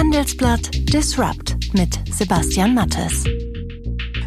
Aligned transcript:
Handelsblatt 0.00 0.70
Disrupt 0.94 1.74
mit 1.74 2.00
Sebastian 2.10 2.74
Mattes. 2.74 3.22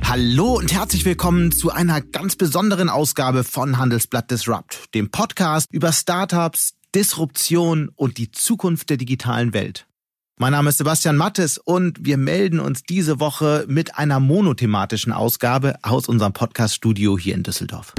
Hallo 0.04 0.60
und 0.60 0.72
herzlich 0.72 1.04
willkommen 1.04 1.52
zu 1.52 1.72
einer 1.72 2.00
ganz 2.00 2.36
besonderen 2.36 2.90
Ausgabe 2.90 3.44
von 3.44 3.80
Handelsblatt 3.80 4.30
Disrupt, 4.30 4.94
dem 4.94 5.10
Podcast 5.10 5.70
über 5.72 5.92
Startups, 5.92 6.76
Disruption 6.94 7.90
und 7.96 8.20
die 8.20 8.30
Zukunft 8.30 8.92
der 8.92 8.98
digitalen 8.98 9.56
Welt. 9.56 9.88
Mein 10.38 10.52
Name 10.52 10.70
ist 10.70 10.78
Sebastian 10.78 11.18
Mattes 11.18 11.58
und 11.58 12.06
wir 12.06 12.18
melden 12.18 12.60
uns 12.60 12.84
diese 12.84 13.20
Woche 13.20 13.66
mit 13.68 13.98
einer 13.98 14.20
monothematischen 14.20 15.12
Ausgabe 15.12 15.78
aus 15.82 16.08
unserem 16.08 16.34
Podcast-Studio 16.34 17.18
hier 17.18 17.34
in 17.34 17.42
Düsseldorf. 17.42 17.96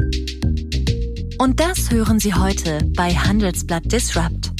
Und 1.39 1.59
das 1.59 1.91
hören 1.91 2.21
Sie 2.21 2.35
heute 2.35 2.79
bei 2.97 3.17
Handelsblatt 3.17 3.91
Disrupt. 3.91 4.54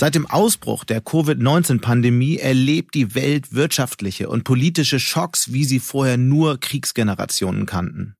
Seit 0.00 0.14
dem 0.14 0.24
Ausbruch 0.24 0.84
der 0.84 1.02
Covid-19-Pandemie 1.02 2.38
erlebt 2.38 2.94
die 2.94 3.14
Welt 3.14 3.52
wirtschaftliche 3.52 4.30
und 4.30 4.44
politische 4.44 4.98
Schocks, 4.98 5.52
wie 5.52 5.64
sie 5.64 5.78
vorher 5.78 6.16
nur 6.16 6.58
Kriegsgenerationen 6.58 7.66
kannten. 7.66 8.14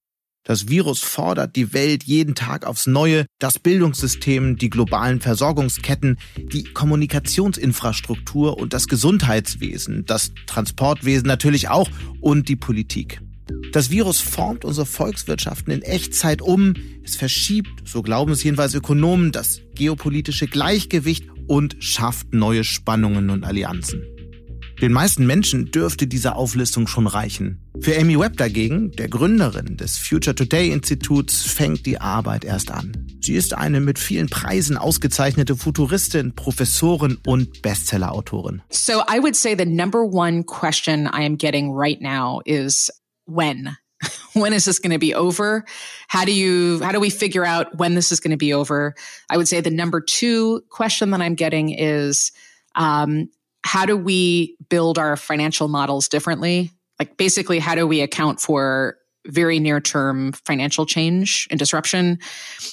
Das 0.44 0.68
Virus 0.68 1.00
fordert 1.00 1.56
die 1.56 1.72
Welt 1.72 2.04
jeden 2.04 2.34
Tag 2.34 2.66
aufs 2.66 2.86
Neue, 2.86 3.24
das 3.38 3.58
Bildungssystem, 3.58 4.58
die 4.58 4.68
globalen 4.68 5.22
Versorgungsketten, 5.22 6.18
die 6.52 6.64
Kommunikationsinfrastruktur 6.64 8.58
und 8.58 8.74
das 8.74 8.86
Gesundheitswesen, 8.86 10.04
das 10.04 10.32
Transportwesen 10.46 11.26
natürlich 11.26 11.70
auch 11.70 11.88
und 12.20 12.50
die 12.50 12.56
Politik. 12.56 13.22
Das 13.72 13.90
Virus 13.90 14.20
formt 14.20 14.66
unsere 14.66 14.86
Volkswirtschaften 14.86 15.72
in 15.72 15.80
Echtzeit 15.80 16.42
um, 16.42 16.74
es 17.02 17.16
verschiebt, 17.16 17.88
so 17.88 18.02
glauben 18.02 18.32
es 18.32 18.42
jedenfalls 18.42 18.74
Ökonomen, 18.74 19.32
das 19.32 19.62
geopolitische 19.74 20.46
Gleichgewicht 20.46 21.24
und 21.50 21.76
schafft 21.80 22.32
neue 22.32 22.62
Spannungen 22.62 23.28
und 23.28 23.44
Allianzen. 23.44 24.04
Den 24.80 24.92
meisten 24.92 25.26
Menschen 25.26 25.72
dürfte 25.72 26.06
diese 26.06 26.36
Auflistung 26.36 26.86
schon 26.86 27.08
reichen. 27.08 27.68
Für 27.80 27.98
Amy 27.98 28.18
Webb 28.18 28.36
dagegen, 28.36 28.92
der 28.92 29.08
Gründerin 29.08 29.76
des 29.76 29.98
Future 29.98 30.36
Today 30.36 30.70
Instituts, 30.70 31.42
fängt 31.42 31.86
die 31.86 32.00
Arbeit 32.00 32.44
erst 32.44 32.70
an. 32.70 32.92
Sie 33.20 33.34
ist 33.34 33.52
eine 33.52 33.80
mit 33.80 33.98
vielen 33.98 34.28
Preisen 34.28 34.78
ausgezeichnete 34.78 35.56
Futuristin, 35.56 36.36
Professorin 36.36 37.18
und 37.26 37.62
Bestsellerautorin. 37.62 38.62
So 38.70 39.02
I 39.12 39.18
would 39.20 39.34
say 39.34 39.56
the 39.58 39.66
number 39.66 40.04
one 40.04 40.44
question 40.44 41.06
I 41.06 41.26
am 41.26 41.36
getting 41.36 41.72
right 41.72 42.00
now 42.00 42.40
is 42.46 42.90
when? 43.26 43.76
when 44.34 44.52
is 44.52 44.64
this 44.64 44.78
going 44.78 44.92
to 44.92 44.98
be 44.98 45.14
over? 45.14 45.64
How 46.08 46.24
do 46.24 46.32
you, 46.32 46.80
how 46.82 46.92
do 46.92 47.00
we 47.00 47.10
figure 47.10 47.44
out 47.44 47.76
when 47.76 47.94
this 47.94 48.12
is 48.12 48.20
going 48.20 48.32
to 48.32 48.36
be 48.36 48.52
over? 48.52 48.94
I 49.28 49.36
would 49.36 49.48
say 49.48 49.60
the 49.60 49.70
number 49.70 50.00
two 50.00 50.62
question 50.70 51.10
that 51.10 51.20
I'm 51.20 51.34
getting 51.34 51.70
is, 51.70 52.32
um, 52.74 53.28
how 53.64 53.86
do 53.86 53.96
we 53.96 54.56
build 54.68 54.98
our 54.98 55.16
financial 55.16 55.68
models 55.68 56.08
differently? 56.08 56.70
Like 56.98 57.16
basically, 57.16 57.58
how 57.58 57.74
do 57.74 57.86
we 57.86 58.00
account 58.00 58.40
for 58.40 58.96
very 59.26 59.58
near 59.58 59.80
term 59.80 60.32
financial 60.32 60.86
change 60.86 61.46
and 61.50 61.58
disruption? 61.58 62.18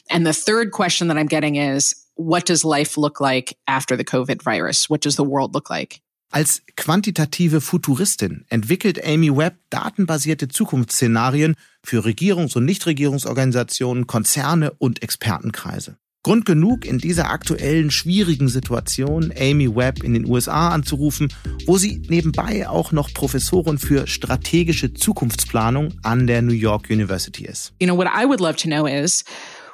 And 0.09 0.25
the 0.25 0.33
third 0.33 0.71
question 0.71 1.07
that 1.07 1.17
I'm 1.17 1.27
getting 1.27 1.55
is, 1.55 1.93
what 2.15 2.45
does 2.45 2.65
life 2.65 2.97
look 2.97 3.21
like 3.21 3.57
after 3.67 3.95
the 3.95 4.05
COVID 4.05 4.41
virus? 4.41 4.89
What 4.89 5.01
does 5.01 5.17
the 5.17 5.23
world 5.23 5.53
look 5.53 5.69
like? 5.69 6.01
Als 6.29 6.61
quantitative 6.75 7.61
Futuristin 7.61 8.45
entwickelt 8.49 9.03
Amy 9.03 9.35
Webb 9.35 9.55
datenbasierte 9.69 10.49
Zukunftsszenarien 10.49 11.55
für 11.83 12.03
Regierungs- 12.03 12.57
und 12.57 12.65
Nichtregierungsorganisationen, 12.65 14.07
Konzerne 14.07 14.71
und 14.71 15.01
Expertenkreise. 15.03 15.97
Grund 16.23 16.45
genug, 16.45 16.83
in 16.83 16.97
dieser 16.97 17.29
aktuellen 17.29 17.89
schwierigen 17.91 18.49
Situation 18.49 19.31
Amy 19.39 19.73
Webb 19.73 20.03
in 20.03 20.13
den 20.13 20.25
USA 20.25 20.69
anzurufen, 20.71 21.29
wo 21.65 21.77
sie 21.77 22.01
nebenbei 22.09 22.67
auch 22.67 22.91
noch 22.91 23.13
Professorin 23.13 23.77
für 23.77 24.07
strategische 24.07 24.93
Zukunftsplanung 24.93 25.93
an 26.03 26.27
der 26.27 26.41
New 26.41 26.51
York 26.51 26.89
University 26.89 27.45
ist. 27.45 27.71
You 27.79 27.87
know, 27.87 27.95
what 27.97 28.07
I 28.07 28.25
would 28.25 28.41
love 28.41 28.57
to 28.57 28.67
know 28.67 28.85
is, 28.85 29.23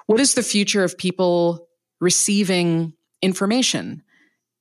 what 0.05 0.19
is 0.19 0.35
the 0.35 0.43
future 0.43 0.85
of 0.85 0.95
people 0.97 1.67
receiving 1.99 2.93
information? 3.21 4.03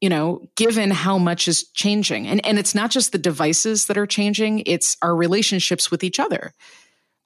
You 0.02 0.08
know, 0.08 0.42
given 0.56 0.90
how 0.90 1.16
much 1.16 1.46
is 1.46 1.62
changing. 1.74 2.26
And, 2.26 2.44
and 2.44 2.58
it's 2.58 2.74
not 2.74 2.90
just 2.90 3.12
the 3.12 3.18
devices 3.18 3.86
that 3.86 3.96
are 3.96 4.06
changing, 4.06 4.64
it's 4.66 4.96
our 5.00 5.14
relationships 5.14 5.92
with 5.92 6.02
each 6.02 6.18
other. 6.18 6.52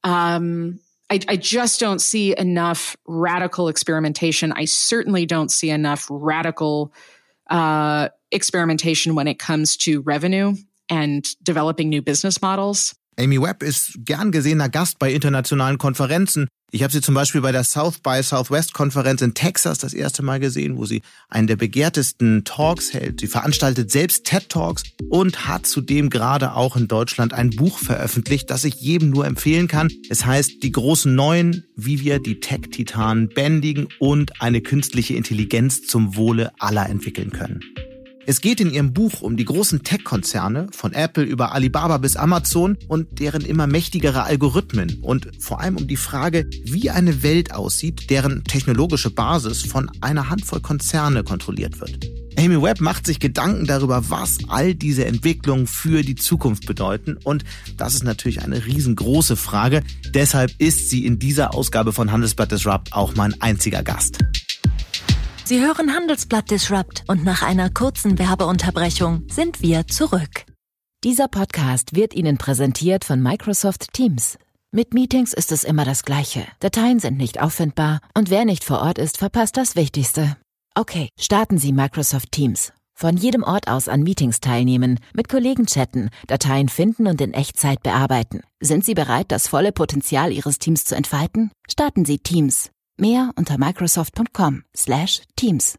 Um, 0.05 0.79
I, 1.09 1.21
I 1.27 1.37
just 1.37 1.81
don't 1.81 2.01
see 2.01 2.37
enough 2.37 2.95
radical 3.07 3.69
experimentation. 3.69 4.53
I 4.53 4.67
certainly 4.67 5.25
don't 5.25 5.51
see 5.51 5.71
enough 5.71 6.07
radical 6.11 6.93
uh, 7.49 8.11
experimentation 8.31 9.15
when 9.15 9.27
it 9.27 9.39
comes 9.39 9.79
to 9.79 10.03
revenue 10.03 10.55
and 10.91 11.27
developing 11.43 11.89
new 11.89 12.03
business 12.03 12.43
models. 12.43 12.95
Amy 13.17 13.39
Webb 13.39 13.63
ist 13.63 14.05
gern 14.05 14.31
gesehener 14.33 14.69
Gast 14.69 14.99
bei 14.99 15.15
internationalen 15.15 15.79
Konferenzen. 15.79 16.47
Ich 16.73 16.83
habe 16.83 16.93
sie 16.93 17.01
zum 17.01 17.15
Beispiel 17.15 17.41
bei 17.41 17.53
der 17.53 17.63
South 17.63 18.01
by 18.01 18.21
Southwest 18.25 18.75
Konferenz 18.75 19.23
in 19.23 19.35
Texas 19.35 19.79
das 19.79 19.95
erste 19.95 20.25
Mal 20.25 20.41
gesehen, 20.41 20.77
wo 20.77 20.85
sie 20.85 21.01
einen 21.29 21.47
der 21.47 21.55
begehrtesten 21.55 22.43
Talks 22.45 22.93
hält. 22.93 23.21
Sie 23.21 23.29
veranstaltet 23.29 23.93
selbst 23.93 24.25
TED 24.25 24.49
Talks 24.49 24.83
und 25.09 25.47
hat 25.47 25.67
zudem 25.67 26.11
gerade 26.11 26.55
auch 26.55 26.77
in 26.77 26.89
Deutschland 26.89 27.33
ein 27.35 27.51
Buch 27.51 27.79
veröffentlicht, 27.79 28.51
das 28.51 28.65
ich 28.65 28.75
jedem 28.75 29.11
nur 29.11 29.27
empfehlen 29.27 29.69
kann. 29.69 29.91
Es 30.11 30.27
heißt 30.27 30.65
Die 30.65 30.73
großen 30.73 31.15
Neuen, 31.15 31.65
wie 31.77 32.01
wir 32.01 32.19
die 32.19 32.41
Tech-Titanen 32.41 33.29
bändigen 33.29 33.87
und 34.01 34.43
eine 34.43 34.61
künstliche 34.61 35.15
Intelligenz 35.15 35.87
zum 35.87 36.17
Wohle 36.17 36.51
aller 36.59 36.89
entwickeln 36.89 37.31
können. 37.31 37.61
Es 38.29 38.41
geht 38.41 38.61
in 38.61 38.73
ihrem 38.73 38.93
Buch 38.93 39.23
um 39.23 39.37
die 39.37 39.45
großen 39.45 39.85
Tech-Konzerne, 39.85 40.67
von 40.73 40.93
Apple 40.93 41.23
über 41.23 41.53
Alibaba 41.53 41.99
bis 41.99 42.17
Amazon 42.17 42.77
und 42.89 43.21
deren 43.21 43.43
immer 43.43 43.69
mächtigere 43.69 44.25
Algorithmen 44.25 44.99
und 45.01 45.29
vor 45.39 45.61
allem 45.61 45.77
um 45.77 45.87
die 45.87 45.97
Frage, 45.97 46.51
wie 46.65 46.91
eine 46.91 47.23
Welt 47.23 47.55
aussieht, 47.55 48.11
deren 48.11 48.43
technologische 48.43 49.11
Basis 49.11 49.63
von 49.63 49.89
einer 50.01 50.29
Handvoll 50.29 50.61
Konzerne 50.61 51.23
kontrolliert 51.23 51.81
wird. 51.81 52.05
Amy 52.37 52.61
Webb 52.61 52.81
macht 52.81 53.07
sich 53.07 53.21
Gedanken 53.21 53.65
darüber, 53.65 54.11
was 54.11 54.39
all 54.49 54.75
diese 54.75 55.05
Entwicklungen 55.05 55.69
für 55.69 56.03
die 56.03 56.17
Zukunft 56.17 56.67
bedeuten. 56.67 57.17
Und 57.23 57.45
das 57.77 57.95
ist 57.95 58.03
natürlich 58.03 58.43
eine 58.43 58.67
riesengroße 58.67 59.37
Frage. 59.37 59.85
Deshalb 60.13 60.53
ist 60.59 60.91
sie 60.91 61.07
in 61.07 61.21
dieser 61.21 61.55
Ausgabe 61.55 61.93
von 61.93 62.11
Handelsblatt 62.11 62.51
Disrupt 62.51 62.93
auch 62.93 63.15
mein 63.15 63.41
einziger 63.41 63.85
Gast. 63.85 64.19
Sie 65.47 65.65
hören 65.65 65.95
Handelsblatt 65.95 66.51
Disrupt 66.51 67.05
und 67.07 67.23
nach 67.23 67.45
einer 67.45 67.71
kurzen 67.71 68.19
Werbeunterbrechung 68.19 69.29
sind 69.31 69.63
wir 69.63 69.87
zurück. 69.87 70.45
Dieser 71.05 71.29
Podcast 71.29 71.95
wird 71.95 72.15
Ihnen 72.15 72.37
präsentiert 72.37 73.05
von 73.05 73.23
Microsoft 73.23 73.93
Teams. 73.93 74.39
Mit 74.73 74.93
Meetings 74.93 75.33
ist 75.33 75.53
es 75.53 75.63
immer 75.63 75.85
das 75.85 76.03
Gleiche. 76.03 76.45
Dateien 76.59 76.99
sind 76.99 77.17
nicht 77.17 77.41
auffindbar 77.41 78.01
und 78.13 78.29
wer 78.29 78.45
nicht 78.45 78.65
vor 78.65 78.81
Ort 78.81 78.99
ist, 78.99 79.19
verpasst 79.19 79.57
das 79.57 79.77
Wichtigste. 79.77 80.37
Okay, 80.75 81.11
starten 81.17 81.59
Sie 81.59 81.73
Microsoft 81.73 82.33
Teams. 82.33 82.73
Von 82.93 83.17
jedem 83.17 83.45
Ort 83.45 83.69
aus 83.69 83.89
an 83.89 84.03
Meetings 84.03 84.41
teilnehmen, 84.41 84.99
mit 85.15 85.29
Kollegen 85.29 85.67
chatten, 85.67 86.11
Dateien 86.27 86.69
finden 86.69 87.07
und 87.07 87.21
in 87.21 87.35
Echtzeit 87.35 87.85
bearbeiten. 87.85 88.41
Sind 88.59 88.85
Sie 88.85 88.95
bereit, 88.95 89.31
das 89.31 89.47
volle 89.47 89.71
Potenzial 89.71 90.33
Ihres 90.33 90.59
Teams 90.59 90.85
zu 90.85 90.97
entfalten? 90.97 91.53
Starten 91.69 92.05
Sie 92.05 92.19
Teams. 92.19 92.73
Mehr 92.99 93.31
unter 93.37 93.59
microsoft.com/teams. 93.59 95.77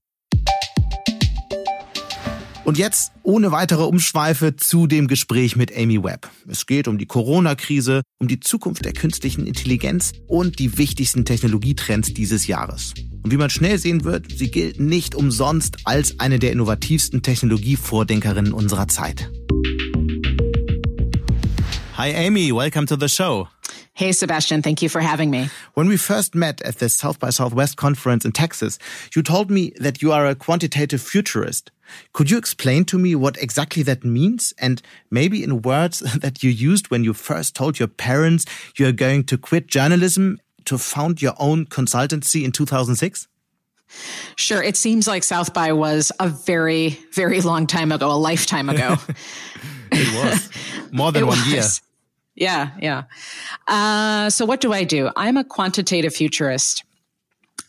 Und 2.67 2.77
jetzt 2.77 3.13
ohne 3.23 3.53
weitere 3.53 3.83
Umschweife 3.83 4.57
zu 4.57 4.87
dem 4.87 5.07
Gespräch 5.07 5.55
mit 5.55 5.73
Amy 5.73 6.03
Webb. 6.03 6.29
Es 6.49 6.65
geht 6.65 6.89
um 6.89 6.97
die 6.97 7.05
Corona-Krise, 7.05 8.01
um 8.19 8.27
die 8.27 8.41
Zukunft 8.41 8.83
der 8.83 8.91
künstlichen 8.91 9.47
Intelligenz 9.47 10.11
und 10.27 10.59
die 10.59 10.77
wichtigsten 10.77 11.23
Technologietrends 11.23 12.13
dieses 12.13 12.45
Jahres. 12.45 12.93
Und 13.23 13.31
wie 13.31 13.37
man 13.37 13.49
schnell 13.49 13.79
sehen 13.79 14.03
wird, 14.03 14.37
sie 14.37 14.51
gilt 14.51 14.81
nicht 14.81 15.15
umsonst 15.15 15.77
als 15.85 16.19
eine 16.19 16.39
der 16.39 16.51
innovativsten 16.51 17.21
Technologievordenkerinnen 17.21 18.51
unserer 18.51 18.89
Zeit. 18.89 19.31
Hi 21.95 22.13
Amy, 22.13 22.53
welcome 22.53 22.85
to 22.85 22.97
the 22.99 23.07
show. 23.07 23.47
Hey, 23.97 24.11
Sebastian, 24.11 24.61
thank 24.61 24.83
you 24.83 24.89
for 24.89 25.01
having 25.01 25.31
me. 25.31 25.49
When 25.73 25.87
we 25.87 25.97
first 25.97 26.35
met 26.35 26.61
at 26.61 26.77
the 26.77 26.87
South 26.87 27.17
by 27.17 27.31
Southwest 27.31 27.77
conference 27.77 28.25
in 28.25 28.31
Texas, 28.31 28.77
you 29.15 29.23
told 29.23 29.49
me 29.49 29.73
that 29.79 30.03
you 30.03 30.11
are 30.11 30.27
a 30.27 30.35
quantitative 30.35 31.01
futurist. 31.01 31.71
Could 32.13 32.29
you 32.29 32.37
explain 32.37 32.85
to 32.85 32.99
me 32.99 33.15
what 33.15 33.37
exactly 33.37 33.81
that 33.81 34.03
means? 34.03 34.53
And 34.59 34.83
maybe 35.09 35.43
in 35.43 35.63
words 35.63 36.01
that 36.21 36.43
you 36.43 36.51
used 36.51 36.91
when 36.91 37.03
you 37.03 37.15
first 37.15 37.55
told 37.55 37.79
your 37.79 37.87
parents 37.87 38.45
you 38.77 38.85
are 38.87 38.91
going 38.91 39.23
to 39.23 39.35
quit 39.35 39.65
journalism 39.65 40.37
to 40.65 40.77
found 40.77 41.19
your 41.19 41.33
own 41.39 41.65
consultancy 41.65 42.45
in 42.45 42.51
2006? 42.51 43.27
Sure. 44.35 44.61
It 44.61 44.77
seems 44.77 45.07
like 45.07 45.23
South 45.23 45.55
by 45.55 45.71
was 45.71 46.11
a 46.19 46.29
very, 46.29 46.99
very 47.13 47.41
long 47.41 47.65
time 47.65 47.91
ago, 47.91 48.11
a 48.11 48.13
lifetime 48.13 48.69
ago. 48.69 48.97
it 49.91 50.23
was 50.23 50.49
more 50.91 51.11
than 51.11 51.23
it 51.23 51.25
one 51.25 51.39
was. 51.39 51.51
year. 51.51 51.63
Yeah, 52.37 52.69
yeah. 52.79 53.03
Uh, 53.67 54.29
so, 54.29 54.45
what 54.45 54.61
do 54.61 54.71
I 54.71 54.83
do? 54.83 55.09
I'm 55.15 55.37
a 55.37 55.43
quantitative 55.43 56.13
futurist. 56.13 56.83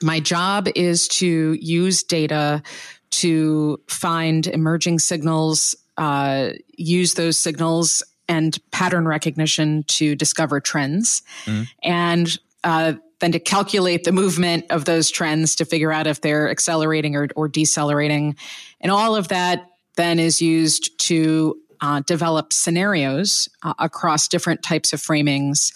My 0.02 0.20
job 0.20 0.68
is 0.76 1.08
to 1.08 1.54
use 1.54 2.02
data 2.02 2.62
to 3.10 3.80
find 3.88 4.46
emerging 4.46 4.98
signals, 4.98 5.74
uh, 5.96 6.50
use 6.76 7.14
those 7.14 7.38
signals 7.38 8.02
and 8.28 8.58
pattern 8.70 9.08
recognition 9.08 9.84
to 9.84 10.14
discover 10.14 10.60
trends, 10.60 11.22
mm-hmm. 11.46 11.62
and 11.82 12.38
uh, 12.62 12.92
then 13.20 13.32
to 13.32 13.40
calculate 13.40 14.04
the 14.04 14.12
movement 14.12 14.66
of 14.68 14.84
those 14.84 15.10
trends 15.10 15.56
to 15.56 15.64
figure 15.64 15.90
out 15.90 16.06
if 16.06 16.20
they're 16.20 16.50
accelerating 16.50 17.16
or, 17.16 17.28
or 17.36 17.48
decelerating. 17.48 18.36
And 18.82 18.92
all 18.92 19.16
of 19.16 19.28
that 19.28 19.66
then 19.96 20.18
is 20.18 20.42
used 20.42 20.98
to 21.06 21.58
uh, 21.80 22.00
develop 22.00 22.52
scenarios 22.52 23.48
uh, 23.62 23.74
across 23.78 24.28
different 24.28 24.62
types 24.62 24.92
of 24.92 25.00
framings, 25.00 25.72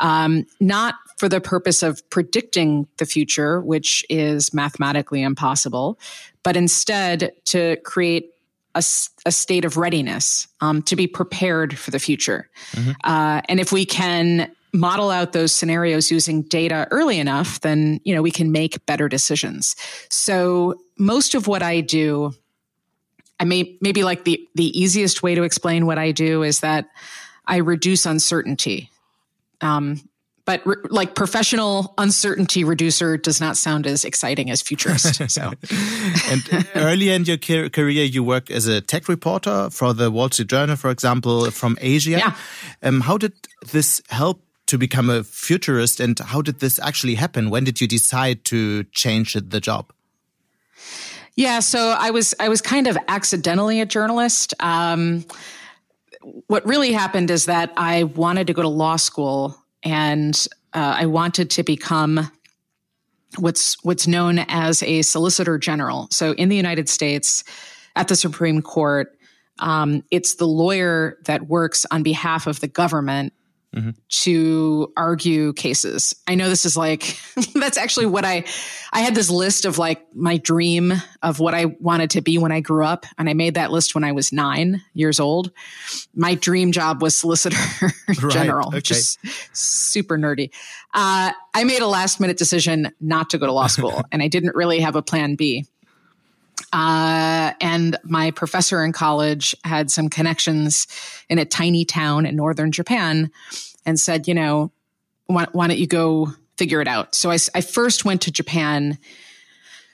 um, 0.00 0.46
not 0.60 0.94
for 1.18 1.28
the 1.28 1.40
purpose 1.40 1.82
of 1.82 2.08
predicting 2.10 2.86
the 2.96 3.06
future, 3.06 3.60
which 3.60 4.04
is 4.08 4.54
mathematically 4.54 5.22
impossible, 5.22 5.98
but 6.42 6.56
instead 6.56 7.32
to 7.44 7.76
create 7.84 8.32
a, 8.74 8.82
a 9.26 9.32
state 9.32 9.64
of 9.64 9.76
readiness 9.76 10.48
um, 10.60 10.82
to 10.82 10.96
be 10.96 11.06
prepared 11.06 11.76
for 11.76 11.90
the 11.90 11.98
future. 11.98 12.48
Mm-hmm. 12.72 12.92
Uh, 13.04 13.42
and 13.48 13.60
if 13.60 13.72
we 13.72 13.84
can 13.84 14.50
model 14.72 15.10
out 15.10 15.32
those 15.32 15.52
scenarios 15.52 16.10
using 16.10 16.42
data 16.42 16.86
early 16.90 17.18
enough, 17.18 17.60
then 17.60 18.00
you 18.04 18.14
know 18.14 18.22
we 18.22 18.30
can 18.30 18.52
make 18.52 18.84
better 18.86 19.08
decisions. 19.08 19.76
So 20.08 20.80
most 20.96 21.34
of 21.34 21.46
what 21.46 21.62
I 21.62 21.80
do, 21.80 22.32
I 23.40 23.44
may 23.44 23.76
maybe 23.80 24.04
like 24.04 24.24
the 24.24 24.46
the 24.54 24.78
easiest 24.78 25.22
way 25.22 25.34
to 25.34 25.42
explain 25.42 25.86
what 25.86 25.98
I 25.98 26.12
do 26.12 26.42
is 26.42 26.60
that 26.60 26.90
I 27.46 27.56
reduce 27.56 28.06
uncertainty. 28.06 28.90
Um, 29.62 30.00
but 30.44 30.66
re- 30.66 30.76
like 30.88 31.14
professional 31.14 31.94
uncertainty 31.96 32.64
reducer 32.64 33.16
does 33.16 33.40
not 33.40 33.56
sound 33.56 33.86
as 33.86 34.04
exciting 34.04 34.50
as 34.50 34.62
futurist. 34.62 35.20
So, 35.30 35.52
and 36.30 36.68
earlier 36.74 37.14
in 37.14 37.24
your 37.24 37.38
career, 37.38 38.04
you 38.04 38.24
worked 38.24 38.50
as 38.50 38.66
a 38.66 38.80
tech 38.80 39.08
reporter 39.08 39.70
for 39.70 39.94
the 39.94 40.10
Wall 40.10 40.30
Street 40.30 40.48
Journal, 40.48 40.76
for 40.76 40.90
example, 40.90 41.50
from 41.50 41.78
Asia. 41.80 42.10
Yeah. 42.10 42.34
Um, 42.82 43.02
how 43.02 43.16
did 43.16 43.32
this 43.70 44.02
help 44.08 44.42
to 44.66 44.76
become 44.78 45.08
a 45.08 45.22
futurist, 45.22 46.00
and 46.00 46.18
how 46.18 46.42
did 46.42 46.60
this 46.60 46.78
actually 46.80 47.14
happen? 47.14 47.50
When 47.50 47.64
did 47.64 47.80
you 47.80 47.86
decide 47.86 48.44
to 48.46 48.84
change 48.84 49.34
the 49.34 49.60
job? 49.60 49.92
Yeah, 51.36 51.60
so 51.60 51.94
I 51.98 52.10
was 52.10 52.34
I 52.40 52.48
was 52.48 52.60
kind 52.60 52.86
of 52.86 52.98
accidentally 53.08 53.80
a 53.80 53.86
journalist. 53.86 54.54
Um, 54.60 55.24
what 56.48 56.66
really 56.66 56.92
happened 56.92 57.30
is 57.30 57.46
that 57.46 57.72
I 57.76 58.04
wanted 58.04 58.46
to 58.48 58.52
go 58.52 58.62
to 58.62 58.68
law 58.68 58.96
school 58.96 59.56
and 59.82 60.34
uh, 60.74 60.96
I 60.98 61.06
wanted 61.06 61.50
to 61.50 61.62
become 61.62 62.30
what's 63.38 63.82
what's 63.84 64.06
known 64.06 64.40
as 64.40 64.82
a 64.82 65.02
solicitor 65.02 65.58
general. 65.58 66.08
So 66.10 66.32
in 66.32 66.48
the 66.48 66.56
United 66.56 66.88
States, 66.88 67.44
at 67.96 68.08
the 68.08 68.16
Supreme 68.16 68.62
Court, 68.62 69.16
um, 69.60 70.02
it's 70.10 70.34
the 70.34 70.46
lawyer 70.46 71.18
that 71.24 71.48
works 71.48 71.86
on 71.90 72.02
behalf 72.02 72.46
of 72.46 72.60
the 72.60 72.68
government 72.68 73.32
mm-hmm. 73.74 73.90
to 74.08 74.92
argue 74.96 75.52
cases. 75.52 76.14
I 76.26 76.34
know 76.34 76.48
this 76.48 76.64
is 76.64 76.76
like 76.76 77.18
that's 77.54 77.78
actually 77.78 78.06
what 78.06 78.24
I 78.24 78.44
I 78.92 79.00
had 79.00 79.14
this 79.14 79.30
list 79.30 79.64
of 79.64 79.78
like 79.78 80.04
my 80.14 80.36
dream 80.36 80.92
of 81.22 81.38
what 81.40 81.54
I 81.54 81.66
wanted 81.66 82.10
to 82.10 82.20
be 82.20 82.38
when 82.38 82.52
I 82.52 82.60
grew 82.60 82.84
up, 82.84 83.06
and 83.18 83.28
I 83.28 83.34
made 83.34 83.54
that 83.54 83.70
list 83.70 83.94
when 83.94 84.04
I 84.04 84.12
was 84.12 84.32
nine 84.32 84.82
years 84.94 85.20
old. 85.20 85.50
My 86.14 86.34
dream 86.34 86.72
job 86.72 87.02
was 87.02 87.16
solicitor 87.16 87.56
right. 88.08 88.32
general, 88.32 88.68
okay. 88.68 88.76
which 88.76 88.90
is 88.90 89.18
super 89.52 90.18
nerdy. 90.18 90.50
Uh, 90.92 91.32
I 91.54 91.64
made 91.64 91.82
a 91.82 91.86
last 91.86 92.20
minute 92.20 92.38
decision 92.38 92.92
not 93.00 93.30
to 93.30 93.38
go 93.38 93.46
to 93.46 93.52
law 93.52 93.68
school, 93.68 94.02
and 94.12 94.22
I 94.22 94.28
didn't 94.28 94.54
really 94.54 94.80
have 94.80 94.96
a 94.96 95.02
plan 95.02 95.36
B. 95.36 95.66
Uh, 96.72 97.52
and 97.60 97.96
my 98.04 98.30
professor 98.30 98.84
in 98.84 98.92
college 98.92 99.54
had 99.64 99.90
some 99.90 100.08
connections 100.08 100.86
in 101.28 101.38
a 101.38 101.44
tiny 101.44 101.84
town 101.84 102.26
in 102.26 102.36
northern 102.36 102.72
Japan 102.72 103.30
and 103.84 103.98
said, 103.98 104.28
you 104.28 104.34
know, 104.34 104.70
why, 105.26 105.46
why 105.52 105.66
don't 105.66 105.78
you 105.78 105.86
go 105.86 106.32
figure 106.58 106.80
it 106.80 106.88
out? 106.88 107.14
So 107.14 107.30
I, 107.30 107.38
I, 107.54 107.60
first 107.60 108.04
went 108.04 108.22
to 108.22 108.30
Japan 108.30 108.98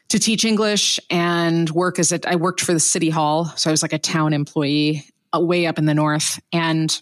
to 0.08 0.18
teach 0.18 0.44
English 0.44 0.98
and 1.10 1.68
work 1.70 1.98
as 1.98 2.12
a, 2.12 2.20
I 2.28 2.36
worked 2.36 2.60
for 2.60 2.72
the 2.72 2.80
city 2.80 3.10
hall. 3.10 3.46
So 3.56 3.70
I 3.70 3.72
was 3.72 3.82
like 3.82 3.92
a 3.92 3.98
town 3.98 4.32
employee 4.32 5.04
uh, 5.34 5.40
way 5.40 5.66
up 5.66 5.78
in 5.78 5.86
the 5.86 5.94
north. 5.94 6.40
And 6.52 7.00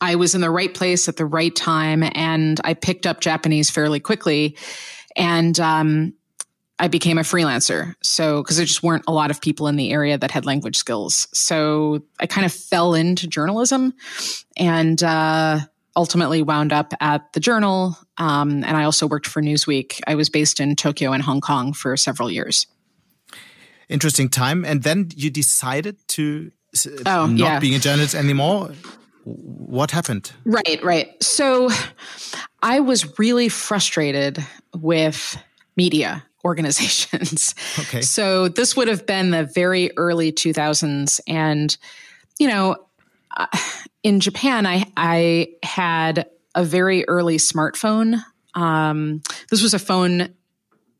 I 0.00 0.16
was 0.16 0.34
in 0.34 0.40
the 0.40 0.50
right 0.50 0.72
place 0.72 1.08
at 1.08 1.16
the 1.16 1.26
right 1.26 1.54
time 1.54 2.02
and 2.02 2.60
I 2.64 2.74
picked 2.74 3.06
up 3.06 3.20
Japanese 3.20 3.70
fairly 3.70 4.00
quickly. 4.00 4.56
And, 5.16 5.58
um, 5.60 6.14
I 6.78 6.88
became 6.88 7.16
a 7.16 7.22
freelancer. 7.22 7.94
So, 8.02 8.42
because 8.42 8.56
there 8.56 8.66
just 8.66 8.82
weren't 8.82 9.04
a 9.06 9.12
lot 9.12 9.30
of 9.30 9.40
people 9.40 9.66
in 9.68 9.76
the 9.76 9.92
area 9.92 10.18
that 10.18 10.30
had 10.30 10.44
language 10.44 10.76
skills. 10.76 11.26
So 11.32 12.02
I 12.20 12.26
kind 12.26 12.44
of 12.44 12.52
fell 12.52 12.94
into 12.94 13.26
journalism 13.26 13.94
and 14.56 15.02
uh, 15.02 15.60
ultimately 15.96 16.42
wound 16.42 16.72
up 16.72 16.92
at 17.00 17.32
the 17.32 17.40
Journal. 17.40 17.96
Um, 18.18 18.62
and 18.64 18.76
I 18.76 18.84
also 18.84 19.06
worked 19.06 19.26
for 19.26 19.40
Newsweek. 19.40 20.00
I 20.06 20.14
was 20.14 20.28
based 20.28 20.60
in 20.60 20.76
Tokyo 20.76 21.12
and 21.12 21.22
Hong 21.22 21.40
Kong 21.40 21.72
for 21.72 21.96
several 21.96 22.30
years. 22.30 22.66
Interesting 23.88 24.28
time. 24.28 24.64
And 24.64 24.82
then 24.82 25.08
you 25.16 25.30
decided 25.30 25.96
to 26.08 26.50
oh, 27.06 27.26
not 27.26 27.38
yeah. 27.38 27.58
being 27.58 27.74
a 27.74 27.78
journalist 27.78 28.14
anymore. 28.14 28.72
What 29.24 29.90
happened? 29.90 30.32
Right, 30.44 30.82
right. 30.82 31.22
So 31.22 31.70
I 32.62 32.80
was 32.80 33.18
really 33.18 33.48
frustrated 33.48 34.44
with 34.74 35.38
media 35.76 36.24
organizations. 36.46 37.54
Okay. 37.78 38.00
So 38.00 38.48
this 38.48 38.74
would 38.76 38.88
have 38.88 39.06
been 39.06 39.30
the 39.30 39.44
very 39.44 39.90
early 39.96 40.32
2000s. 40.32 41.20
And, 41.26 41.76
you 42.38 42.48
know, 42.48 42.76
uh, 43.36 43.46
in 44.02 44.20
Japan, 44.20 44.66
I, 44.66 44.86
I 44.96 45.48
had 45.62 46.26
a 46.54 46.64
very 46.64 47.06
early 47.06 47.36
smartphone. 47.36 48.22
Um, 48.54 49.20
this 49.50 49.62
was 49.62 49.74
a 49.74 49.78
phone 49.78 50.34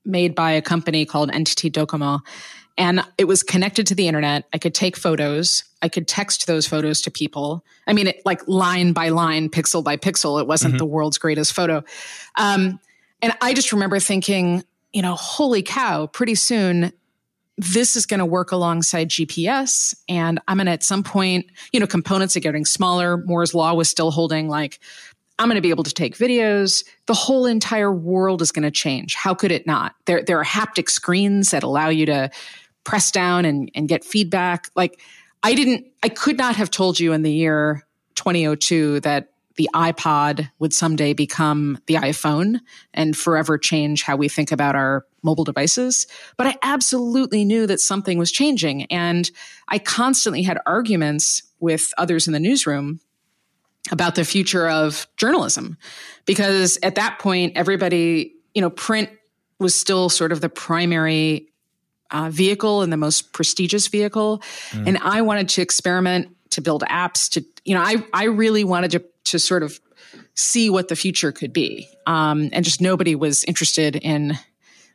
made 0.05 0.35
by 0.35 0.53
a 0.53 0.63
company 0.63 1.07
called 1.07 1.31
NTT 1.31 1.73
Docomo. 1.73 2.21
And 2.79 3.01
it 3.17 3.25
was 3.25 3.43
connected 3.43 3.87
to 3.87 3.95
the 3.95 4.07
internet. 4.07 4.45
I 4.53 4.59
could 4.59 4.75
take 4.75 4.97
photos. 4.97 5.65
I 5.81 5.89
could 5.89 6.07
text 6.07 6.47
those 6.47 6.67
photos 6.67 7.01
to 7.03 7.11
people. 7.11 7.65
I 7.87 7.95
mean, 7.95 8.09
it, 8.09 8.23
like 8.25 8.47
line 8.47 8.93
by 8.93 9.09
line, 9.09 9.49
pixel 9.49 9.83
by 9.83 9.97
pixel. 9.97 10.41
It 10.41 10.47
wasn't 10.47 10.73
mm-hmm. 10.73 10.79
the 10.79 10.87
world's 10.87 11.19
greatest 11.19 11.55
photo. 11.55 11.85
Um, 12.37 12.81
and 13.23 13.33
I 13.41 13.55
just 13.55 13.73
remember 13.73 13.99
thinking, 13.99 14.63
you 14.93 15.03
know, 15.03 15.15
holy 15.15 15.63
cow, 15.63 16.07
pretty 16.07 16.35
soon 16.35 16.93
this 17.59 17.97
is 17.97 18.05
going 18.05 18.19
to 18.19 18.27
work 18.27 18.53
alongside 18.53 19.09
GPS. 19.09 19.95
And 20.09 20.41
I'm 20.47 20.59
going 20.59 20.67
to 20.67 20.73
at 20.73 20.83
some 20.83 21.03
point, 21.03 21.47
you 21.73 21.81
know, 21.81 21.87
components 21.87 22.37
are 22.37 22.41
getting 22.41 22.65
smaller. 22.65 23.17
Moore's 23.17 23.55
law 23.55 23.73
was 23.75 23.89
still 23.89 24.11
holding 24.11 24.49
like, 24.49 24.79
I'm 25.39 25.49
going 25.49 25.57
to 25.57 25.63
be 25.63 25.71
able 25.71 25.85
to 25.85 25.93
take 25.93 26.17
videos. 26.17 26.85
The 27.07 27.15
whole 27.15 27.47
entire 27.47 27.93
world 27.93 28.43
is 28.43 28.53
going 28.53 28.63
to 28.63 28.71
change. 28.71 29.15
How 29.15 29.35
could 29.35 29.53
it 29.53 29.67
not? 29.67 29.95
There, 30.07 30.23
there 30.23 30.39
are 30.39 30.45
haptic 30.45 30.91
screens 30.91 31.51
that 31.51 31.63
allow 31.63 31.89
you 31.89 32.07
to 32.07 32.31
press 32.85 33.11
down 33.11 33.45
and, 33.45 33.71
and 33.75 33.89
get 33.89 34.05
feedback. 34.05 34.69
Like 34.75 35.01
I 35.43 35.55
didn't, 35.55 35.87
I 36.03 36.09
could 36.09 36.37
not 36.37 36.57
have 36.57 36.71
told 36.71 37.01
you 37.01 37.13
in 37.13 37.23
the 37.23 37.33
year 37.33 37.87
2002 38.15 39.01
that 39.01 39.33
the 39.57 39.69
iPod 39.75 40.51
would 40.59 40.73
someday 40.73 41.13
become 41.13 41.79
the 41.87 41.95
iPhone 41.95 42.61
and 42.93 43.17
forever 43.17 43.59
change 43.59 44.03
how 44.03 44.17
we 44.17 44.29
think 44.29 44.53
about 44.53 44.75
our 44.75 45.07
mobile 45.23 45.45
devices. 45.45 46.07
But 46.37 46.47
I 46.47 46.57
absolutely 46.63 47.45
knew 47.45 47.67
that 47.67 47.81
something 47.81 48.19
was 48.19 48.31
changing. 48.31 48.85
And 48.85 49.31
I 49.69 49.79
constantly 49.79 50.43
had 50.43 50.59
arguments 50.67 51.43
with 51.59 51.93
others 51.99 52.27
in 52.27 52.33
the 52.33 52.41
newsroom 52.41 53.01
about 53.91 54.15
the 54.15 54.25
future 54.25 54.69
of 54.69 55.07
journalism. 55.17 55.77
Because 56.27 56.79
at 56.83 56.97
that 56.97 57.19
point, 57.19 57.57
everybody, 57.57 58.35
you 58.55 58.61
know, 58.61 58.71
print 58.71 59.11
was 59.59 59.75
still 59.75 60.09
sort 60.09 60.33
of 60.33 60.41
the 60.41 60.49
primary 60.49 61.49
uh, 62.11 62.31
vehicle 62.31 62.83
and 62.83 62.93
the 62.93 62.97
most 62.97 63.33
prestigious 63.33 63.89
vehicle. 63.89 64.43
Mm. 64.71 64.89
And 64.89 64.99
I 64.99 65.23
wanted 65.23 65.49
to 65.51 65.63
experiment 65.63 66.37
to 66.51 66.61
build 66.61 66.83
apps 66.83 67.31
to, 67.33 67.45
you 67.65 67.75
know, 67.75 67.81
I, 67.81 68.05
I 68.13 68.25
really 68.25 68.65
wanted 68.65 68.93
to 68.93 69.05
to 69.27 69.39
sort 69.39 69.63
of 69.63 69.81
see 70.35 70.71
what 70.71 70.89
the 70.89 70.97
future 70.97 71.33
could 71.33 71.53
be. 71.53 71.89
Um, 72.07 72.51
and 72.53 72.65
just 72.65 72.81
nobody 72.81 73.15
was 73.15 73.45
interested 73.45 73.97
in 73.97 74.39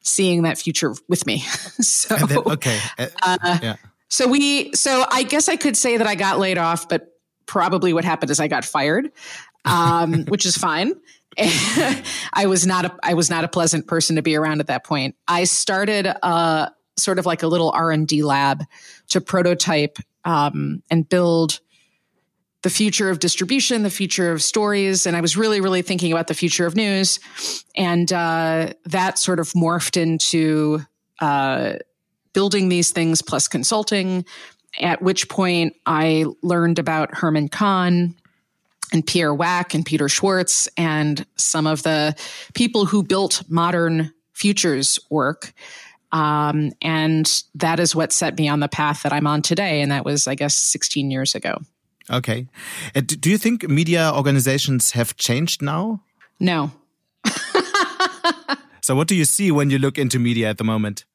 seeing 0.01 0.43
that 0.43 0.57
future 0.57 0.95
with 1.07 1.25
me. 1.25 1.39
so, 1.39 2.15
then, 2.15 2.39
okay. 2.39 2.79
Uh, 2.97 3.07
uh, 3.21 3.59
yeah. 3.61 3.75
So 4.09 4.27
we, 4.27 4.73
so 4.73 5.05
I 5.09 5.23
guess 5.23 5.47
I 5.47 5.55
could 5.55 5.77
say 5.77 5.97
that 5.97 6.07
I 6.07 6.15
got 6.15 6.39
laid 6.39 6.57
off, 6.57 6.89
but 6.89 7.07
probably 7.45 7.93
what 7.93 8.03
happened 8.03 8.31
is 8.31 8.39
I 8.39 8.47
got 8.47 8.65
fired, 8.65 9.11
um, 9.65 10.25
which 10.27 10.45
is 10.45 10.57
fine. 10.57 10.93
I 11.37 12.45
was 12.47 12.67
not 12.67 12.85
a, 12.85 12.95
I 13.03 13.13
was 13.13 13.29
not 13.29 13.45
a 13.45 13.47
pleasant 13.47 13.87
person 13.87 14.17
to 14.17 14.21
be 14.21 14.35
around 14.35 14.59
at 14.59 14.67
that 14.67 14.83
point. 14.83 15.15
I 15.27 15.45
started 15.45 16.05
a 16.05 16.71
sort 16.97 17.19
of 17.19 17.25
like 17.25 17.41
a 17.41 17.47
little 17.47 17.71
R 17.71 17.91
and 17.91 18.05
D 18.05 18.21
lab 18.21 18.65
to 19.09 19.21
prototype 19.21 19.97
um, 20.25 20.83
and 20.91 21.07
build 21.07 21.61
the 22.63 22.69
future 22.69 23.09
of 23.09 23.19
distribution, 23.19 23.83
the 23.83 23.89
future 23.89 24.31
of 24.31 24.41
stories. 24.41 25.07
And 25.07 25.15
I 25.15 25.21
was 25.21 25.35
really, 25.35 25.61
really 25.61 25.81
thinking 25.81 26.11
about 26.11 26.27
the 26.27 26.33
future 26.33 26.65
of 26.65 26.75
news. 26.75 27.19
And 27.75 28.11
uh, 28.13 28.73
that 28.85 29.17
sort 29.17 29.39
of 29.39 29.49
morphed 29.53 29.99
into 29.99 30.81
uh, 31.19 31.73
building 32.33 32.69
these 32.69 32.91
things 32.91 33.21
plus 33.21 33.47
consulting, 33.47 34.25
at 34.79 35.01
which 35.01 35.27
point 35.27 35.75
I 35.85 36.25
learned 36.43 36.79
about 36.79 37.15
Herman 37.15 37.49
Kahn 37.49 38.15
and 38.93 39.05
Pierre 39.05 39.33
Wack 39.33 39.73
and 39.73 39.85
Peter 39.85 40.09
Schwartz 40.09 40.67
and 40.77 41.25
some 41.37 41.65
of 41.65 41.83
the 41.83 42.15
people 42.53 42.85
who 42.85 43.03
built 43.03 43.43
modern 43.49 44.13
futures 44.33 44.99
work. 45.09 45.53
Um, 46.11 46.73
and 46.81 47.43
that 47.55 47.79
is 47.79 47.95
what 47.95 48.11
set 48.11 48.37
me 48.37 48.49
on 48.49 48.59
the 48.59 48.67
path 48.67 49.03
that 49.03 49.13
I'm 49.13 49.27
on 49.27 49.41
today. 49.41 49.81
And 49.81 49.91
that 49.91 50.03
was, 50.03 50.27
I 50.27 50.35
guess, 50.35 50.55
16 50.55 51.09
years 51.09 51.35
ago. 51.35 51.57
Okay. 52.09 52.47
Uh, 52.95 53.01
do 53.01 53.29
you 53.29 53.37
think 53.37 53.67
media 53.69 54.11
organizations 54.13 54.91
have 54.91 55.15
changed 55.17 55.61
now? 55.61 56.01
No. 56.39 56.71
so 58.81 58.95
what 58.95 59.07
do 59.07 59.15
you 59.15 59.25
see 59.25 59.51
when 59.51 59.69
you 59.69 59.77
look 59.77 59.97
into 59.97 60.19
media 60.19 60.49
at 60.49 60.57
the 60.57 60.63
moment? 60.63 61.05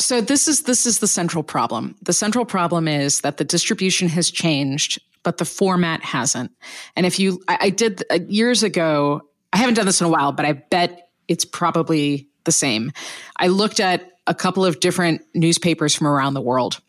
So 0.00 0.20
this 0.20 0.46
is 0.46 0.62
this 0.62 0.86
is 0.86 1.00
the 1.00 1.08
central 1.08 1.42
problem. 1.42 1.96
The 2.02 2.12
central 2.12 2.44
problem 2.44 2.86
is 2.86 3.22
that 3.22 3.36
the 3.38 3.44
distribution 3.44 4.08
has 4.08 4.30
changed, 4.30 5.00
but 5.24 5.38
the 5.38 5.44
format 5.44 6.04
hasn't. 6.04 6.52
And 6.94 7.04
if 7.04 7.18
you, 7.18 7.42
I, 7.48 7.58
I 7.62 7.70
did 7.70 8.04
uh, 8.10 8.18
years 8.28 8.62
ago. 8.62 9.22
I 9.50 9.56
haven't 9.56 9.74
done 9.74 9.86
this 9.86 10.02
in 10.02 10.06
a 10.06 10.10
while, 10.10 10.32
but 10.32 10.44
I 10.44 10.52
bet 10.52 11.08
it's 11.26 11.46
probably 11.46 12.28
the 12.44 12.52
same. 12.52 12.92
I 13.36 13.48
looked 13.48 13.80
at 13.80 14.12
a 14.26 14.34
couple 14.34 14.64
of 14.64 14.80
different 14.80 15.22
newspapers 15.34 15.94
from 15.94 16.06
around 16.06 16.34
the 16.34 16.40
world. 16.42 16.80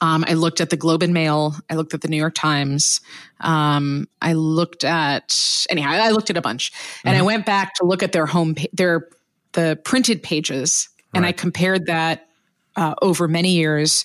Um, 0.00 0.24
I 0.28 0.34
looked 0.34 0.60
at 0.60 0.70
the 0.70 0.76
Globe 0.76 1.02
and 1.02 1.12
Mail. 1.12 1.54
I 1.68 1.74
looked 1.74 1.94
at 1.94 2.02
the 2.02 2.08
New 2.08 2.16
York 2.16 2.34
Times. 2.34 3.00
Um, 3.40 4.08
I 4.22 4.34
looked 4.34 4.84
at 4.84 5.66
anyhow. 5.70 5.90
I 5.90 6.10
looked 6.10 6.30
at 6.30 6.36
a 6.36 6.40
bunch, 6.40 6.72
and 7.04 7.14
mm-hmm. 7.14 7.22
I 7.22 7.26
went 7.26 7.46
back 7.46 7.74
to 7.74 7.84
look 7.84 8.02
at 8.02 8.12
their 8.12 8.26
home, 8.26 8.54
their 8.72 9.08
the 9.52 9.78
printed 9.84 10.22
pages, 10.22 10.88
and 11.14 11.24
I 11.26 11.32
compared 11.32 11.86
that 11.86 12.28
uh, 12.76 12.94
over 13.02 13.26
many 13.26 13.52
years 13.52 14.04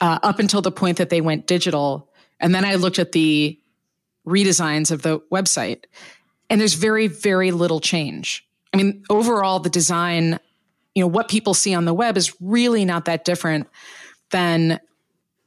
uh, 0.00 0.18
up 0.22 0.38
until 0.38 0.62
the 0.62 0.70
point 0.70 0.98
that 0.98 1.10
they 1.10 1.20
went 1.20 1.46
digital, 1.46 2.08
and 2.38 2.54
then 2.54 2.64
I 2.64 2.76
looked 2.76 2.98
at 2.98 3.12
the 3.12 3.58
redesigns 4.26 4.90
of 4.92 5.02
the 5.02 5.20
website, 5.32 5.84
and 6.48 6.60
there's 6.60 6.74
very 6.74 7.08
very 7.08 7.50
little 7.50 7.80
change. 7.80 8.46
I 8.72 8.76
mean, 8.76 9.02
overall, 9.10 9.58
the 9.58 9.70
design, 9.70 10.38
you 10.94 11.02
know, 11.02 11.08
what 11.08 11.28
people 11.28 11.54
see 11.54 11.74
on 11.74 11.84
the 11.84 11.94
web 11.94 12.16
is 12.16 12.34
really 12.40 12.84
not 12.84 13.04
that 13.06 13.24
different 13.24 13.68
than 14.30 14.80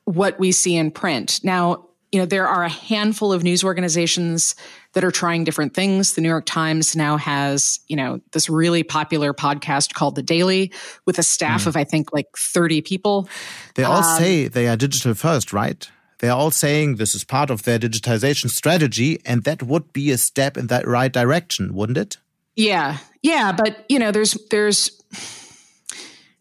what 0.06 0.40
we 0.40 0.52
see 0.52 0.76
in 0.76 0.92
print. 0.92 1.42
Now, 1.44 1.86
you 2.12 2.20
know, 2.20 2.26
there 2.26 2.48
are 2.48 2.64
a 2.64 2.70
handful 2.70 3.34
of 3.34 3.44
news 3.44 3.64
organizations 3.64 4.56
that 4.94 5.04
are 5.04 5.12
trying 5.12 5.44
different 5.44 5.74
things. 5.74 6.14
The 6.14 6.22
New 6.22 6.30
York 6.30 6.46
Times 6.46 6.96
now 6.96 7.18
has, 7.18 7.82
you 7.90 7.98
know, 7.98 8.22
this 8.32 8.50
really 8.50 8.84
popular 8.84 9.34
podcast 9.34 9.94
called 9.94 10.16
The 10.16 10.24
Daily 10.24 10.72
with 11.06 11.20
a 11.20 11.24
staff 11.24 11.66
mm. 11.66 11.68
of, 11.68 11.76
I 11.76 11.84
think, 11.84 12.14
like 12.14 12.28
30 12.38 12.82
people. 12.82 13.28
They 13.74 13.84
all 13.84 14.02
um, 14.04 14.18
say 14.18 14.48
they 14.48 14.70
are 14.70 14.78
digital 14.78 15.14
first, 15.14 15.52
right? 15.52 15.90
They're 16.20 16.32
all 16.32 16.52
saying 16.52 16.96
this 16.96 17.16
is 17.16 17.26
part 17.26 17.50
of 17.50 17.64
their 17.64 17.80
digitization 17.80 18.50
strategy, 18.50 19.20
and 19.26 19.44
that 19.44 19.62
would 19.62 19.92
be 19.92 20.12
a 20.12 20.18
step 20.18 20.56
in 20.56 20.68
that 20.68 20.88
right 20.88 21.12
direction, 21.12 21.76
wouldn't 21.76 21.98
it? 21.98 22.18
Yeah. 22.56 23.00
Yeah. 23.22 23.52
But, 23.52 23.84
you 23.90 24.00
know, 24.00 24.12
there's, 24.12 24.38
there's, 24.50 25.02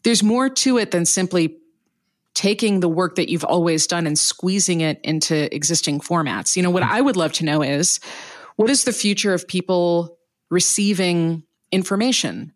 there's 0.03 0.23
more 0.23 0.47
to 0.47 0.77
it 0.77 0.91
than 0.91 1.05
simply 1.05 1.57
taking 2.35 2.81
the 2.81 2.89
work 2.89 3.15
that 3.15 3.29
you've 3.29 3.45
always 3.45 3.87
done 3.87 4.05
and 4.05 4.19
squeezing 4.19 4.81
it 4.81 4.99
into 5.03 5.53
existing 5.55 6.01
formats. 6.01 6.55
You 6.55 6.61
know, 6.61 6.69
what 6.69 6.83
I 6.83 7.01
would 7.01 7.15
love 7.15 7.31
to 7.33 7.45
know 7.45 7.63
is 7.63 7.99
what 8.57 8.69
is 8.69 8.83
the 8.83 8.93
future 8.93 9.33
of 9.33 9.47
people 9.47 10.17
receiving 10.51 11.43
information? 11.71 12.53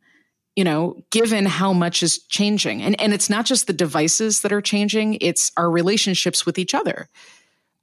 You 0.55 0.65
know, 0.65 1.01
given 1.09 1.45
how 1.45 1.71
much 1.71 2.03
is 2.03 2.19
changing. 2.27 2.81
And 2.81 2.99
and 2.99 3.13
it's 3.13 3.29
not 3.29 3.45
just 3.45 3.67
the 3.67 3.73
devices 3.73 4.41
that 4.41 4.51
are 4.51 4.61
changing, 4.61 5.17
it's 5.21 5.51
our 5.55 5.71
relationships 5.71 6.45
with 6.45 6.59
each 6.59 6.75
other. 6.75 7.07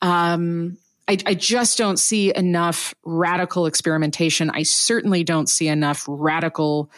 Um, 0.02 0.76
I, 1.08 1.16
I, 1.24 1.34
just 1.34 1.78
don't 1.78 1.98
see 1.98 2.34
enough 2.34 2.92
radical 3.02 3.64
experimentation. 3.64 4.50
I 4.50 4.64
certainly 4.64 5.24
don't 5.24 5.48
see 5.48 5.68
enough 5.68 6.04
radical 6.06 6.90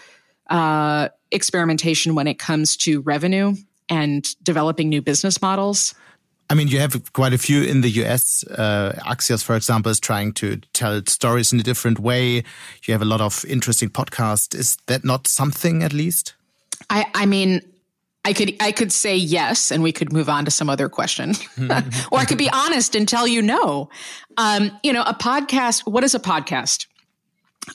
uh, 0.51 1.11
experimentation 1.31 2.17
when 2.17 2.27
it 2.27 2.39
comes 2.41 2.77
to 2.79 3.03
revenue 3.03 3.55
and 3.89 4.27
developing 4.43 4.89
new 4.89 5.03
business 5.03 5.41
models? 5.41 5.95
I 6.51 6.55
mean, 6.55 6.69
you 6.69 6.81
have 6.81 7.13
quite 7.13 7.35
a 7.35 7.39
few 7.39 7.63
in 7.63 7.83
the 7.83 7.91
US. 8.03 8.43
Uh, 8.45 8.99
Axios, 9.05 9.43
for 9.45 9.55
example, 9.55 9.91
is 9.93 10.01
trying 10.01 10.33
to 10.35 10.57
tell 10.73 11.03
stories 11.07 11.53
in 11.53 11.61
a 11.61 11.63
different 11.63 11.99
way. 11.99 12.43
You 12.87 12.93
have 12.93 13.03
a 13.03 13.07
lot 13.07 13.21
of 13.21 13.45
interesting 13.45 13.91
podcasts. 13.91 14.55
Is 14.55 14.79
that 14.87 15.05
not 15.05 15.27
something, 15.27 15.83
at 15.83 15.93
least? 15.93 16.35
I, 16.89 17.05
I 17.15 17.27
mean, 17.27 17.61
I 18.25 18.33
could 18.33 18.55
I 18.61 18.73
could 18.73 18.93
say 18.93 19.17
yes, 19.17 19.71
and 19.71 19.83
we 19.83 19.93
could 19.93 20.13
move 20.13 20.29
on 20.29 20.45
to 20.45 20.51
some 20.51 20.71
other 20.71 20.89
question, 20.89 21.35
or 22.11 22.19
I 22.19 22.25
could 22.25 22.39
be 22.39 22.51
honest 22.51 22.95
and 22.95 23.07
tell 23.07 23.27
you 23.27 23.43
no. 23.43 23.89
Um, 24.37 24.71
you 24.83 24.93
know, 24.93 25.03
a 25.03 25.15
podcast. 25.15 25.87
What 25.87 26.05
is 26.05 26.15
a 26.15 26.19
podcast? 26.19 26.87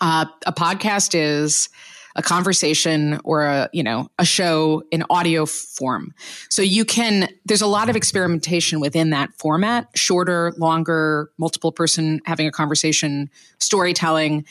Uh, 0.02 0.26
a 0.46 0.54
podcast 0.54 1.16
is 1.16 1.70
a 2.16 2.22
conversation 2.22 3.20
or 3.24 3.44
a 3.44 3.70
you 3.74 3.84
know 3.84 4.10
a 4.20 4.26
show 4.26 4.84
in 4.92 5.04
audio 5.10 5.46
form. 5.46 6.14
So 6.50 6.62
you 6.62 6.86
can 6.86 7.30
there's 7.46 7.62
a 7.62 7.68
lot 7.68 7.90
of 7.90 7.96
experimentation 7.96 8.80
within 8.80 9.10
that 9.12 9.34
format 9.34 9.90
shorter 9.96 10.54
longer 10.58 11.32
multiple 11.38 11.72
person 11.72 12.22
having 12.26 12.48
a 12.48 12.52
conversation 12.52 13.30
storytelling. 13.60 14.46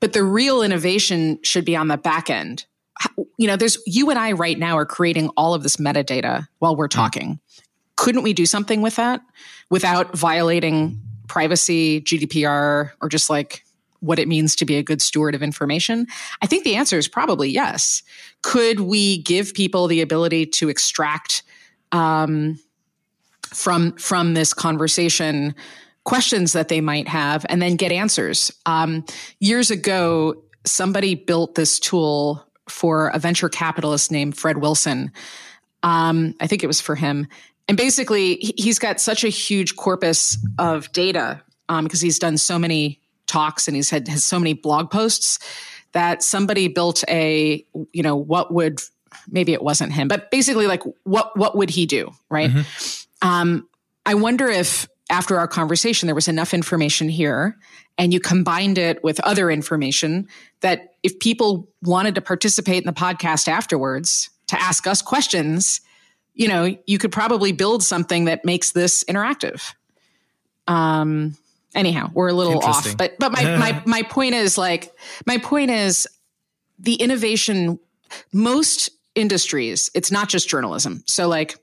But 0.00 0.12
the 0.12 0.22
real 0.22 0.62
innovation 0.62 1.40
should 1.42 1.64
be 1.64 1.74
on 1.74 1.88
the 1.88 1.96
back 1.96 2.30
end. 2.30 2.66
You 3.36 3.46
know 3.46 3.56
there's 3.56 3.78
you 3.86 4.10
and 4.10 4.18
i 4.18 4.32
right 4.32 4.58
now 4.58 4.76
are 4.76 4.86
creating 4.86 5.28
all 5.36 5.54
of 5.54 5.62
this 5.62 5.76
metadata 5.76 6.46
while 6.58 6.76
we're 6.76 6.86
hmm. 6.86 6.98
talking. 6.98 7.40
Couldn't 7.96 8.22
we 8.22 8.32
do 8.32 8.46
something 8.46 8.80
with 8.80 8.96
that 8.96 9.20
without 9.70 10.16
violating 10.16 11.00
privacy 11.26 12.00
gdpr 12.00 12.90
or 13.02 13.08
just 13.08 13.28
like 13.28 13.62
what 14.00 14.18
it 14.18 14.28
means 14.28 14.54
to 14.56 14.64
be 14.64 14.76
a 14.76 14.82
good 14.82 15.02
steward 15.02 15.34
of 15.34 15.42
information? 15.42 16.06
I 16.42 16.46
think 16.46 16.64
the 16.64 16.76
answer 16.76 16.98
is 16.98 17.08
probably 17.08 17.50
yes. 17.50 18.02
Could 18.42 18.80
we 18.80 19.22
give 19.22 19.54
people 19.54 19.86
the 19.86 20.00
ability 20.00 20.46
to 20.46 20.68
extract 20.68 21.42
um, 21.92 22.58
from 23.46 23.92
from 23.92 24.34
this 24.34 24.52
conversation 24.52 25.54
questions 26.04 26.52
that 26.52 26.68
they 26.68 26.80
might 26.80 27.08
have 27.08 27.44
and 27.48 27.60
then 27.60 27.76
get 27.76 27.92
answers? 27.92 28.52
Um, 28.66 29.04
years 29.40 29.70
ago, 29.70 30.42
somebody 30.64 31.14
built 31.14 31.54
this 31.54 31.78
tool 31.78 32.44
for 32.68 33.08
a 33.08 33.18
venture 33.18 33.48
capitalist 33.48 34.10
named 34.10 34.36
Fred 34.36 34.58
Wilson. 34.58 35.10
Um, 35.82 36.34
I 36.40 36.46
think 36.46 36.62
it 36.62 36.66
was 36.66 36.80
for 36.80 36.94
him. 36.94 37.26
And 37.68 37.76
basically, 37.76 38.36
he's 38.56 38.78
got 38.78 39.00
such 39.00 39.24
a 39.24 39.28
huge 39.28 39.76
corpus 39.76 40.38
of 40.58 40.90
data 40.92 41.42
because 41.68 42.02
um, 42.02 42.06
he's 42.06 42.18
done 42.18 42.38
so 42.38 42.58
many 42.58 43.00
talks 43.28 43.68
and 43.68 43.76
he's 43.76 43.90
had 43.90 44.08
has 44.08 44.24
so 44.24 44.38
many 44.38 44.54
blog 44.54 44.90
posts 44.90 45.38
that 45.92 46.22
somebody 46.22 46.68
built 46.68 47.04
a 47.08 47.64
you 47.92 48.02
know 48.02 48.16
what 48.16 48.52
would 48.52 48.80
maybe 49.30 49.52
it 49.52 49.62
wasn't 49.62 49.92
him 49.92 50.08
but 50.08 50.30
basically 50.30 50.66
like 50.66 50.82
what 51.04 51.36
what 51.36 51.56
would 51.56 51.70
he 51.70 51.86
do 51.86 52.10
right 52.30 52.50
mm-hmm. 52.50 53.28
um, 53.28 53.68
i 54.06 54.14
wonder 54.14 54.48
if 54.48 54.88
after 55.10 55.38
our 55.38 55.48
conversation 55.48 56.06
there 56.06 56.14
was 56.14 56.28
enough 56.28 56.52
information 56.52 57.08
here 57.08 57.56
and 57.96 58.12
you 58.12 58.20
combined 58.20 58.78
it 58.78 59.02
with 59.02 59.18
other 59.20 59.50
information 59.50 60.26
that 60.60 60.94
if 61.02 61.18
people 61.18 61.68
wanted 61.82 62.14
to 62.14 62.20
participate 62.20 62.82
in 62.82 62.86
the 62.86 62.92
podcast 62.92 63.48
afterwards 63.48 64.30
to 64.46 64.60
ask 64.60 64.86
us 64.86 65.00
questions 65.02 65.80
you 66.34 66.48
know 66.48 66.76
you 66.86 66.98
could 66.98 67.12
probably 67.12 67.52
build 67.52 67.82
something 67.82 68.24
that 68.26 68.44
makes 68.44 68.72
this 68.72 69.04
interactive 69.04 69.74
um 70.66 71.34
anyhow 71.74 72.10
we're 72.14 72.28
a 72.28 72.32
little 72.32 72.62
off 72.62 72.96
but 72.96 73.18
but 73.18 73.32
my, 73.32 73.56
my 73.56 73.82
my 73.86 74.02
point 74.02 74.34
is 74.34 74.56
like 74.56 74.92
my 75.26 75.38
point 75.38 75.70
is 75.70 76.06
the 76.78 76.94
innovation 76.94 77.78
most 78.32 78.90
industries 79.14 79.90
it's 79.94 80.10
not 80.10 80.28
just 80.28 80.48
journalism. 80.48 81.02
So 81.06 81.28
like 81.28 81.56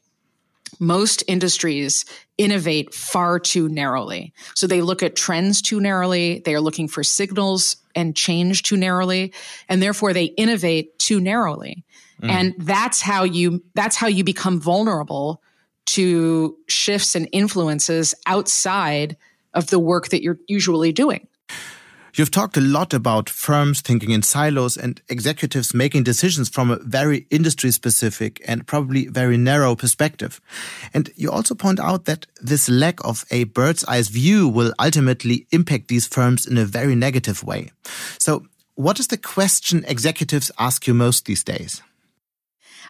most 0.80 1.24
industries 1.28 2.04
innovate 2.38 2.94
far 2.94 3.40
too 3.40 3.70
narrowly. 3.70 4.34
So 4.56 4.68
they 4.68 4.82
look 4.82 5.02
at 5.04 5.16
trends 5.16 5.62
too 5.62 5.80
narrowly 5.80 6.40
they 6.40 6.54
are 6.54 6.62
looking 6.62 6.88
for 6.88 7.04
signals 7.04 7.78
and 7.96 8.16
change 8.16 8.64
too 8.64 8.76
narrowly 8.76 9.34
and 9.70 9.82
therefore 9.82 10.14
they 10.14 10.26
innovate 10.26 11.00
too 11.00 11.20
narrowly. 11.20 11.84
Mm. 12.22 12.30
and 12.30 12.56
that's 12.60 13.02
how 13.02 13.24
you 13.24 13.62
that's 13.74 13.98
how 13.98 14.08
you 14.08 14.24
become 14.24 14.60
vulnerable 14.62 15.42
to 15.86 16.58
shifts 16.68 17.14
and 17.14 17.28
influences 17.32 18.16
outside 18.26 19.18
of 19.56 19.68
the 19.68 19.80
work 19.80 20.10
that 20.10 20.22
you're 20.22 20.40
usually 20.48 20.92
doing. 20.92 21.28
You've 22.16 22.32
talked 22.32 22.56
a 22.56 22.62
lot 22.62 22.94
about 22.94 23.30
firms 23.30 23.82
thinking 23.82 24.12
in 24.12 24.22
silos 24.22 24.78
and 24.78 25.02
executives 25.10 25.74
making 25.74 26.04
decisions 26.04 26.48
from 26.48 26.72
a 26.72 26.78
very 26.78 27.28
industry 27.30 27.72
specific 27.72 28.42
and 28.48 28.66
probably 28.66 29.08
very 29.08 29.38
narrow 29.38 29.76
perspective. 29.76 30.40
And 30.94 31.10
you 31.18 31.30
also 31.30 31.56
point 31.56 31.78
out 31.78 32.06
that 32.06 32.26
this 32.42 32.70
lack 32.70 33.04
of 33.04 33.26
a 33.32 33.44
bird's 33.44 33.84
eye 33.84 34.02
view 34.04 34.48
will 34.48 34.74
ultimately 34.80 35.46
impact 35.52 35.90
these 35.90 36.08
firms 36.08 36.46
in 36.46 36.58
a 36.58 36.64
very 36.64 36.96
negative 36.96 37.44
way. 37.44 37.72
So 38.18 38.46
what 38.76 38.98
is 38.98 39.08
the 39.08 39.18
question 39.18 39.84
executives 39.86 40.52
ask 40.58 40.88
you 40.88 40.94
most 40.94 41.26
these 41.26 41.44
days? 41.44 41.82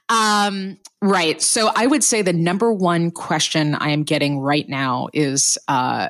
Um, 0.07 0.77
right. 1.01 1.41
So 1.41 1.71
I 1.75 1.87
would 1.87 2.03
say 2.03 2.21
the 2.21 2.33
number 2.33 2.71
one 2.71 3.09
question 3.09 3.73
I 3.73 3.89
am 3.89 4.03
getting 4.03 4.39
right 4.39 4.69
now 4.69 5.07
is 5.13 5.57
uh, 5.67 6.09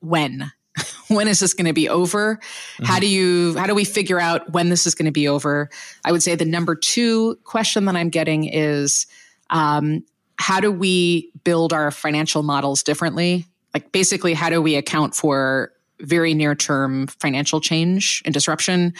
when. 0.00 0.50
when 1.08 1.28
is 1.28 1.40
this 1.40 1.54
going 1.54 1.66
to 1.66 1.72
be 1.72 1.88
over? 1.88 2.36
Mm-hmm. 2.36 2.84
How 2.84 2.98
do 2.98 3.06
you 3.06 3.56
how 3.56 3.66
do 3.66 3.74
we 3.74 3.84
figure 3.84 4.20
out 4.20 4.50
when 4.52 4.68
this 4.68 4.86
is 4.86 4.94
going 4.94 5.06
to 5.06 5.12
be 5.12 5.28
over? 5.28 5.68
I 6.04 6.12
would 6.12 6.22
say 6.22 6.34
the 6.34 6.44
number 6.44 6.74
two 6.74 7.36
question 7.44 7.84
that 7.86 7.96
I'm 7.96 8.08
getting 8.08 8.44
is 8.44 9.06
um, 9.50 10.04
how 10.38 10.60
do 10.60 10.70
we 10.70 11.30
build 11.44 11.72
our 11.72 11.90
financial 11.90 12.42
models 12.42 12.82
differently? 12.82 13.46
Like 13.74 13.92
basically, 13.92 14.34
how 14.34 14.50
do 14.50 14.62
we 14.62 14.76
account 14.76 15.14
for 15.14 15.72
very 16.00 16.34
near 16.34 16.54
term 16.54 17.06
financial 17.08 17.60
change 17.60 18.22
and 18.24 18.32
disruption? 18.32 18.94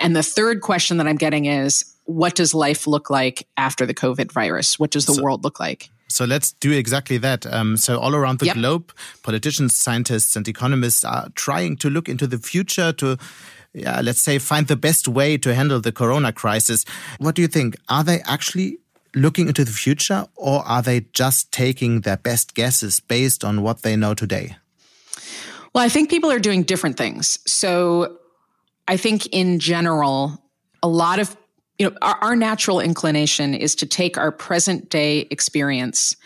And 0.00 0.16
the 0.16 0.22
third 0.22 0.60
question 0.60 0.96
that 0.96 1.06
I'm 1.06 1.16
getting 1.16 1.46
is 1.46 1.84
what 2.04 2.34
does 2.34 2.52
life 2.52 2.86
look 2.86 3.10
like 3.10 3.46
after 3.56 3.86
the 3.86 3.94
COVID 3.94 4.32
virus? 4.32 4.78
What 4.78 4.90
does 4.90 5.06
the 5.06 5.14
so, 5.14 5.22
world 5.22 5.44
look 5.44 5.60
like? 5.60 5.88
So 6.12 6.24
let's 6.24 6.52
do 6.52 6.72
exactly 6.72 7.18
that. 7.18 7.46
Um, 7.46 7.76
so 7.76 7.98
all 7.98 8.14
around 8.14 8.38
the 8.38 8.46
yep. 8.46 8.56
globe, 8.56 8.92
politicians, 9.22 9.74
scientists, 9.76 10.36
and 10.36 10.46
economists 10.46 11.04
are 11.04 11.28
trying 11.34 11.76
to 11.78 11.90
look 11.90 12.08
into 12.08 12.26
the 12.26 12.38
future 12.38 12.92
to 12.94 13.18
yeah, 13.74 14.00
let's 14.02 14.20
say 14.20 14.38
find 14.38 14.66
the 14.66 14.76
best 14.76 15.08
way 15.08 15.38
to 15.38 15.54
handle 15.54 15.80
the 15.80 15.92
corona 15.92 16.32
crisis. 16.32 16.84
What 17.18 17.34
do 17.34 17.42
you 17.42 17.48
think? 17.48 17.76
Are 17.88 18.04
they 18.04 18.20
actually 18.26 18.78
looking 19.14 19.48
into 19.48 19.64
the 19.64 19.72
future 19.72 20.26
or 20.36 20.66
are 20.66 20.82
they 20.82 21.06
just 21.12 21.52
taking 21.52 22.02
their 22.02 22.16
best 22.16 22.54
guesses 22.54 23.00
based 23.00 23.44
on 23.44 23.62
what 23.62 23.82
they 23.82 23.96
know 23.96 24.14
today? 24.14 24.56
Well, 25.74 25.84
I 25.84 25.88
think 25.88 26.10
people 26.10 26.30
are 26.30 26.38
doing 26.38 26.64
different 26.64 26.98
things. 26.98 27.38
So 27.46 28.18
I 28.88 28.96
think 28.96 29.26
in 29.28 29.58
general, 29.58 30.42
a 30.82 30.88
lot 30.88 31.18
of 31.18 31.36
you 31.78 31.90
know, 31.90 31.96
our, 32.02 32.16
our 32.16 32.36
natural 32.36 32.80
inclination 32.80 33.54
is 33.54 33.74
to 33.76 33.86
take 33.86 34.18
our 34.18 34.30
present 34.30 34.88
day 34.88 35.26
experience 35.30 36.16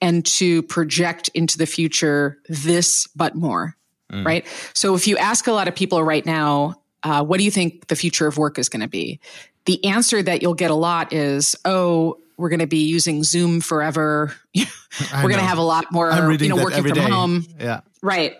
and 0.00 0.24
to 0.26 0.62
project 0.64 1.28
into 1.34 1.58
the 1.58 1.66
future 1.66 2.38
this 2.48 3.06
but 3.08 3.34
more, 3.34 3.76
mm. 4.12 4.24
right? 4.24 4.46
So 4.74 4.94
if 4.94 5.06
you 5.06 5.16
ask 5.16 5.46
a 5.46 5.52
lot 5.52 5.68
of 5.68 5.74
people 5.74 6.02
right 6.02 6.24
now, 6.24 6.80
uh, 7.02 7.24
what 7.24 7.38
do 7.38 7.44
you 7.44 7.50
think 7.50 7.86
the 7.88 7.96
future 7.96 8.26
of 8.26 8.38
work 8.38 8.58
is 8.58 8.68
going 8.68 8.82
to 8.82 8.88
be? 8.88 9.20
The 9.66 9.84
answer 9.84 10.22
that 10.22 10.42
you'll 10.42 10.54
get 10.54 10.70
a 10.70 10.74
lot 10.74 11.12
is, 11.12 11.56
oh, 11.64 12.18
we're 12.36 12.48
going 12.48 12.60
to 12.60 12.66
be 12.66 12.84
using 12.84 13.22
Zoom 13.22 13.60
forever. 13.60 14.34
we're 14.54 15.22
going 15.22 15.34
to 15.34 15.40
have 15.40 15.58
a 15.58 15.62
lot 15.62 15.90
more, 15.92 16.10
you 16.32 16.48
know, 16.48 16.56
working 16.56 16.82
from 16.82 16.92
day. 16.92 17.08
home. 17.08 17.46
Yeah. 17.58 17.80
Right. 18.02 18.34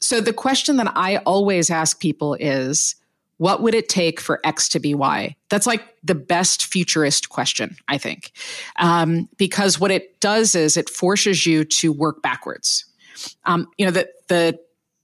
So 0.00 0.20
the 0.20 0.32
question 0.32 0.76
that 0.76 0.92
I 0.96 1.18
always 1.18 1.70
ask 1.70 2.00
people 2.00 2.34
is, 2.34 2.96
what 3.38 3.62
would 3.62 3.74
it 3.74 3.88
take 3.88 4.20
for 4.20 4.40
X 4.44 4.68
to 4.70 4.80
be 4.80 4.94
Y? 4.94 5.36
That's 5.50 5.66
like 5.66 5.82
the 6.02 6.14
best 6.14 6.66
futurist 6.66 7.28
question, 7.28 7.76
I 7.88 7.98
think. 7.98 8.32
Um, 8.76 9.28
because 9.36 9.78
what 9.78 9.90
it 9.90 10.20
does 10.20 10.54
is 10.54 10.76
it 10.76 10.88
forces 10.88 11.46
you 11.46 11.64
to 11.64 11.92
work 11.92 12.22
backwards. 12.22 12.86
Um, 13.44 13.68
you 13.76 13.84
know, 13.84 13.92
the, 13.92 14.08
the 14.28 14.58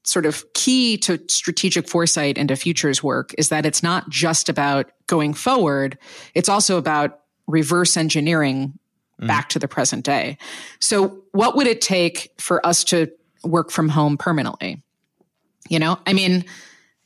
sort 0.05 0.27
of 0.27 0.45
key 0.55 0.97
to 0.99 1.21
strategic 1.29 1.89
foresight 1.89 2.39
into 2.39 2.57
futures 2.57 3.03
work 3.03 3.35
is 3.39 3.51
that 3.51 3.67
it's 3.67 3.83
not 3.83 4.09
just 4.09 4.49
about 4.49 4.91
going 5.07 5.35
forward, 5.35 5.99
it's 6.35 6.49
also 6.49 6.79
about 6.79 7.21
reverse 7.47 7.97
engineering 7.97 8.79
mm. 9.21 9.27
back 9.27 9.49
to 9.51 9.59
the 9.59 9.69
present 9.69 10.05
day. 10.05 10.39
So, 10.81 11.23
what 11.33 11.57
would 11.57 11.67
it 11.67 11.81
take 11.81 12.33
for 12.39 12.65
us 12.67 12.85
to 12.85 13.11
work 13.45 13.71
from 13.71 13.89
home 13.89 14.17
permanently? 14.17 14.83
You 15.69 15.79
know, 15.79 15.99
I 16.07 16.13
mean, 16.13 16.45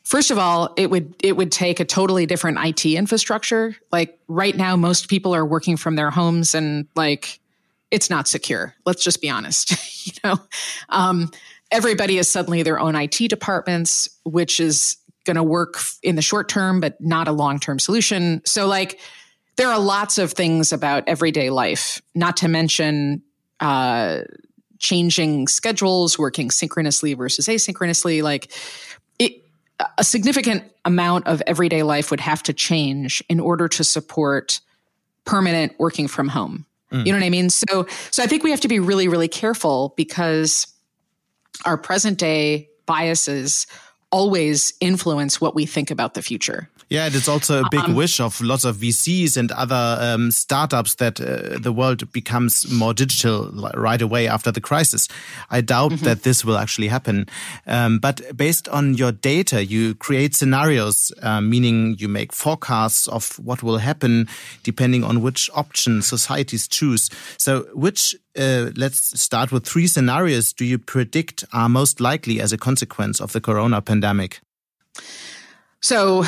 First 0.06 0.30
of 0.30 0.38
all, 0.38 0.72
it 0.76 0.88
would 0.88 1.16
it 1.20 1.36
would 1.36 1.50
take 1.50 1.80
a 1.80 1.84
totally 1.84 2.26
different 2.26 2.58
IT 2.60 2.86
infrastructure. 2.86 3.74
Like 3.90 4.16
right 4.28 4.56
now 4.56 4.76
most 4.76 5.08
people 5.08 5.34
are 5.34 5.44
working 5.44 5.76
from 5.76 5.96
their 5.96 6.12
homes 6.12 6.54
and 6.54 6.86
like 6.94 7.40
it's 7.90 8.08
not 8.08 8.28
secure. 8.28 8.72
Let's 8.84 9.02
just 9.02 9.20
be 9.20 9.28
honest. 9.28 10.06
you 10.06 10.12
know, 10.22 10.36
um, 10.90 11.32
everybody 11.72 12.18
is 12.18 12.30
suddenly 12.30 12.62
their 12.62 12.78
own 12.78 12.94
IT 12.94 13.16
departments, 13.28 14.08
which 14.22 14.60
is 14.60 14.96
going 15.24 15.34
to 15.34 15.42
work 15.42 15.80
in 16.04 16.14
the 16.14 16.22
short 16.22 16.48
term, 16.48 16.78
but 16.78 17.00
not 17.00 17.26
a 17.26 17.32
long 17.32 17.58
term 17.58 17.80
solution. 17.80 18.42
So, 18.44 18.68
like, 18.68 19.00
there 19.56 19.68
are 19.68 19.80
lots 19.80 20.18
of 20.18 20.32
things 20.32 20.72
about 20.72 21.02
everyday 21.08 21.50
life, 21.50 22.00
not 22.14 22.36
to 22.38 22.48
mention 22.48 23.22
uh, 23.58 24.20
changing 24.78 25.48
schedules, 25.48 26.16
working 26.16 26.52
synchronously 26.52 27.14
versus 27.14 27.48
asynchronously. 27.48 28.22
Like, 28.22 28.52
a 29.98 30.04
significant 30.04 30.64
amount 30.84 31.26
of 31.26 31.42
everyday 31.46 31.82
life 31.82 32.10
would 32.10 32.20
have 32.20 32.42
to 32.44 32.52
change 32.52 33.22
in 33.28 33.40
order 33.40 33.68
to 33.68 33.84
support 33.84 34.60
permanent 35.24 35.74
working 35.78 36.08
from 36.08 36.28
home. 36.28 36.64
Mm. 36.92 37.06
You 37.06 37.12
know 37.12 37.18
what 37.18 37.26
I 37.26 37.30
mean? 37.30 37.50
So 37.50 37.86
so 38.10 38.22
I 38.22 38.26
think 38.26 38.42
we 38.42 38.50
have 38.50 38.60
to 38.60 38.68
be 38.68 38.78
really 38.78 39.08
really 39.08 39.28
careful 39.28 39.92
because 39.96 40.66
our 41.64 41.76
present 41.76 42.18
day 42.18 42.68
biases 42.86 43.66
always 44.10 44.72
influence 44.80 45.40
what 45.40 45.54
we 45.54 45.66
think 45.66 45.90
about 45.90 46.14
the 46.14 46.22
future. 46.22 46.68
Yeah, 46.88 47.06
and 47.06 47.14
it's 47.16 47.26
also 47.26 47.62
a 47.64 47.68
big 47.68 47.80
um, 47.80 47.96
wish 47.96 48.20
of 48.20 48.40
lots 48.40 48.64
of 48.64 48.76
VCs 48.76 49.36
and 49.36 49.50
other 49.50 49.98
um, 50.00 50.30
startups 50.30 50.94
that 50.94 51.20
uh, 51.20 51.58
the 51.58 51.72
world 51.72 52.12
becomes 52.12 52.70
more 52.70 52.94
digital 52.94 53.50
right 53.74 54.00
away 54.00 54.28
after 54.28 54.52
the 54.52 54.60
crisis. 54.60 55.08
I 55.50 55.62
doubt 55.62 55.92
mm 55.92 55.98
-hmm. 55.98 56.04
that 56.04 56.22
this 56.22 56.44
will 56.44 56.56
actually 56.56 56.90
happen. 56.90 57.26
Um, 57.66 57.98
but 57.98 58.20
based 58.36 58.68
on 58.68 58.94
your 58.94 59.12
data, 59.20 59.64
you 59.64 59.94
create 59.98 60.36
scenarios, 60.36 61.12
uh, 61.22 61.40
meaning 61.40 62.00
you 62.00 62.08
make 62.08 62.32
forecasts 62.32 63.08
of 63.08 63.38
what 63.42 63.62
will 63.62 63.78
happen 63.78 64.28
depending 64.62 65.04
on 65.04 65.22
which 65.22 65.50
option 65.52 66.02
societies 66.02 66.68
choose. 66.68 67.10
So, 67.36 67.66
which 67.74 68.14
uh, 68.38 68.70
let's 68.76 69.20
start 69.20 69.50
with 69.50 69.64
three 69.64 69.88
scenarios 69.88 70.52
do 70.52 70.64
you 70.64 70.78
predict 70.78 71.44
are 71.50 71.68
most 71.68 72.00
likely 72.00 72.40
as 72.42 72.52
a 72.52 72.56
consequence 72.56 73.22
of 73.22 73.32
the 73.32 73.40
corona 73.40 73.80
pandemic? 73.80 73.95
So 75.80 76.24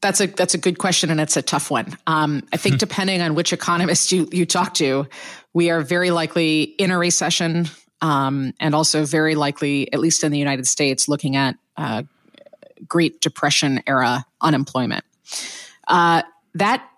that's 0.00 0.20
a 0.20 0.26
that's 0.26 0.54
a 0.54 0.58
good 0.58 0.78
question 0.78 1.10
and 1.10 1.20
it's 1.20 1.36
a 1.36 1.42
tough 1.42 1.70
one. 1.70 1.96
Um, 2.06 2.42
I 2.52 2.56
think 2.56 2.78
depending 2.86 3.20
on 3.20 3.34
which 3.34 3.52
economist 3.52 4.12
you 4.12 4.28
you 4.32 4.46
talk 4.46 4.74
to, 4.74 5.06
we 5.52 5.70
are 5.70 5.80
very 5.80 6.10
likely 6.10 6.62
in 6.62 6.90
a 6.90 6.98
recession, 6.98 7.68
um, 8.00 8.52
and 8.60 8.74
also 8.74 9.04
very 9.04 9.34
likely, 9.34 9.92
at 9.92 9.98
least 9.98 10.22
in 10.22 10.32
the 10.32 10.38
United 10.38 10.66
States, 10.66 11.08
looking 11.08 11.36
at 11.36 11.56
uh, 11.76 12.02
Great 12.86 13.20
Depression 13.20 13.82
era 13.86 14.24
unemployment. 14.40 15.04
Uh, 15.88 16.22
that 16.54 16.88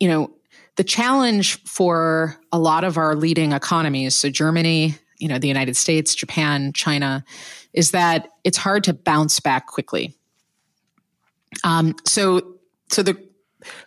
you 0.00 0.08
know 0.08 0.30
the 0.76 0.84
challenge 0.84 1.62
for 1.64 2.36
a 2.52 2.58
lot 2.58 2.84
of 2.84 2.96
our 2.96 3.14
leading 3.14 3.52
economies, 3.52 4.14
so 4.14 4.30
Germany, 4.30 4.96
you 5.18 5.28
know, 5.28 5.38
the 5.38 5.48
United 5.48 5.76
States, 5.76 6.14
Japan, 6.14 6.72
China, 6.72 7.24
is 7.72 7.90
that 7.92 8.28
it's 8.44 8.58
hard 8.58 8.84
to 8.84 8.92
bounce 8.92 9.40
back 9.40 9.66
quickly. 9.66 10.14
Um, 11.64 11.94
so, 12.04 12.56
so 12.90 13.02
the, 13.02 13.16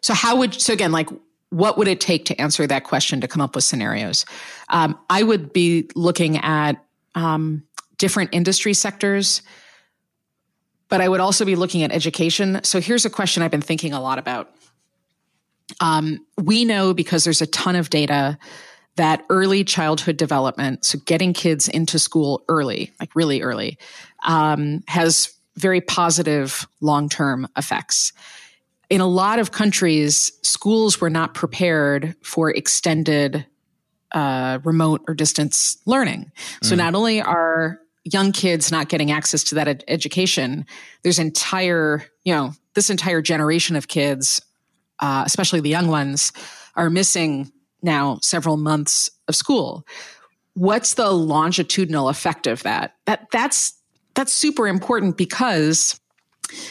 so 0.01 0.13
how 0.13 0.37
would, 0.37 0.53
so 0.53 0.73
again, 0.73 0.91
like, 0.91 1.09
what 1.49 1.77
would 1.77 1.87
it 1.87 1.99
take 1.99 2.25
to 2.25 2.39
answer 2.39 2.67
that 2.67 2.83
question 2.83 3.21
to 3.21 3.27
come 3.27 3.41
up 3.41 3.55
with 3.55 3.63
scenarios? 3.63 4.25
Um, 4.69 4.97
I 5.09 5.23
would 5.23 5.51
be 5.51 5.89
looking 5.95 6.37
at 6.37 6.83
um, 7.15 7.63
different 7.97 8.29
industry 8.33 8.73
sectors, 8.73 9.41
but 10.89 11.01
I 11.01 11.09
would 11.09 11.19
also 11.19 11.45
be 11.45 11.55
looking 11.55 11.83
at 11.83 11.91
education. 11.91 12.59
So 12.63 12.79
here's 12.79 13.05
a 13.05 13.09
question 13.09 13.43
I've 13.43 13.51
been 13.51 13.61
thinking 13.61 13.93
a 13.93 14.01
lot 14.01 14.19
about. 14.19 14.51
Um, 15.81 16.25
we 16.37 16.65
know 16.65 16.93
because 16.93 17.23
there's 17.23 17.41
a 17.41 17.47
ton 17.47 17.75
of 17.75 17.89
data 17.89 18.37
that 18.95 19.23
early 19.29 19.63
childhood 19.63 20.17
development, 20.17 20.83
so 20.83 20.99
getting 21.05 21.33
kids 21.33 21.67
into 21.67 21.99
school 21.99 22.43
early, 22.49 22.91
like 22.99 23.15
really 23.15 23.41
early, 23.41 23.77
um, 24.25 24.81
has 24.87 25.33
very 25.55 25.81
positive 25.81 26.67
long 26.81 27.09
term 27.09 27.47
effects. 27.57 28.13
In 28.89 29.01
a 29.01 29.07
lot 29.07 29.39
of 29.39 29.51
countries, 29.51 30.31
schools 30.41 30.99
were 30.99 31.09
not 31.09 31.33
prepared 31.33 32.15
for 32.23 32.49
extended 32.49 33.45
uh, 34.11 34.59
remote 34.63 35.01
or 35.07 35.13
distance 35.13 35.77
learning. 35.85 36.31
So 36.63 36.73
mm. 36.73 36.79
not 36.79 36.95
only 36.95 37.21
are 37.21 37.79
young 38.03 38.31
kids 38.31 38.71
not 38.71 38.89
getting 38.89 39.11
access 39.11 39.43
to 39.45 39.55
that 39.55 39.67
ed- 39.67 39.83
education, 39.87 40.65
there's 41.03 41.19
entire, 41.19 42.03
you 42.23 42.33
know, 42.33 42.53
this 42.73 42.89
entire 42.89 43.21
generation 43.21 43.75
of 43.75 43.87
kids 43.87 44.41
uh, 44.99 45.23
especially 45.25 45.61
the 45.61 45.69
young 45.69 45.87
ones, 45.87 46.31
are 46.75 46.89
missing 46.89 47.51
now 47.81 48.19
several 48.21 48.57
months 48.57 49.09
of 49.27 49.35
school. 49.35 49.85
What's 50.53 50.95
the 50.95 51.11
longitudinal 51.11 52.09
effect 52.09 52.47
of 52.47 52.63
that? 52.63 52.95
That 53.05 53.27
that's 53.31 53.73
that's 54.15 54.33
super 54.33 54.67
important 54.67 55.17
because 55.17 55.99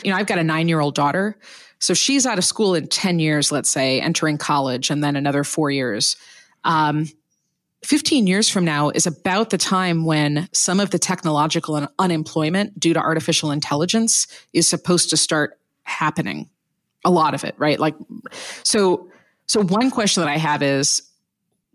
you 0.03 0.11
know 0.11 0.17
I've 0.17 0.27
got 0.27 0.39
a 0.39 0.45
nine 0.45 0.69
year 0.69 0.81
old 0.81 0.95
daughter, 0.95 1.39
so 1.79 1.95
she's 1.95 2.27
out 2.27 2.39
of 2.39 2.45
school 2.45 2.75
in 2.75 2.89
ten 2.89 3.19
years, 3.19 3.51
let's 3.51 3.71
say, 3.71 4.01
entering 4.01 4.39
college, 4.39 4.91
and 4.91 5.03
then 5.03 5.17
another 5.17 5.45
four 5.45 5.71
years. 5.71 6.17
Um, 6.65 7.07
15 7.85 8.27
years 8.27 8.49
from 8.49 8.65
now 8.65 8.91
is 8.91 9.07
about 9.07 9.51
the 9.51 9.59
time 9.59 10.05
when 10.05 10.49
some 10.53 10.81
of 10.81 10.91
the 10.91 10.99
technological 10.99 11.77
un- 11.77 11.89
unemployment 11.99 12.79
due 12.79 12.93
to 12.93 12.99
artificial 12.99 13.53
intelligence 13.53 14.27
is 14.53 14.69
supposed 14.69 15.11
to 15.11 15.17
start 15.17 15.59
happening 15.85 16.51
a 17.05 17.11
lot 17.11 17.35
of 17.35 17.45
it, 17.45 17.55
right? 17.59 17.79
Like, 17.79 17.95
so 18.65 19.09
so 19.49 19.63
one 19.63 19.91
question 19.91 20.23
that 20.23 20.31
I 20.31 20.37
have 20.37 20.63
is, 20.63 21.03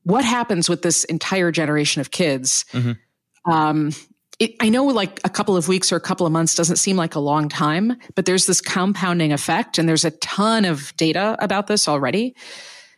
what 0.03 0.23
happens 0.23 0.69
with 0.69 0.81
this 0.81 1.03
entire 1.05 1.51
generation 1.51 2.01
of 2.01 2.11
kids? 2.11 2.65
Mm-hmm. 2.71 3.51
Um, 3.51 3.91
it, 4.39 4.55
I 4.59 4.69
know 4.69 4.85
like 4.85 5.19
a 5.23 5.29
couple 5.29 5.57
of 5.57 5.67
weeks 5.67 5.91
or 5.91 5.95
a 5.95 6.01
couple 6.01 6.25
of 6.25 6.31
months 6.31 6.55
doesn't 6.55 6.77
seem 6.77 6.97
like 6.97 7.15
a 7.15 7.19
long 7.19 7.49
time, 7.49 7.97
but 8.15 8.25
there's 8.25 8.45
this 8.45 8.61
compounding 8.61 9.33
effect, 9.33 9.77
and 9.77 9.87
there's 9.87 10.05
a 10.05 10.11
ton 10.11 10.65
of 10.65 10.95
data 10.97 11.35
about 11.39 11.67
this 11.67 11.87
already. 11.87 12.35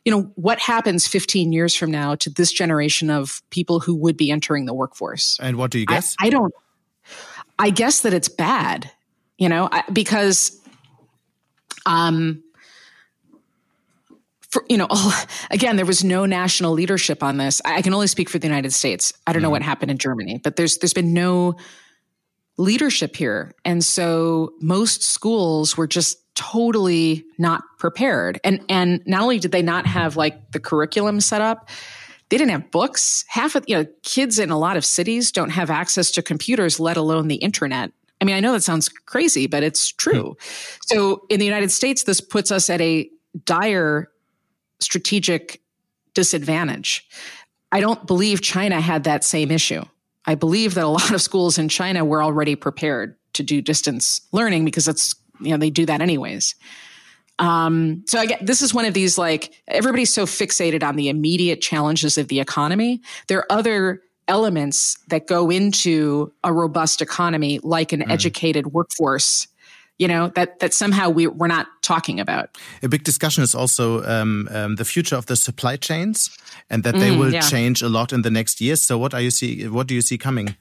You 0.04 0.12
know, 0.12 0.22
what 0.36 0.60
happens 0.60 1.08
15 1.08 1.52
years 1.52 1.74
from 1.74 1.90
now 1.90 2.16
to 2.16 2.30
this 2.30 2.52
generation 2.52 3.10
of 3.10 3.42
people 3.50 3.80
who 3.80 3.96
would 3.96 4.18
be 4.18 4.30
entering 4.30 4.66
the 4.66 4.74
workforce? 4.74 5.40
And 5.42 5.58
what 5.58 5.72
do 5.72 5.80
you 5.80 5.86
guess? 5.86 6.16
I, 6.20 6.28
I 6.28 6.30
don't. 6.30 6.54
I 7.58 7.70
guess 7.70 8.02
that 8.02 8.14
it's 8.14 8.30
bad. 8.30 8.92
You 9.38 9.50
know, 9.50 9.70
I, 9.72 9.84
because 9.92 10.60
um, 11.86 12.44
for, 14.56 14.66
you 14.70 14.78
know, 14.78 14.88
again, 15.52 15.76
there 15.76 15.86
was 15.86 16.04
no 16.04 16.26
national 16.26 16.72
leadership 16.72 17.22
on 17.22 17.38
this. 17.38 17.62
I 17.66 17.82
can 17.82 17.94
only 17.94 18.08
speak 18.08 18.30
for 18.30 18.40
the 18.40 18.48
United 18.48 18.72
States. 18.72 19.14
I 19.28 19.34
don't 19.34 19.42
mm. 19.42 19.44
know 19.44 19.50
what 19.50 19.62
happened 19.62 19.92
in 19.92 19.98
Germany, 19.98 20.40
but 20.44 20.56
there's 20.56 20.78
there's 20.78 20.94
been 20.94 21.14
no 21.14 21.56
leadership 22.58 23.18
here, 23.18 23.54
and 23.66 23.84
so 23.84 24.54
most 24.62 25.04
schools 25.04 25.76
were 25.76 25.88
just 25.88 26.18
totally 26.36 27.26
not 27.38 27.64
prepared. 27.78 28.40
And 28.44 28.62
and 28.70 29.02
not 29.06 29.22
only 29.22 29.40
did 29.40 29.52
they 29.52 29.62
not 29.62 29.86
have 29.86 30.16
like 30.16 30.52
the 30.52 30.60
curriculum 30.60 31.20
set 31.20 31.42
up, 31.42 31.70
they 32.30 32.38
didn't 32.38 32.52
have 32.52 32.72
books. 32.72 33.26
Half 33.28 33.56
of 33.56 33.66
you 33.68 33.76
know 33.76 33.86
kids 34.04 34.40
in 34.40 34.52
a 34.52 34.58
lot 34.58 34.78
of 34.78 34.86
cities 34.86 35.34
don't 35.34 35.50
have 35.50 35.70
access 35.70 36.12
to 36.12 36.22
computers, 36.22 36.80
let 36.80 36.96
alone 36.96 37.28
the 37.28 37.36
internet. 37.36 37.92
I 38.22 38.26
mean, 38.26 38.36
I 38.36 38.40
know 38.40 38.54
that 38.54 38.64
sounds 38.64 38.88
crazy, 38.88 39.48
but 39.48 39.64
it's 39.64 39.90
true. 39.90 40.38
Hmm. 40.40 40.78
So 40.86 41.26
in 41.30 41.42
the 41.42 41.46
United 41.46 41.72
States, 41.72 42.04
this 42.04 42.22
puts 42.22 42.52
us 42.52 42.70
at 42.70 42.80
a 42.80 43.10
dire 43.44 44.10
strategic 44.80 45.62
disadvantage. 46.14 47.08
I 47.72 47.82
don't 47.82 48.06
believe 48.08 48.42
China 48.42 48.80
had 48.80 49.04
that 49.04 49.24
same 49.24 49.52
issue. 49.52 49.84
I 50.26 50.36
believe 50.36 50.74
that 50.76 50.84
a 50.84 50.88
lot 50.88 51.12
of 51.12 51.22
schools 51.22 51.58
in 51.58 51.70
China 51.70 52.04
were 52.04 52.24
already 52.24 52.56
prepared 52.56 53.16
to 53.34 53.44
do 53.44 53.62
distance 53.62 54.22
learning 54.32 54.66
because 54.66 54.86
that's 54.86 55.16
you 55.42 55.52
know 55.52 55.58
they 55.58 55.70
do 55.70 55.86
that 55.86 56.02
anyways. 56.02 56.56
Um, 57.38 58.04
so 58.08 58.18
I 58.18 58.26
get 58.26 58.46
this 58.46 58.62
is 58.62 58.74
one 58.74 58.86
of 58.86 58.94
these 58.94 59.18
like 59.18 59.54
everybody's 59.68 60.14
so 60.14 60.26
fixated 60.26 60.84
on 60.84 60.96
the 60.96 61.10
immediate 61.10 61.62
challenges 61.62 62.18
of 62.18 62.30
the 62.30 62.40
economy. 62.40 63.02
There 63.28 63.40
are 63.40 63.52
other 63.52 64.02
elements 64.28 64.98
that 65.10 65.28
go 65.28 65.50
into 65.52 66.32
a 66.44 66.52
robust 66.52 67.02
economy, 67.02 67.60
like 67.62 67.92
an 67.92 68.02
mm. 68.02 68.12
educated 68.12 68.68
workforce 68.68 69.48
you 69.98 70.08
know 70.08 70.30
that 70.36 70.60
that 70.60 70.74
somehow 70.74 71.10
we, 71.10 71.28
we're 71.28 71.48
not 71.48 71.68
talking 71.82 72.20
about. 72.20 72.58
A 72.84 72.90
big 72.90 73.04
discussion 73.04 73.44
is 73.44 73.56
also 73.56 74.04
um, 74.04 74.48
um, 74.52 74.76
the 74.76 74.86
future 74.86 75.16
of 75.16 75.26
the 75.28 75.36
supply 75.36 75.78
chains 75.78 76.30
and 76.70 76.84
that 76.84 76.96
they 76.96 77.10
mm, 77.10 77.20
will 77.20 77.34
yeah. 77.34 77.42
change 77.42 77.82
a 77.82 77.90
lot 77.90 78.12
in 78.12 78.22
the 78.22 78.32
next 78.32 78.60
years. 78.60 78.82
So 78.82 78.98
what 78.98 79.14
are 79.14 79.22
you 79.22 79.32
see 79.32 79.68
what 79.68 79.88
do 79.88 79.96
you 79.96 80.02
see 80.02 80.18
coming? 80.18 80.56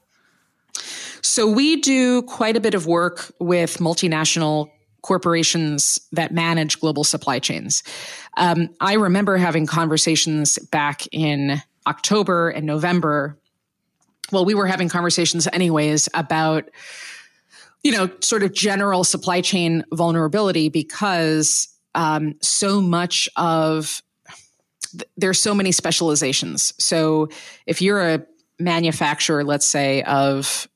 So 1.21 1.47
we 1.47 1.81
do 1.81 2.21
quite 2.21 2.55
a 2.55 2.59
bit 2.59 2.75
of 2.75 2.85
work 2.85 3.31
with 3.39 3.77
multinational 3.77 4.69
corporations 5.01 5.99
that 6.11 6.33
manage 6.33 6.79
global 6.79 7.03
supply 7.03 7.39
chains. 7.39 7.83
Um, 8.37 8.69
i 8.79 8.93
remember 8.93 9.37
having 9.37 9.65
conversations 9.65 10.57
back 10.71 11.07
in 11.11 11.61
october 11.85 12.49
and 12.49 12.65
november. 12.65 13.37
Well 14.31 14.45
we 14.45 14.55
were 14.55 14.65
having 14.65 14.89
conversations 14.89 15.47
anyways 15.53 16.09
about 16.13 16.69
you 17.85 17.91
know, 17.91 18.09
sort 18.19 18.41
of 18.41 18.51
general 18.51 19.03
supply 19.03 19.41
chain 19.41 19.83
vulnerability 19.93 20.69
because 20.69 21.67
um, 21.93 22.33
so 22.41 22.81
much 22.81 23.29
of 23.35 24.01
there's 25.17 25.39
so 25.39 25.53
many 25.53 25.71
specializations. 25.71 26.73
So 26.79 27.29
if 27.67 27.83
you're 27.83 28.01
a 28.01 28.25
manufacturer, 28.57 29.43
let's 29.43 29.67
say 29.67 30.01
of 30.01 30.67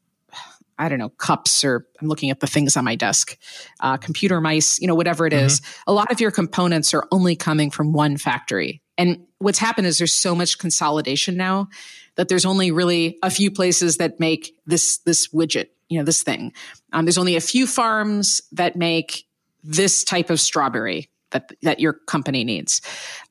I 0.78 0.88
don't 0.88 1.00
know, 1.00 1.10
cups 1.10 1.66
or 1.66 1.88
I'm 2.00 2.08
looking 2.08 2.30
at 2.30 2.42
the 2.42 2.48
things 2.48 2.78
on 2.78 2.86
my 2.86 2.96
desk, 2.96 3.38
uh, 3.80 3.98
computer 3.98 4.40
mice, 4.40 4.80
you 4.80 4.86
know, 4.86 4.94
whatever 4.94 5.26
it 5.26 5.34
mm-hmm. 5.34 5.48
is. 5.48 5.62
A 5.88 5.92
lot 5.92 6.12
of 6.12 6.22
your 6.22 6.32
components 6.32 6.94
are 6.94 7.08
only 7.12 7.36
coming 7.36 7.72
from 7.72 7.92
one 7.92 8.18
factory. 8.18 8.84
And 9.00 9.26
what's 9.40 9.58
happened 9.58 9.88
is 9.88 9.98
there's 9.98 10.14
so 10.14 10.36
much 10.36 10.60
consolidation 10.60 11.36
now 11.36 11.70
that 12.16 12.30
there's 12.30 12.46
only 12.46 12.70
really 12.70 13.18
a 13.24 13.32
few 13.32 13.50
places 13.50 13.98
that 13.98 14.20
make 14.20 14.56
this 14.68 15.00
this 15.00 15.30
widget 15.30 15.70
you 15.90 15.98
know 15.98 16.06
this 16.06 16.24
thing. 16.24 16.54
Um, 16.94 17.06
there's 17.06 17.18
only 17.18 17.36
a 17.36 17.42
few 17.42 17.68
farms 17.68 18.42
that 18.54 18.76
make 18.76 19.26
this 19.64 20.04
type 20.04 20.30
of 20.30 20.40
strawberry 20.40 21.10
that 21.32 21.52
that 21.62 21.80
your 21.80 21.94
company 21.94 22.44
needs, 22.44 22.82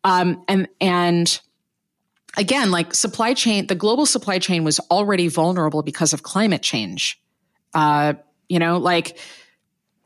um, 0.04 0.44
and 0.48 0.68
and 0.80 1.40
again, 2.36 2.70
like 2.70 2.94
supply 2.94 3.34
chain, 3.34 3.66
the 3.66 3.74
global 3.74 4.06
supply 4.06 4.38
chain 4.38 4.64
was 4.64 4.80
already 4.90 5.28
vulnerable 5.28 5.82
because 5.82 6.12
of 6.12 6.22
climate 6.22 6.62
change. 6.62 7.20
Uh, 7.74 8.14
you 8.48 8.58
know, 8.58 8.78
like 8.78 9.18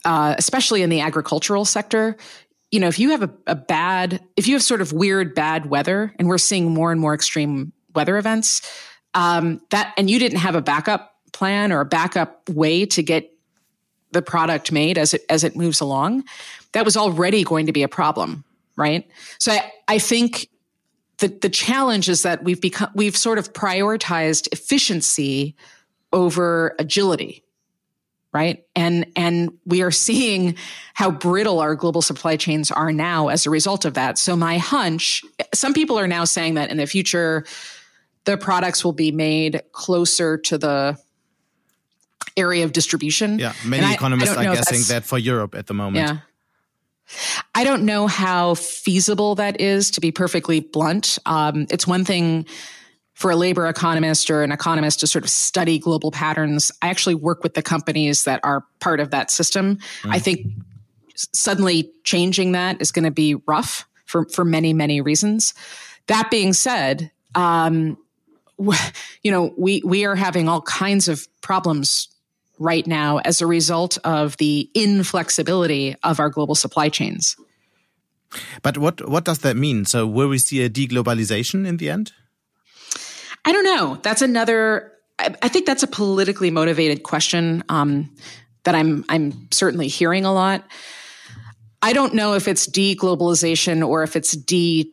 uh, 0.04 0.34
especially 0.38 0.82
in 0.82 0.90
the 0.90 1.00
agricultural 1.00 1.64
sector. 1.64 2.16
You 2.70 2.80
know, 2.80 2.88
if 2.88 2.98
you 2.98 3.10
have 3.10 3.22
a, 3.22 3.30
a 3.46 3.54
bad, 3.54 4.20
if 4.36 4.48
you 4.48 4.54
have 4.54 4.62
sort 4.62 4.80
of 4.80 4.92
weird 4.92 5.34
bad 5.34 5.66
weather, 5.66 6.14
and 6.18 6.26
we're 6.28 6.38
seeing 6.38 6.72
more 6.72 6.90
and 6.90 7.00
more 7.00 7.14
extreme 7.14 7.72
weather 7.94 8.16
events, 8.16 8.62
um, 9.14 9.60
that 9.70 9.92
and 9.96 10.10
you 10.10 10.18
didn't 10.18 10.38
have 10.38 10.54
a 10.54 10.62
backup 10.62 11.11
plan 11.32 11.72
or 11.72 11.80
a 11.80 11.84
backup 11.84 12.48
way 12.48 12.86
to 12.86 13.02
get 13.02 13.32
the 14.12 14.22
product 14.22 14.70
made 14.70 14.98
as 14.98 15.14
it 15.14 15.24
as 15.28 15.42
it 15.42 15.56
moves 15.56 15.80
along, 15.80 16.24
that 16.72 16.84
was 16.84 16.96
already 16.96 17.44
going 17.44 17.66
to 17.66 17.72
be 17.72 17.82
a 17.82 17.88
problem, 17.88 18.44
right? 18.76 19.08
So 19.38 19.52
I, 19.52 19.72
I 19.88 19.98
think 19.98 20.48
the 21.18 21.28
the 21.28 21.48
challenge 21.48 22.08
is 22.08 22.22
that 22.22 22.44
we've 22.44 22.60
become 22.60 22.90
we've 22.94 23.16
sort 23.16 23.38
of 23.38 23.52
prioritized 23.52 24.48
efficiency 24.52 25.56
over 26.12 26.74
agility 26.78 27.42
right 28.32 28.64
and 28.74 29.06
and 29.16 29.52
we 29.64 29.82
are 29.82 29.90
seeing 29.90 30.56
how 30.94 31.10
brittle 31.10 31.60
our 31.60 31.74
global 31.74 32.02
supply 32.02 32.36
chains 32.36 32.70
are 32.70 32.92
now 32.92 33.28
as 33.28 33.46
a 33.46 33.50
result 33.50 33.84
of 33.84 33.94
that 33.94 34.18
so 34.18 34.34
my 34.34 34.58
hunch 34.58 35.22
some 35.54 35.72
people 35.72 35.98
are 35.98 36.08
now 36.08 36.24
saying 36.24 36.54
that 36.54 36.70
in 36.70 36.76
the 36.76 36.86
future 36.86 37.44
the 38.24 38.36
products 38.36 38.84
will 38.84 38.92
be 38.92 39.12
made 39.12 39.62
closer 39.72 40.38
to 40.38 40.58
the 40.58 40.98
area 42.36 42.64
of 42.64 42.72
distribution. 42.72 43.38
Yeah, 43.38 43.52
many 43.64 43.84
and 43.84 43.94
economists 43.94 44.36
I, 44.36 44.44
I 44.44 44.46
are 44.48 44.54
guessing 44.54 44.94
that 44.94 45.04
for 45.04 45.18
Europe 45.18 45.54
at 45.54 45.66
the 45.66 45.74
moment. 45.74 46.06
Yeah. 46.06 46.18
I 47.54 47.64
don't 47.64 47.84
know 47.84 48.06
how 48.06 48.54
feasible 48.54 49.34
that 49.34 49.60
is, 49.60 49.90
to 49.92 50.00
be 50.00 50.12
perfectly 50.12 50.60
blunt. 50.60 51.18
Um, 51.26 51.66
it's 51.70 51.86
one 51.86 52.04
thing 52.04 52.46
for 53.14 53.30
a 53.30 53.36
labor 53.36 53.66
economist 53.66 54.30
or 54.30 54.42
an 54.42 54.52
economist 54.52 55.00
to 55.00 55.06
sort 55.06 55.24
of 55.24 55.30
study 55.30 55.78
global 55.78 56.10
patterns. 56.10 56.72
I 56.80 56.88
actually 56.88 57.14
work 57.14 57.42
with 57.42 57.54
the 57.54 57.62
companies 57.62 58.24
that 58.24 58.40
are 58.42 58.64
part 58.80 59.00
of 59.00 59.10
that 59.10 59.30
system. 59.30 59.76
Mm. 60.02 60.10
I 60.12 60.18
think 60.18 60.46
suddenly 61.14 61.92
changing 62.04 62.52
that 62.52 62.80
is 62.80 62.90
going 62.90 63.04
to 63.04 63.10
be 63.10 63.34
rough 63.46 63.86
for, 64.06 64.24
for 64.26 64.44
many, 64.44 64.72
many 64.72 65.00
reasons. 65.00 65.54
That 66.06 66.30
being 66.30 66.52
said, 66.52 67.10
um, 67.34 67.98
you 69.22 69.30
know, 69.30 69.52
we, 69.56 69.82
we 69.84 70.04
are 70.04 70.16
having 70.16 70.48
all 70.48 70.62
kinds 70.62 71.08
of 71.08 71.26
problems 71.42 72.08
right 72.62 72.86
now 72.86 73.18
as 73.18 73.40
a 73.40 73.46
result 73.46 73.98
of 74.04 74.36
the 74.36 74.70
inflexibility 74.74 75.96
of 76.02 76.20
our 76.20 76.30
global 76.30 76.54
supply 76.54 76.88
chains. 76.88 77.36
But 78.62 78.78
what 78.78 79.06
what 79.08 79.24
does 79.24 79.40
that 79.40 79.56
mean? 79.56 79.84
So 79.84 80.06
will 80.06 80.28
we 80.28 80.38
see 80.38 80.62
a 80.64 80.70
deglobalization 80.70 81.66
in 81.66 81.76
the 81.76 81.90
end? 81.90 82.12
I 83.44 83.52
don't 83.52 83.64
know. 83.64 83.98
That's 84.02 84.22
another. 84.22 84.92
I, 85.18 85.34
I 85.42 85.48
think 85.48 85.66
that's 85.66 85.82
a 85.82 85.86
politically 85.86 86.50
motivated 86.50 87.02
question 87.02 87.62
um, 87.68 88.10
that 88.64 88.74
I'm 88.74 89.04
I'm 89.08 89.48
certainly 89.50 89.88
hearing 89.88 90.24
a 90.24 90.32
lot. 90.32 90.64
I 91.82 91.92
don't 91.92 92.14
know 92.14 92.34
if 92.34 92.46
it's 92.46 92.66
deglobalization 92.68 93.86
or 93.86 94.02
if 94.02 94.14
it's 94.16 94.32
de 94.32 94.90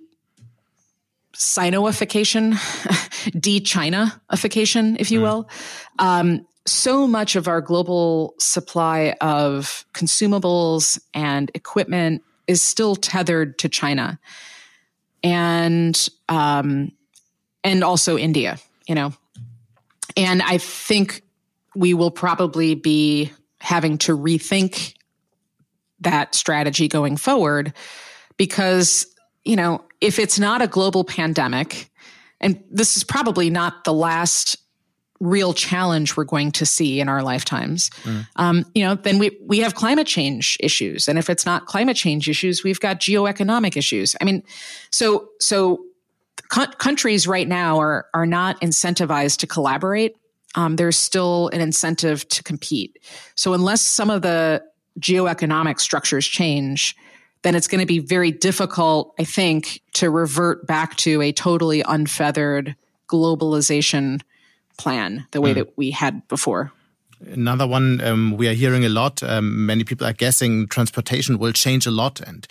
Sinoification, 1.36 2.52
de 3.40 3.62
Chinaification, 3.62 4.98
if 5.00 5.12
you 5.12 5.20
mm. 5.20 5.24
will. 5.24 5.50
Um, 6.00 6.46
so 6.70 7.08
much 7.08 7.36
of 7.36 7.48
our 7.48 7.62
global 7.62 8.36
supply 8.38 9.16
of 9.22 9.86
consumables 9.94 11.00
and 11.14 11.52
equipment 11.54 12.24
is 12.48 12.62
still 12.62 12.96
tethered 12.96 13.60
to 13.60 13.70
China 13.70 14.20
and 15.24 16.10
um, 16.28 16.92
and 17.64 17.84
also 17.84 18.18
India, 18.18 18.58
you 18.88 18.96
know. 18.96 19.14
And 20.18 20.42
I 20.42 20.58
think 20.58 21.22
we 21.76 21.94
will 21.94 22.12
probably 22.12 22.76
be 22.76 23.32
having 23.60 23.98
to 24.00 24.18
rethink 24.18 24.96
that 26.02 26.34
strategy 26.34 26.88
going 26.88 27.18
forward 27.18 27.74
because, 28.38 29.06
you 29.44 29.56
know, 29.56 29.84
if 30.02 30.18
it's 30.18 30.40
not 30.40 30.62
a 30.62 30.68
global 30.68 31.04
pandemic, 31.04 31.90
and 32.40 32.64
this 32.72 32.96
is 32.96 33.04
probably 33.04 33.50
not 33.50 33.84
the 33.84 33.94
last 33.94 34.58
real 35.20 35.54
challenge 35.54 36.16
we're 36.16 36.24
going 36.24 36.52
to 36.52 36.66
see 36.66 37.00
in 37.00 37.10
our 37.10 37.22
lifetimes, 37.22 37.90
mm. 38.04 38.26
um, 38.38 38.66
you 38.74 38.84
know, 38.84 38.96
then 38.96 39.20
we 39.20 39.38
we 39.42 39.60
have 39.60 39.76
climate 39.76 40.08
change 40.08 40.58
issues, 40.60 41.08
and 41.08 41.20
if 41.20 41.30
it's 41.30 41.46
not 41.46 41.66
climate 41.66 41.98
change 41.98 42.30
issues, 42.30 42.64
we've 42.64 42.80
got 42.80 43.00
geoeconomic 43.00 43.76
issues. 43.76 44.16
I 44.22 44.26
mean, 44.26 44.44
so 44.92 45.30
so 45.40 45.84
co- 46.50 46.72
countries 46.78 47.28
right 47.28 47.48
now 47.48 47.80
are 47.80 48.08
are 48.14 48.26
not 48.26 48.60
incentivized 48.62 49.38
to 49.40 49.48
collaborate. 49.48 50.16
Um, 50.56 50.78
there's 50.78 50.98
still 50.98 51.50
an 51.50 51.62
incentive 51.62 52.28
to 52.30 52.44
compete. 52.44 52.98
So 53.36 53.54
unless 53.54 53.82
some 53.82 54.10
of 54.10 54.22
the 54.22 54.64
geoeconomic 55.00 55.80
structures 55.80 56.26
change, 56.26 56.96
then 57.44 57.56
it's 57.56 57.68
going 57.68 57.80
to 57.80 57.86
be 57.86 58.00
very 58.00 58.32
difficult, 58.32 59.14
I 59.20 59.24
think, 59.24 59.82
to 59.94 60.10
revert 60.10 60.66
back 60.66 60.96
to 60.98 61.22
a 61.22 61.32
totally 61.32 61.84
unfeathered 61.88 62.76
globalization 63.08 64.22
plan 64.80 65.28
the 65.32 65.42
way 65.42 65.52
mm. 65.52 65.56
that 65.56 65.78
we 65.78 65.92
had 65.92 66.28
before. 66.28 66.72
Another 67.34 67.68
one 67.68 68.00
um, 68.02 68.38
we 68.38 68.48
are 68.48 68.54
hearing 68.54 68.86
a 68.86 68.90
lot. 68.90 69.22
Um, 69.22 69.66
many 69.66 69.84
people 69.84 70.08
are 70.08 70.14
guessing 70.14 70.68
transportation 70.68 71.38
will 71.38 71.52
change 71.52 71.86
a 71.86 71.92
lot, 71.92 72.22
and 72.22 72.48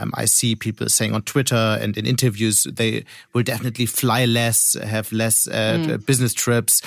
um, 0.00 0.10
I 0.14 0.24
see 0.24 0.56
people 0.56 0.88
saying 0.88 1.14
on 1.14 1.22
Twitter 1.22 1.78
and 1.80 1.96
in 1.96 2.04
interviews 2.04 2.64
they 2.64 3.04
will 3.32 3.44
definitely 3.44 3.86
fly 3.86 4.24
less, 4.24 4.74
have 4.74 5.12
less 5.12 5.46
uh, 5.46 5.78
mm. 5.78 6.04
business 6.04 6.34
trips, 6.34 6.82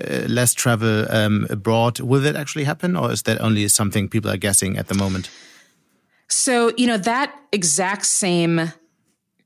uh, 0.00 0.26
less 0.28 0.54
travel 0.54 1.10
um, 1.10 1.48
abroad. 1.50 1.98
Will 1.98 2.20
that 2.20 2.36
actually 2.36 2.64
happen, 2.64 2.94
or 2.94 3.10
is 3.10 3.22
that 3.22 3.40
only 3.40 3.66
something 3.66 4.08
people 4.08 4.30
are 4.30 4.38
guessing 4.38 4.78
at 4.78 4.86
the 4.86 4.94
moment? 4.94 5.28
So 6.28 6.72
you 6.76 6.86
know 6.86 6.98
that 6.98 7.34
exact 7.50 8.06
same 8.06 8.72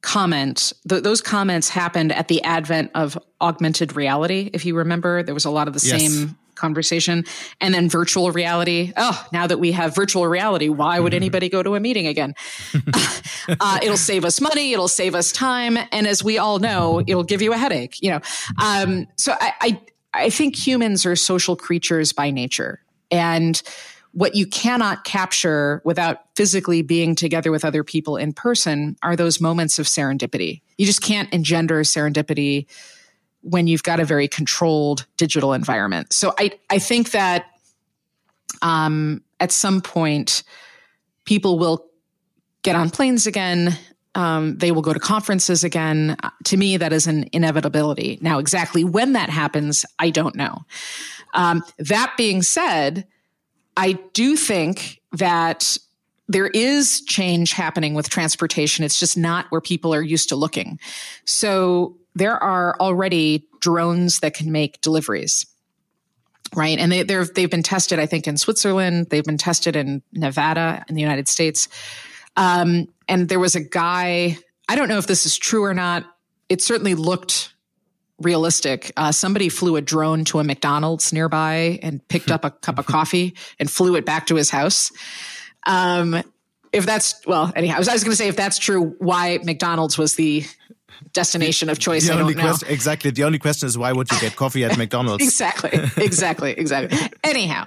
comment 0.03 0.73
th- 0.89 1.03
those 1.03 1.21
comments 1.21 1.69
happened 1.69 2.13
at 2.13 2.29
the 2.29 2.43
advent 2.43 2.91
of 2.95 3.19
augmented 3.41 3.97
reality 3.97 4.51
if 4.53 4.65
you 4.65 4.75
remember. 4.77 5.23
There 5.23 5.35
was 5.35 5.45
a 5.45 5.51
lot 5.51 5.69
of 5.69 5.75
the 5.75 5.87
yes. 5.87 6.01
same 6.01 6.39
conversation. 6.55 7.25
And 7.61 7.73
then 7.73 7.89
virtual 7.89 8.33
reality. 8.33 8.93
Oh 8.97 9.27
now 9.33 9.47
that 9.47 9.59
we 9.59 9.73
have 9.73 9.95
virtual 9.95 10.27
reality 10.27 10.69
why 10.69 11.01
would 11.01 11.13
mm-hmm. 11.13 11.17
anybody 11.17 11.49
go 11.49 11.63
to 11.63 11.75
a 11.75 11.81
meeting 11.81 12.07
again? 12.07 12.35
Uh, 13.59 13.81
it'll 13.83 13.97
save 13.97 14.25
us 14.25 14.41
money. 14.41 14.73
It'll 14.73 14.87
save 14.87 15.15
us 15.15 15.33
time. 15.33 15.77
And 15.91 16.07
as 16.07 16.23
we 16.23 16.39
all 16.39 16.61
know 16.61 17.01
it'll 17.01 17.25
give 17.25 17.43
you 17.43 17.53
a 17.53 17.57
headache 17.57 17.97
you 18.01 18.11
know. 18.11 18.21
Um, 18.63 19.09
so 19.17 19.35
I, 19.41 19.53
I 19.61 19.81
i 20.13 20.31
think 20.31 20.57
humans 20.57 21.05
are 21.05 21.17
social 21.17 21.57
creatures 21.57 22.13
by 22.13 22.31
nature. 22.31 22.81
And 23.11 23.61
what 24.13 24.35
you 24.35 24.47
cannot 24.47 25.05
capture 25.05 25.81
without 25.85 26.25
physically 26.35 26.83
being 26.83 27.15
together 27.15 27.51
with 27.51 27.65
other 27.65 27.85
people 27.85 28.17
in 28.17 28.33
person 28.33 28.97
are 29.03 29.15
those 29.15 29.41
moments 29.41 29.79
of 29.79 29.87
serendipity. 29.87 30.63
You 30.79 30.87
just 30.87 31.03
can't 31.03 31.33
engender 31.33 31.81
serendipity 31.83 32.67
when 33.43 33.67
you've 33.67 33.83
got 33.83 34.01
a 34.01 34.05
very 34.05 34.29
controlled 34.29 35.07
digital 35.17 35.53
environment. 35.53 36.13
So 36.13 36.35
I, 36.39 36.53
I 36.69 36.79
think 36.79 37.13
that 37.13 37.47
um, 38.63 39.23
at 39.39 39.53
some 39.53 39.81
point, 39.81 40.43
people 41.25 41.59
will 41.59 41.87
get 42.63 42.77
on 42.77 42.91
planes 42.91 43.27
again. 43.27 43.79
Um, 44.15 44.59
they 44.59 44.73
will 44.73 44.83
go 44.83 44.93
to 44.93 44.99
conferences 44.99 45.63
again. 45.63 46.17
To 46.45 46.57
me, 46.57 46.77
that 46.77 46.93
is 46.93 47.07
an 47.07 47.29
inevitability. 47.33 48.19
Now, 48.21 48.39
exactly 48.39 48.85
when 48.85 49.13
that 49.13 49.31
happens, 49.31 49.87
I 49.99 50.11
don't 50.11 50.35
know. 50.35 50.65
Um, 51.33 51.63
that 51.79 52.15
being 52.17 52.43
said, 52.43 53.07
I 53.81 53.93
do 54.13 54.37
think 54.37 55.01
that 55.13 55.79
there 56.29 56.49
is 56.49 57.01
change 57.07 57.53
happening 57.53 57.95
with 57.95 58.11
transportation. 58.11 58.85
It's 58.85 59.01
just 59.01 59.17
not 59.17 59.47
where 59.49 59.63
people 59.63 59.95
are 59.95 60.03
used 60.03 60.29
to 60.29 60.37
looking. 60.37 60.79
So 61.25 61.97
there 62.15 62.37
are 62.37 62.77
already 62.79 63.49
drones 63.61 64.21
that 64.21 64.35
can 64.35 64.53
make 64.53 64.83
deliveries. 64.83 65.47
Right. 66.55 66.79
And 66.79 66.93
they, 66.93 67.05
they've 67.05 67.51
been 67.51 67.63
tested, 67.63 67.99
I 67.99 68.05
think, 68.05 68.29
in 68.29 68.37
Switzerland. 68.37 69.07
They've 69.09 69.25
been 69.25 69.39
tested 69.39 69.77
in 69.77 70.03
Nevada 70.13 70.85
in 70.89 70.95
the 70.95 71.01
United 71.01 71.27
States. 71.27 71.67
Um, 72.37 72.87
and 73.09 73.31
there 73.31 73.41
was 73.41 73.55
a 73.55 73.61
guy, 73.61 74.37
I 74.69 74.77
don't 74.77 74.91
know 74.91 74.99
if 74.99 75.07
this 75.07 75.25
is 75.25 75.39
true 75.39 75.65
or 75.65 75.73
not. 75.73 76.05
It 76.51 76.61
certainly 76.61 76.95
looked 76.95 77.55
realistic. 78.21 78.93
Uh, 78.97 79.13
somebody 79.13 79.49
flew 79.49 79.77
a 79.77 79.81
drone 79.81 80.25
to 80.27 80.39
a 80.39 80.45
McDonald's 80.45 81.13
nearby 81.13 81.79
and 81.83 82.07
picked 82.09 82.31
up 82.31 82.45
a 82.45 82.51
cup 82.51 82.79
of 82.79 82.87
coffee 82.87 83.35
and 83.59 83.71
flew 83.71 83.97
it 83.97 84.05
back 84.05 84.27
to 84.27 84.37
his 84.37 84.51
house. 84.51 84.93
Um, 85.67 86.23
if 86.73 86.87
that's 86.87 87.27
well, 87.27 87.53
anyhow, 87.57 87.77
I 87.77 87.79
was, 87.79 87.89
was 87.89 88.05
going 88.05 88.13
to 88.13 88.17
say 88.17 88.29
if 88.29 88.37
that's 88.37 88.59
true, 88.59 88.95
why 88.99 89.39
McDonald's 89.43 89.99
was 89.99 90.15
the 90.15 90.45
destination 91.13 91.69
of 91.69 91.79
choice. 91.79 92.07
The 92.07 92.15
I 92.15 92.19
don't 92.19 92.37
know. 92.37 92.43
Question, 92.43 92.69
exactly. 92.69 93.11
The 93.11 93.25
only 93.25 93.39
question 93.39 93.67
is 93.67 93.77
why 93.77 93.93
would 93.93 94.11
you 94.11 94.21
get 94.21 94.37
coffee 94.37 94.65
at 94.65 94.77
McDonald's? 94.79 95.25
exactly. 95.25 95.71
Exactly. 96.11 96.53
Exactly. 96.53 96.99
Anyhow, 97.25 97.67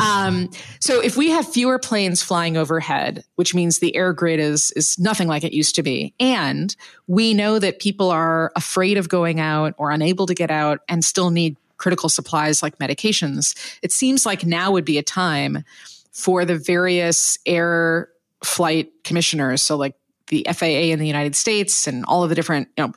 um, 0.00 0.50
so 0.80 1.00
if 1.00 1.16
we 1.16 1.30
have 1.30 1.46
fewer 1.48 1.78
planes 1.78 2.22
flying 2.22 2.56
overhead, 2.56 3.24
which 3.36 3.54
means 3.54 3.78
the 3.78 3.94
air 3.96 4.12
grid 4.12 4.40
is 4.40 4.72
is 4.72 4.98
nothing 4.98 5.28
like 5.28 5.44
it 5.44 5.52
used 5.52 5.74
to 5.76 5.82
be, 5.82 6.14
and 6.18 6.74
we 7.06 7.34
know 7.34 7.58
that 7.58 7.80
people 7.80 8.10
are 8.10 8.52
afraid 8.56 8.98
of 8.98 9.08
going 9.08 9.40
out 9.40 9.74
or 9.78 9.90
unable 9.90 10.26
to 10.26 10.34
get 10.34 10.50
out 10.50 10.80
and 10.88 11.04
still 11.04 11.30
need 11.30 11.56
critical 11.82 12.08
supplies 12.08 12.62
like 12.62 12.78
medications, 12.78 13.56
it 13.82 13.90
seems 13.90 14.24
like 14.24 14.46
now 14.46 14.70
would 14.70 14.84
be 14.84 14.98
a 14.98 15.02
time 15.02 15.64
for 16.12 16.44
the 16.44 16.56
various 16.56 17.38
air 17.44 18.08
flight 18.44 18.92
commissioners, 19.02 19.60
so 19.60 19.76
like 19.76 19.94
the 20.32 20.46
FAA 20.50 20.90
in 20.90 20.98
the 20.98 21.06
United 21.06 21.36
States 21.36 21.86
and 21.86 22.04
all 22.06 22.24
of 22.24 22.30
the 22.30 22.34
different, 22.34 22.68
you 22.76 22.86
know, 22.86 22.92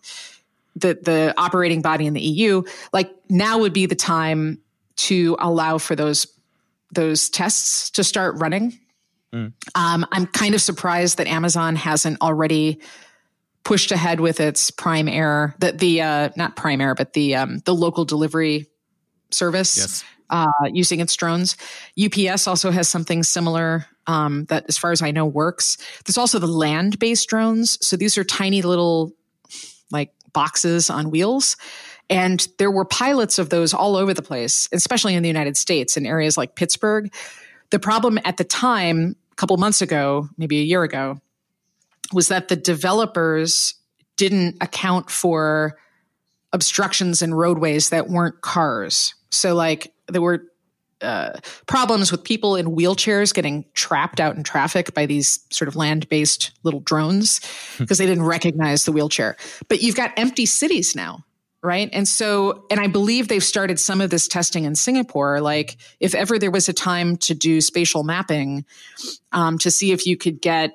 the 0.75 0.97
the 1.01 1.33
operating 1.37 1.81
body 1.81 2.07
in 2.07 2.13
the 2.13 2.21
EU, 2.21 2.63
like 2.93 3.13
now 3.29 3.59
would 3.59 3.73
be 3.73 3.85
the 3.85 3.95
time 3.95 4.59
to 4.95 5.35
allow 5.39 5.77
for 5.77 5.95
those 5.95 6.25
those 6.91 7.29
tests 7.29 7.91
to 7.91 8.03
start 8.03 8.35
running. 8.37 8.79
Mm. 9.33 9.53
Um, 9.75 10.05
I'm 10.11 10.25
kind 10.25 10.55
of 10.55 10.61
surprised 10.61 11.17
that 11.17 11.27
Amazon 11.27 11.75
hasn't 11.75 12.21
already 12.21 12.79
pushed 13.63 13.91
ahead 13.91 14.19
with 14.21 14.39
its 14.39 14.71
Prime 14.71 15.09
Air, 15.09 15.55
the 15.59 15.73
the 15.73 16.01
uh, 16.01 16.29
not 16.37 16.55
Prime 16.55 16.79
Air, 16.79 16.95
but 16.95 17.13
the 17.13 17.35
um, 17.35 17.59
the 17.59 17.75
local 17.75 18.05
delivery 18.05 18.67
service. 19.31 19.77
Yes. 19.77 20.03
Uh, 20.27 20.47
using 20.71 21.01
its 21.01 21.15
drones. 21.15 21.55
UPS 22.03 22.47
also 22.47 22.71
has 22.71 22.89
something 22.89 23.21
similar 23.21 23.85
um, 24.07 24.45
that, 24.45 24.65
as 24.67 24.75
far 24.75 24.91
as 24.91 25.03
I 25.03 25.11
know, 25.11 25.25
works. 25.25 25.77
There's 26.03 26.17
also 26.17 26.39
the 26.39 26.47
land 26.47 26.97
based 26.97 27.29
drones. 27.29 27.77
So 27.85 27.95
these 27.95 28.17
are 28.17 28.23
tiny 28.23 28.63
little 28.63 29.13
like 29.91 30.11
boxes 30.33 30.89
on 30.89 31.11
wheels. 31.11 31.57
And 32.09 32.47
there 32.59 32.71
were 32.71 32.85
pilots 32.85 33.39
of 33.39 33.49
those 33.49 33.73
all 33.73 33.95
over 33.95 34.13
the 34.13 34.21
place, 34.21 34.69
especially 34.71 35.15
in 35.15 35.23
the 35.23 35.29
United 35.29 35.57
States 35.57 35.97
in 35.97 36.05
areas 36.05 36.37
like 36.37 36.55
Pittsburgh. 36.55 37.11
The 37.71 37.79
problem 37.79 38.19
at 38.25 38.37
the 38.37 38.43
time, 38.43 39.15
a 39.31 39.35
couple 39.35 39.57
months 39.57 39.81
ago, 39.81 40.29
maybe 40.37 40.59
a 40.59 40.63
year 40.63 40.83
ago, 40.83 41.19
was 42.13 42.27
that 42.27 42.47
the 42.47 42.55
developers 42.55 43.73
didn't 44.17 44.57
account 44.61 45.09
for 45.09 45.77
obstructions 46.53 47.21
and 47.21 47.37
roadways 47.37 47.89
that 47.89 48.07
weren't 48.07 48.41
cars. 48.41 49.15
So, 49.31 49.55
like, 49.55 49.91
there 50.07 50.21
were 50.21 50.43
uh, 51.01 51.33
problems 51.67 52.11
with 52.11 52.23
people 52.23 52.55
in 52.55 52.67
wheelchairs 52.67 53.33
getting 53.33 53.65
trapped 53.73 54.19
out 54.19 54.35
in 54.35 54.43
traffic 54.43 54.93
by 54.93 55.05
these 55.05 55.45
sort 55.49 55.67
of 55.67 55.75
land 55.75 56.07
based 56.09 56.51
little 56.63 56.79
drones 56.79 57.41
because 57.77 57.97
they 57.97 58.05
didn't 58.05 58.23
recognize 58.23 58.85
the 58.85 58.91
wheelchair. 58.91 59.35
But 59.67 59.81
you've 59.81 59.95
got 59.95 60.13
empty 60.15 60.45
cities 60.45 60.95
now, 60.95 61.25
right? 61.61 61.89
And 61.91 62.07
so, 62.07 62.65
and 62.71 62.79
I 62.79 62.87
believe 62.87 63.27
they've 63.27 63.43
started 63.43 63.79
some 63.79 63.99
of 63.99 64.09
this 64.09 64.27
testing 64.27 64.63
in 64.63 64.75
Singapore. 64.75 65.41
Like, 65.41 65.77
if 65.99 66.15
ever 66.15 66.39
there 66.39 66.51
was 66.51 66.69
a 66.69 66.73
time 66.73 67.17
to 67.17 67.35
do 67.35 67.59
spatial 67.59 68.03
mapping 68.03 68.65
um, 69.31 69.57
to 69.59 69.71
see 69.71 69.91
if 69.91 70.07
you 70.07 70.15
could 70.15 70.41
get 70.41 70.71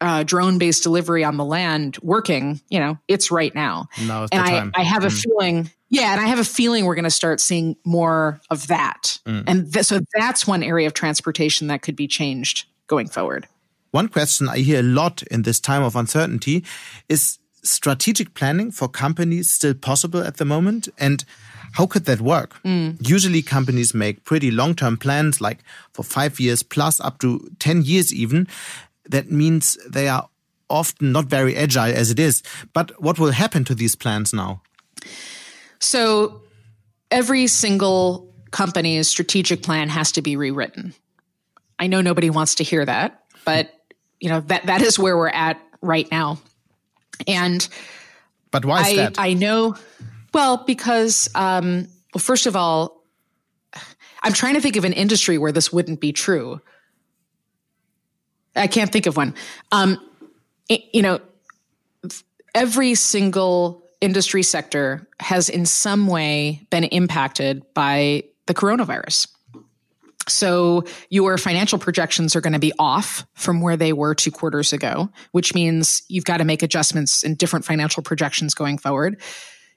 uh, 0.00 0.22
drone 0.22 0.58
based 0.58 0.82
delivery 0.82 1.24
on 1.24 1.36
the 1.36 1.44
land 1.44 1.98
working, 2.02 2.60
you 2.68 2.78
know, 2.78 2.98
it's 3.08 3.30
right 3.30 3.54
now. 3.54 3.88
and 4.32 4.42
I, 4.42 4.70
I, 4.74 4.82
have 4.82 5.04
a 5.04 5.08
mm. 5.08 5.22
feeling 5.22 5.70
yeah, 5.88 6.12
and 6.12 6.20
I 6.20 6.26
have 6.26 6.38
a 6.38 6.44
feeling 6.44 6.84
we're 6.84 6.96
going 6.96 7.04
to 7.04 7.10
start 7.10 7.40
seeing 7.40 7.76
more 7.84 8.40
of 8.50 8.66
that. 8.66 9.18
Mm. 9.24 9.44
And 9.46 9.72
th- 9.72 9.86
so 9.86 10.00
that's 10.14 10.46
one 10.46 10.62
area 10.62 10.86
of 10.86 10.94
transportation 10.94 11.68
that 11.68 11.82
could 11.82 11.96
be 11.96 12.08
changed 12.08 12.66
going 12.88 13.08
forward. 13.08 13.46
One 13.92 14.08
question 14.08 14.48
I 14.48 14.58
hear 14.58 14.80
a 14.80 14.82
lot 14.82 15.22
in 15.24 15.42
this 15.42 15.60
time 15.60 15.82
of 15.82 15.94
uncertainty 15.94 16.64
is 17.08 17.38
strategic 17.62 18.34
planning 18.34 18.70
for 18.70 18.88
companies 18.88 19.50
still 19.50 19.74
possible 19.74 20.20
at 20.20 20.38
the 20.38 20.44
moment? 20.44 20.88
And 20.98 21.24
how 21.72 21.86
could 21.86 22.04
that 22.06 22.20
work? 22.20 22.62
Mm. 22.62 22.96
Usually 23.06 23.42
companies 23.42 23.94
make 23.94 24.24
pretty 24.24 24.50
long-term 24.50 24.96
plans, 24.96 25.40
like 25.40 25.58
for 25.92 26.02
five 26.02 26.40
years 26.40 26.62
plus 26.62 27.00
up 27.00 27.18
to 27.20 27.48
10 27.58 27.82
years 27.82 28.14
even. 28.14 28.48
That 29.08 29.30
means 29.30 29.78
they 29.88 30.08
are 30.08 30.28
often 30.68 31.12
not 31.12 31.26
very 31.26 31.56
agile 31.56 31.94
as 31.94 32.10
it 32.10 32.18
is. 32.18 32.42
But 32.72 33.00
what 33.00 33.18
will 33.18 33.30
happen 33.30 33.64
to 33.64 33.74
these 33.74 33.94
plans 33.94 34.32
now? 34.32 34.62
So 35.78 36.42
every 37.10 37.46
single 37.46 38.32
company's 38.50 39.08
strategic 39.08 39.62
plan 39.62 39.88
has 39.88 40.12
to 40.12 40.22
be 40.22 40.36
rewritten. 40.36 40.94
I 41.78 41.86
know 41.86 42.00
nobody 42.00 42.30
wants 42.30 42.56
to 42.56 42.64
hear 42.64 42.84
that, 42.84 43.24
but 43.44 43.72
you 44.18 44.30
know 44.30 44.40
that 44.40 44.66
that 44.66 44.80
is 44.80 44.98
where 44.98 45.16
we're 45.16 45.28
at 45.28 45.60
right 45.82 46.10
now. 46.10 46.38
And 47.28 47.68
but 48.50 48.64
why 48.64 48.80
is 48.80 48.86
I, 48.86 48.96
that? 48.96 49.14
I 49.18 49.34
know 49.34 49.76
well 50.32 50.64
because 50.66 51.28
um, 51.34 51.88
Well, 52.16 52.20
first 52.20 52.46
of 52.46 52.56
all, 52.56 53.04
I'm 54.22 54.32
trying 54.32 54.54
to 54.54 54.60
think 54.62 54.76
of 54.76 54.86
an 54.86 54.94
industry 54.94 55.36
where 55.36 55.52
this 55.52 55.70
wouldn't 55.70 56.00
be 56.00 56.12
true. 56.12 56.62
I 58.56 58.66
can't 58.66 58.90
think 58.90 59.06
of 59.06 59.16
one. 59.16 59.34
Um, 59.70 59.98
it, 60.68 60.82
you 60.92 61.02
know, 61.02 61.20
every 62.54 62.94
single 62.94 63.84
industry 64.00 64.42
sector 64.42 65.06
has 65.20 65.48
in 65.48 65.66
some 65.66 66.06
way 66.06 66.66
been 66.70 66.84
impacted 66.84 67.62
by 67.74 68.24
the 68.46 68.54
coronavirus. 68.54 69.28
So 70.28 70.84
your 71.08 71.38
financial 71.38 71.78
projections 71.78 72.34
are 72.34 72.40
going 72.40 72.52
to 72.52 72.58
be 72.58 72.72
off 72.78 73.24
from 73.34 73.60
where 73.60 73.76
they 73.76 73.92
were 73.92 74.14
two 74.14 74.32
quarters 74.32 74.72
ago, 74.72 75.08
which 75.30 75.54
means 75.54 76.02
you've 76.08 76.24
got 76.24 76.38
to 76.38 76.44
make 76.44 76.62
adjustments 76.62 77.22
in 77.22 77.36
different 77.36 77.64
financial 77.64 78.02
projections 78.02 78.54
going 78.54 78.78
forward. 78.78 79.20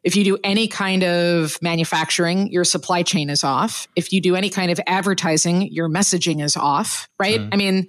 If 0.04 0.16
you 0.16 0.24
do 0.24 0.38
any 0.44 0.68
kind 0.68 1.04
of 1.04 1.62
manufacturing, 1.62 2.52
your 2.52 2.64
supply 2.64 3.04
chain 3.04 3.30
is 3.30 3.44
off. 3.44 3.88
If 3.96 4.14
you 4.14 4.22
do 4.22 4.36
any 4.36 4.50
kind 4.50 4.72
of 4.72 4.80
advertising, 4.88 5.74
your 5.74 5.90
messaging 5.90 6.42
is 6.42 6.56
off, 6.56 7.10
right? 7.20 7.40
Mm. 7.40 7.50
I 7.52 7.56
mean, 7.58 7.88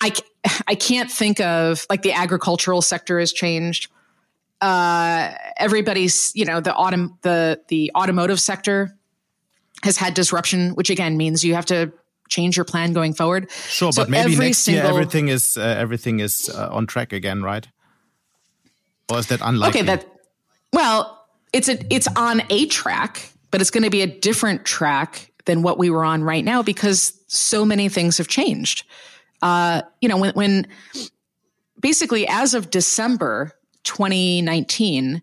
I, 0.00 0.12
I 0.68 0.74
can't 0.76 1.10
think 1.10 1.40
of 1.40 1.86
like 1.90 2.02
the 2.02 2.12
agricultural 2.12 2.82
sector 2.82 3.18
has 3.18 3.32
changed. 3.32 3.88
Uh, 4.60 5.32
everybody's, 5.56 6.32
you 6.36 6.44
know, 6.44 6.60
the 6.60 6.74
autumn, 6.74 7.18
the, 7.22 7.60
the 7.68 7.90
automotive 7.96 8.40
sector 8.40 8.96
has 9.82 9.96
had 9.96 10.14
disruption, 10.14 10.70
which 10.74 10.90
again 10.90 11.16
means 11.16 11.44
you 11.44 11.54
have 11.54 11.66
to 11.66 11.92
change 12.28 12.56
your 12.56 12.64
plan 12.64 12.92
going 12.92 13.12
forward. 13.12 13.50
Sure, 13.50 13.92
so 13.92 14.02
but 14.02 14.08
maybe 14.08 14.36
next 14.36 14.66
year 14.68 14.84
everything 14.84 15.28
is 15.28 15.56
uh, 15.56 15.62
everything 15.62 16.20
is 16.20 16.48
uh, 16.48 16.68
on 16.70 16.86
track 16.86 17.12
again, 17.12 17.42
right? 17.42 17.66
Or 19.10 19.18
is 19.18 19.26
that 19.26 19.40
unlikely? 19.42 19.80
Okay, 19.80 19.86
that 19.86 20.06
well, 20.72 21.19
it's 21.52 21.68
a 21.68 21.78
it's 21.92 22.08
on 22.16 22.42
a 22.50 22.66
track, 22.66 23.32
but 23.50 23.60
it's 23.60 23.70
going 23.70 23.84
to 23.84 23.90
be 23.90 24.02
a 24.02 24.06
different 24.06 24.64
track 24.64 25.30
than 25.46 25.62
what 25.62 25.78
we 25.78 25.90
were 25.90 26.04
on 26.04 26.22
right 26.22 26.44
now 26.44 26.62
because 26.62 27.12
so 27.26 27.64
many 27.64 27.88
things 27.88 28.18
have 28.18 28.28
changed. 28.28 28.84
Uh, 29.42 29.82
you 30.00 30.08
know, 30.08 30.16
when 30.16 30.32
when 30.34 30.66
basically 31.80 32.26
as 32.28 32.54
of 32.54 32.70
December 32.70 33.52
2019, 33.84 35.22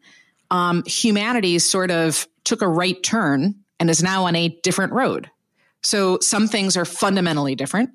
um, 0.51 0.83
humanity 0.85 1.59
sort 1.59 1.91
of 1.91 2.27
took 2.43 2.61
a 2.61 2.67
right 2.67 3.01
turn 3.03 3.55
and 3.79 3.89
is 3.89 4.01
now 4.01 4.25
on 4.25 4.35
a 4.35 4.49
different 4.63 4.93
road. 4.93 5.29
So 5.83 6.19
some 6.21 6.47
things 6.47 6.75
are 6.75 6.85
fundamentally 6.85 7.55
different. 7.55 7.91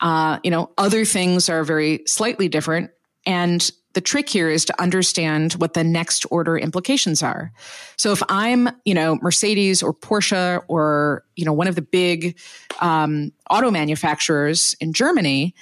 Uh, 0.00 0.38
you 0.42 0.50
know, 0.50 0.70
other 0.78 1.04
things 1.04 1.48
are 1.48 1.64
very 1.64 2.02
slightly 2.06 2.48
different. 2.48 2.90
And 3.26 3.70
the 3.94 4.00
trick 4.00 4.28
here 4.28 4.50
is 4.50 4.64
to 4.66 4.80
understand 4.80 5.54
what 5.54 5.74
the 5.74 5.82
next 5.82 6.26
order 6.30 6.58
implications 6.58 7.22
are. 7.22 7.52
So 7.96 8.12
if 8.12 8.22
I'm, 8.28 8.68
you 8.84 8.94
know, 8.94 9.16
Mercedes 9.22 9.82
or 9.82 9.94
Porsche 9.94 10.62
or, 10.68 11.24
you 11.36 11.44
know, 11.44 11.52
one 11.52 11.68
of 11.68 11.74
the 11.74 11.82
big 11.82 12.38
um, 12.80 13.32
auto 13.50 13.70
manufacturers 13.70 14.76
in 14.80 14.92
Germany, 14.92 15.54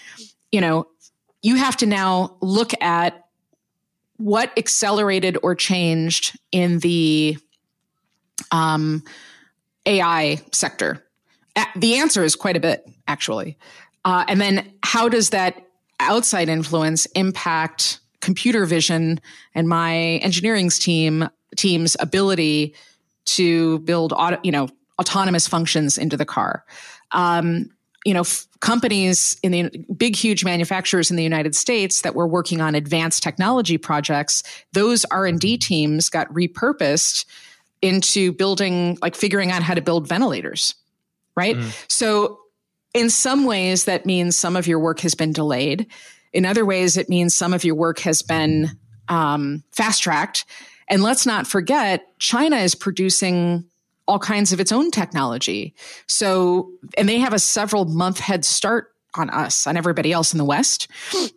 you 0.51 0.61
know, 0.61 0.87
you 1.43 1.57
have 1.57 1.77
to 1.79 1.87
now 1.87 2.37
look 2.41 2.73
at 2.83 3.27
what 4.17 4.53
accelerated 4.57 5.39
or 5.43 5.55
changed 5.55 6.39
in 6.51 6.79
the 6.81 7.39
um, 8.51 9.03
AI 9.85 10.41
sector? 10.53 11.05
The 11.77 11.97
answer 11.97 12.23
is 12.23 12.37
quite 12.37 12.57
a 12.57 12.61
bit, 12.61 12.87
actually. 13.09 13.57
Uh, 14.05 14.25
and 14.29 14.41
then 14.41 14.73
how 14.83 15.09
does 15.09 15.31
that 15.31 15.67
outside 16.01 16.49
influence 16.49 17.07
impact 17.07 18.01
computer 18.21 18.65
vision 18.67 19.21
and 19.55 19.69
my 19.69 20.19
engineering's 20.23 20.79
team 20.79 21.29
team's 21.57 21.97
ability 22.01 22.75
to 23.25 23.79
build 23.81 24.13
auto, 24.13 24.39
you 24.43 24.53
know 24.53 24.69
autonomous 25.01 25.47
functions 25.47 25.99
into 25.99 26.17
the 26.17 26.25
car 26.25 26.65
um, 27.13 27.71
you 28.05 28.15
know 28.15 28.21
f- 28.21 28.47
companies 28.61 29.37
in 29.43 29.53
the 29.53 29.85
big 29.97 30.17
huge 30.17 30.45
manufacturers 30.45 31.11
in 31.11 31.17
the 31.17 31.23
united 31.23 31.55
states 31.55 32.03
that 32.03 32.15
were 32.15 32.27
working 32.27 32.61
on 32.61 32.75
advanced 32.75 33.23
technology 33.23 33.79
projects 33.79 34.43
those 34.73 35.05
r&d 35.07 35.59
teams 35.59 36.09
got 36.09 36.33
repurposed 36.33 37.25
into 37.83 38.33
building, 38.33 38.99
like 39.03 39.15
figuring 39.15 39.51
out 39.51 39.63
how 39.63 39.75
to 39.75 39.81
build 39.81 40.09
ventilators, 40.09 40.75
right? 41.37 41.57
Mm. 41.57 41.85
So, 41.91 42.41
in 42.95 43.11
some 43.11 43.45
ways, 43.45 43.85
that 43.85 44.07
means 44.07 44.39
some 44.39 44.57
of 44.57 44.67
your 44.67 44.79
work 44.79 45.01
has 45.01 45.15
been 45.15 45.33
delayed. 45.33 45.87
In 46.37 46.45
other 46.45 46.67
ways, 46.67 46.99
it 46.99 47.09
means 47.09 47.35
some 47.35 47.55
of 47.55 47.65
your 47.65 47.75
work 47.75 48.01
has 48.01 48.21
been 48.21 48.71
um, 49.09 49.65
fast 49.73 50.03
tracked. 50.03 50.45
And 50.87 51.03
let's 51.03 51.25
not 51.25 51.47
forget, 51.47 52.07
China 52.19 52.57
is 52.57 52.75
producing 52.75 53.65
all 54.07 54.19
kinds 54.19 54.53
of 54.53 54.61
its 54.61 54.71
own 54.71 54.91
technology. 54.91 55.75
So, 56.07 56.71
and 56.99 57.09
they 57.09 57.19
have 57.19 57.33
a 57.33 57.39
several 57.39 57.87
month 57.87 58.21
head 58.21 58.45
start 58.45 58.93
on 59.15 59.31
us, 59.31 59.67
on 59.67 59.79
everybody 59.79 60.13
else 60.13 60.35
in 60.35 60.39
the 60.39 60.45
West. 60.45 60.89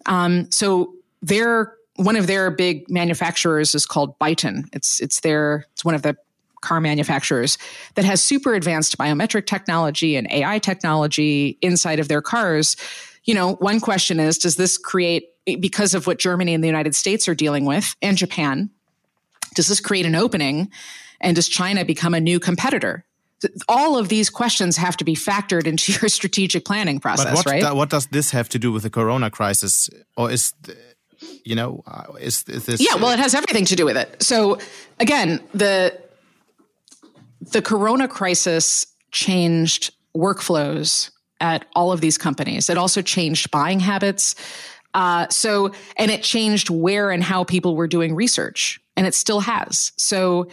Um, 0.06 0.52
so, 0.52 0.94
they're 1.22 1.74
one 1.96 2.16
of 2.16 2.28
their 2.28 2.52
big 2.52 2.90
manufacturers 2.90 3.76
is 3.76 3.86
called 3.86 4.20
Byton. 4.20 4.70
It's 4.74 5.00
it's 5.00 5.22
their 5.22 5.66
it's 5.74 5.84
one 5.84 5.96
of 5.96 6.02
the 6.02 6.16
car 6.62 6.82
manufacturers 6.82 7.58
that 7.96 8.06
has 8.06 8.22
super 8.22 8.54
advanced 8.54 8.98
biometric 8.98 9.46
technology 9.46 10.16
and 10.16 10.30
AI 10.32 10.60
technology 10.60 11.58
inside 11.62 12.00
of 12.00 12.08
their 12.08 12.22
cars. 12.22 12.76
You 13.30 13.36
know, 13.36 13.54
one 13.58 13.80
question 13.80 14.20
is 14.20 14.40
does 14.40 14.56
this 14.56 14.80
create, 14.80 15.30
because 15.60 15.94
of 15.94 16.08
what 16.08 16.18
Germany 16.18 16.56
and 16.56 16.64
the 16.64 16.68
United 16.68 16.96
States 16.96 17.30
are 17.30 17.36
dealing 17.36 17.64
with 17.64 17.96
and 18.02 18.18
Japan, 18.18 18.72
does 19.54 19.68
this 19.68 19.80
create 19.80 20.08
an 20.08 20.16
opening? 20.16 20.72
And 21.22 21.36
does 21.36 21.48
China 21.48 21.86
become 21.86 22.16
a 22.16 22.20
new 22.20 22.40
competitor? 22.40 23.06
all 23.70 23.98
of 23.98 24.10
these 24.10 24.32
questions 24.32 24.78
have 24.78 24.98
to 24.98 25.06
be 25.06 25.16
factored 25.16 25.68
into 25.68 25.92
your 26.02 26.10
strategic 26.10 26.66
planning 26.66 27.00
process, 27.00 27.26
but 27.26 27.36
what, 27.36 27.46
right? 27.46 27.74
what 27.76 27.90
does 27.90 28.08
this 28.08 28.32
have 28.32 28.50
to 28.50 28.58
do 28.58 28.72
with 28.72 28.82
the 28.82 28.90
corona 28.90 29.30
crisis? 29.30 29.92
Or 30.18 30.32
is, 30.32 30.54
the, 30.64 30.76
you 31.46 31.56
know, 31.56 31.84
uh, 31.86 32.14
is, 32.20 32.44
is 32.48 32.66
this? 32.66 32.82
Yeah, 32.82 32.96
well, 32.96 33.12
it 33.12 33.20
has 33.20 33.36
everything 33.36 33.66
to 33.66 33.76
do 33.76 33.86
with 33.86 33.96
it. 33.96 34.24
So 34.24 34.58
again, 35.00 35.40
the 35.54 35.98
the 37.54 37.62
corona 37.62 38.08
crisis 38.08 38.88
changed 39.12 39.94
workflows 40.18 41.12
at 41.40 41.66
all 41.76 41.92
of 41.92 42.02
these 42.02 42.18
companies. 42.18 42.70
It 42.70 42.78
also 42.78 43.02
changed 43.02 43.52
buying 43.52 43.80
habits. 43.80 44.36
Uh, 44.94 45.28
so, 45.30 45.72
and 45.98 46.10
it 46.10 46.24
changed 46.24 46.70
where 46.70 47.12
and 47.12 47.24
how 47.24 47.44
people 47.44 47.76
were 47.76 47.88
doing 47.88 48.16
research, 48.16 48.80
and 48.98 49.06
it 49.06 49.14
still 49.14 49.40
has. 49.40 49.92
So, 49.98 50.50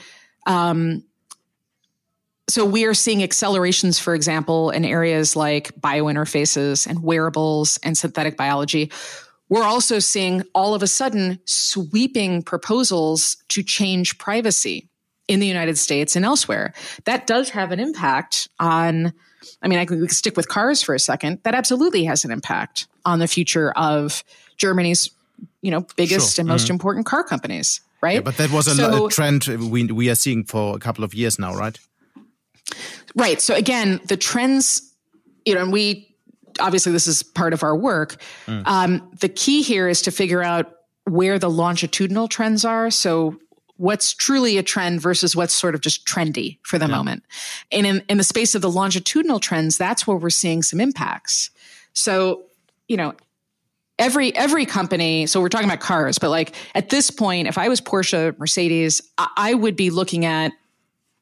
um, 0.47 1.05
so 2.49 2.65
we 2.65 2.85
are 2.85 2.95
seeing 2.95 3.23
accelerations, 3.23 3.99
for 3.99 4.15
example, 4.15 4.71
in 4.71 4.85
areas 4.85 5.35
like 5.35 5.75
biointerfaces 5.81 6.87
and 6.87 7.03
wearables 7.03 7.79
and 7.83 7.99
synthetic 7.99 8.37
biology. 8.37 8.93
We're 9.49 9.65
also 9.65 9.99
seeing 10.01 10.43
all 10.55 10.75
of 10.75 10.83
a 10.83 10.87
sudden 10.87 11.41
sweeping 11.45 12.43
proposals 12.43 13.37
to 13.49 13.63
change 13.63 14.19
privacy 14.19 14.89
in 15.29 15.41
the 15.41 15.47
United 15.47 15.79
States 15.79 16.15
and 16.15 16.25
elsewhere. 16.25 16.73
That 17.05 17.27
does 17.27 17.51
have 17.51 17.73
an 17.73 17.81
impact 17.81 18.49
on, 18.61 19.13
I 19.63 19.69
mean, 19.69 19.79
I 19.79 19.85
can 19.85 20.09
stick 20.09 20.37
with 20.37 20.49
cars 20.49 20.83
for 20.83 20.95
a 20.95 20.99
second. 20.99 21.41
That 21.43 21.55
absolutely 21.55 22.05
has 22.05 22.25
an 22.25 22.31
impact 22.31 22.87
on 23.05 23.19
the 23.19 23.29
future 23.29 23.73
of 23.77 24.25
Germany's, 24.57 25.11
you 25.63 25.71
know, 25.71 25.87
biggest 25.97 26.37
sure. 26.37 26.43
and 26.43 26.49
most 26.49 26.65
mm-hmm. 26.65 26.73
important 26.73 27.07
car 27.07 27.25
companies, 27.25 27.81
right? 28.01 28.15
Yeah, 28.15 28.21
but 28.21 28.37
that 28.37 28.51
was 28.51 28.67
a, 28.67 28.75
so, 28.75 29.07
a 29.07 29.11
trend 29.11 29.47
we, 29.47 29.85
we 29.85 30.11
are 30.11 30.15
seeing 30.15 30.45
for 30.45 30.77
a 30.77 30.79
couple 30.79 31.05
of 31.05 31.15
years 31.15 31.39
now, 31.39 31.55
right? 31.55 31.79
Right. 33.15 33.41
So 33.41 33.55
again, 33.55 34.01
the 34.07 34.17
trends, 34.17 34.93
you 35.45 35.55
know, 35.55 35.63
and 35.63 35.73
we 35.73 36.15
obviously 36.61 36.93
this 36.93 37.07
is 37.07 37.23
part 37.23 37.53
of 37.53 37.63
our 37.63 37.77
work. 37.77 38.17
Mm. 38.47 38.67
Um, 38.67 39.11
the 39.21 39.29
key 39.29 39.63
here 39.63 39.89
is 39.89 40.03
to 40.03 40.11
figure 40.11 40.43
out 40.43 40.73
where 41.05 41.39
the 41.39 41.51
longitudinal 41.51 42.29
trends 42.29 42.65
are. 42.65 42.91
So 42.91 43.37
what's 43.77 44.13
truly 44.13 44.59
a 44.59 44.63
trend 44.63 45.01
versus 45.01 45.37
what's 45.37 45.55
sort 45.55 45.75
of 45.75 45.81
just 45.81 46.07
trendy 46.07 46.59
for 46.63 46.79
the 46.79 46.87
yeah. 46.87 46.97
moment. 46.97 47.23
And 47.71 47.87
in, 47.87 48.03
in 48.09 48.19
the 48.19 48.25
space 48.25 48.55
of 48.55 48.63
the 48.63 48.71
longitudinal 48.71 49.41
trends, 49.41 49.77
that's 49.77 50.07
where 50.07 50.17
we're 50.17 50.31
seeing 50.31 50.63
some 50.63 50.81
impacts. 50.81 51.51
So, 51.93 52.45
you 52.89 52.97
know, 52.97 53.15
every 53.99 54.35
every 54.37 54.67
company 54.67 55.27
so 55.27 55.41
we're 55.41 55.49
talking 55.49 55.67
about 55.67 55.81
cars 55.81 56.19
but 56.19 56.29
like 56.29 56.55
at 56.75 56.91
this 56.91 57.11
point 57.11 57.49
if 57.49 57.57
i 57.57 57.67
was 57.67 57.81
porsche 57.81 58.39
mercedes 58.39 59.01
I, 59.17 59.29
I 59.37 59.55
would 59.55 59.75
be 59.75 59.89
looking 59.89 60.27
at 60.27 60.53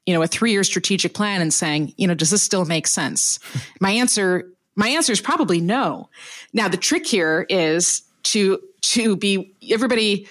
you 0.07 0.15
know 0.15 0.23
a 0.23 0.27
three 0.27 0.51
year 0.51 0.65
strategic 0.65 1.15
plan 1.15 1.41
and 1.41 1.55
saying 1.55 1.95
you 1.97 2.09
know 2.09 2.15
does 2.15 2.31
this 2.31 2.43
still 2.43 2.65
make 2.65 2.87
sense 2.87 3.39
my 3.81 3.91
answer 3.91 4.51
my 4.75 4.89
answer 4.89 5.13
is 5.13 5.21
probably 5.21 5.61
no 5.61 6.09
now 6.53 6.67
the 6.67 6.77
trick 6.77 7.07
here 7.07 7.47
is 7.49 8.03
to 8.25 8.61
to 8.81 9.17
be 9.17 9.55
everybody 9.71 10.27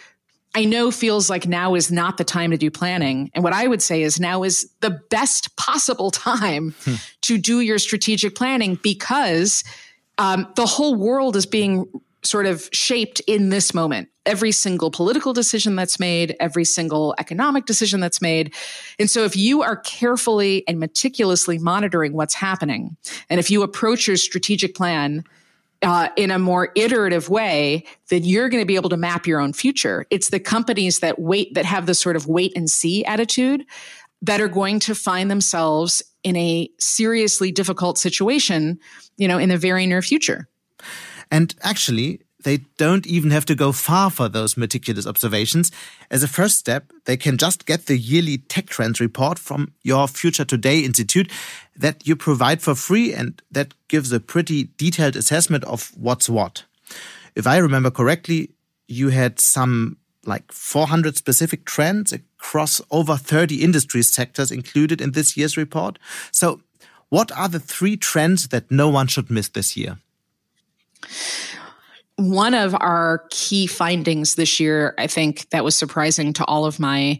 I 0.55 0.65
know 0.65 0.91
feels 0.91 1.29
like 1.29 1.47
now 1.47 1.73
is 1.73 1.91
not 1.91 2.17
the 2.17 2.23
time 2.23 2.51
to 2.51 2.57
do 2.57 2.69
planning. 2.69 3.31
And 3.33 3.43
what 3.43 3.53
I 3.53 3.67
would 3.67 3.81
say 3.81 4.03
is 4.03 4.19
now 4.19 4.43
is 4.43 4.69
the 4.81 4.91
best 5.09 5.55
possible 5.55 6.11
time 6.11 6.75
hmm. 6.83 6.95
to 7.21 7.37
do 7.37 7.59
your 7.61 7.79
strategic 7.79 8.35
planning 8.35 8.79
because 8.81 9.63
um, 10.17 10.47
the 10.55 10.65
whole 10.65 10.95
world 10.95 11.35
is 11.35 11.45
being 11.45 11.87
sort 12.21 12.45
of 12.45 12.69
shaped 12.71 13.19
in 13.21 13.49
this 13.49 13.73
moment. 13.73 14.09
every 14.25 14.53
single 14.53 14.89
political 14.89 15.33
decision 15.33 15.75
that's 15.75 15.99
made, 15.99 16.33
every 16.39 16.63
single 16.63 17.13
economic 17.19 17.65
decision 17.65 17.99
that's 17.99 18.21
made. 18.21 18.53
And 18.97 19.09
so 19.09 19.25
if 19.25 19.35
you 19.35 19.61
are 19.61 19.75
carefully 19.75 20.63
and 20.65 20.79
meticulously 20.79 21.57
monitoring 21.57 22.13
what's 22.13 22.33
happening, 22.33 22.95
and 23.29 23.37
if 23.37 23.51
you 23.51 23.63
approach 23.63 24.07
your 24.07 24.15
strategic 24.15 24.75
plan 24.75 25.25
uh, 25.83 26.09
in 26.15 26.31
a 26.31 26.39
more 26.39 26.71
iterative 26.75 27.29
way, 27.29 27.85
that 28.09 28.19
you're 28.19 28.49
going 28.49 28.61
to 28.61 28.67
be 28.67 28.75
able 28.75 28.89
to 28.89 28.97
map 28.97 29.27
your 29.27 29.39
own 29.39 29.53
future. 29.53 30.05
It's 30.09 30.29
the 30.29 30.39
companies 30.39 30.99
that 30.99 31.19
wait, 31.19 31.53
that 31.53 31.65
have 31.65 31.85
the 31.85 31.93
sort 31.93 32.15
of 32.15 32.27
wait 32.27 32.53
and 32.55 32.69
see 32.69 33.03
attitude 33.05 33.65
that 34.21 34.39
are 34.39 34.47
going 34.47 34.79
to 34.79 34.95
find 34.95 35.29
themselves 35.29 36.01
in 36.23 36.35
a 36.37 36.69
seriously 36.79 37.51
difficult 37.51 37.97
situation, 37.97 38.79
you 39.17 39.27
know, 39.27 39.37
in 39.37 39.49
the 39.49 39.57
very 39.57 39.85
near 39.85 40.01
future. 40.01 40.47
And 41.29 41.53
actually, 41.61 42.21
they 42.43 42.57
don't 42.77 43.05
even 43.07 43.31
have 43.31 43.45
to 43.45 43.55
go 43.55 43.71
far 43.71 44.09
for 44.09 44.29
those 44.29 44.57
meticulous 44.57 45.07
observations. 45.07 45.71
As 46.11 46.23
a 46.23 46.27
first 46.27 46.57
step, 46.57 46.91
they 47.05 47.17
can 47.17 47.37
just 47.37 47.65
get 47.65 47.85
the 47.85 47.97
yearly 47.97 48.37
tech 48.37 48.67
trends 48.67 48.99
report 48.99 49.39
from 49.39 49.73
your 49.81 50.07
Future 50.07 50.45
Today 50.45 50.79
Institute 50.79 51.31
that 51.75 52.07
you 52.07 52.15
provide 52.15 52.61
for 52.61 52.75
free 52.75 53.13
and 53.13 53.41
that 53.51 53.73
gives 53.87 54.11
a 54.11 54.19
pretty 54.19 54.69
detailed 54.77 55.15
assessment 55.15 55.63
of 55.65 55.91
what's 55.97 56.29
what. 56.29 56.63
If 57.35 57.47
I 57.47 57.57
remember 57.57 57.89
correctly, 57.89 58.51
you 58.87 59.09
had 59.09 59.39
some 59.39 59.97
like 60.25 60.51
400 60.51 61.17
specific 61.17 61.65
trends 61.65 62.13
across 62.13 62.81
over 62.91 63.17
30 63.17 63.61
industry 63.61 64.01
sectors 64.01 64.51
included 64.51 65.01
in 65.01 65.11
this 65.11 65.35
year's 65.35 65.57
report. 65.57 65.99
So, 66.31 66.61
what 67.09 67.31
are 67.33 67.49
the 67.49 67.59
three 67.59 67.95
trends 67.95 68.47
that 68.47 68.71
no 68.71 68.89
one 68.89 69.07
should 69.07 69.29
miss 69.29 69.49
this 69.49 69.77
year? 69.77 69.99
One 72.17 72.53
of 72.53 72.75
our 72.75 73.25
key 73.29 73.67
findings 73.67 74.35
this 74.35 74.59
year, 74.59 74.93
I 74.97 75.07
think 75.07 75.49
that 75.49 75.63
was 75.63 75.75
surprising 75.75 76.33
to 76.33 76.45
all 76.45 76.65
of 76.65 76.79
my 76.79 77.19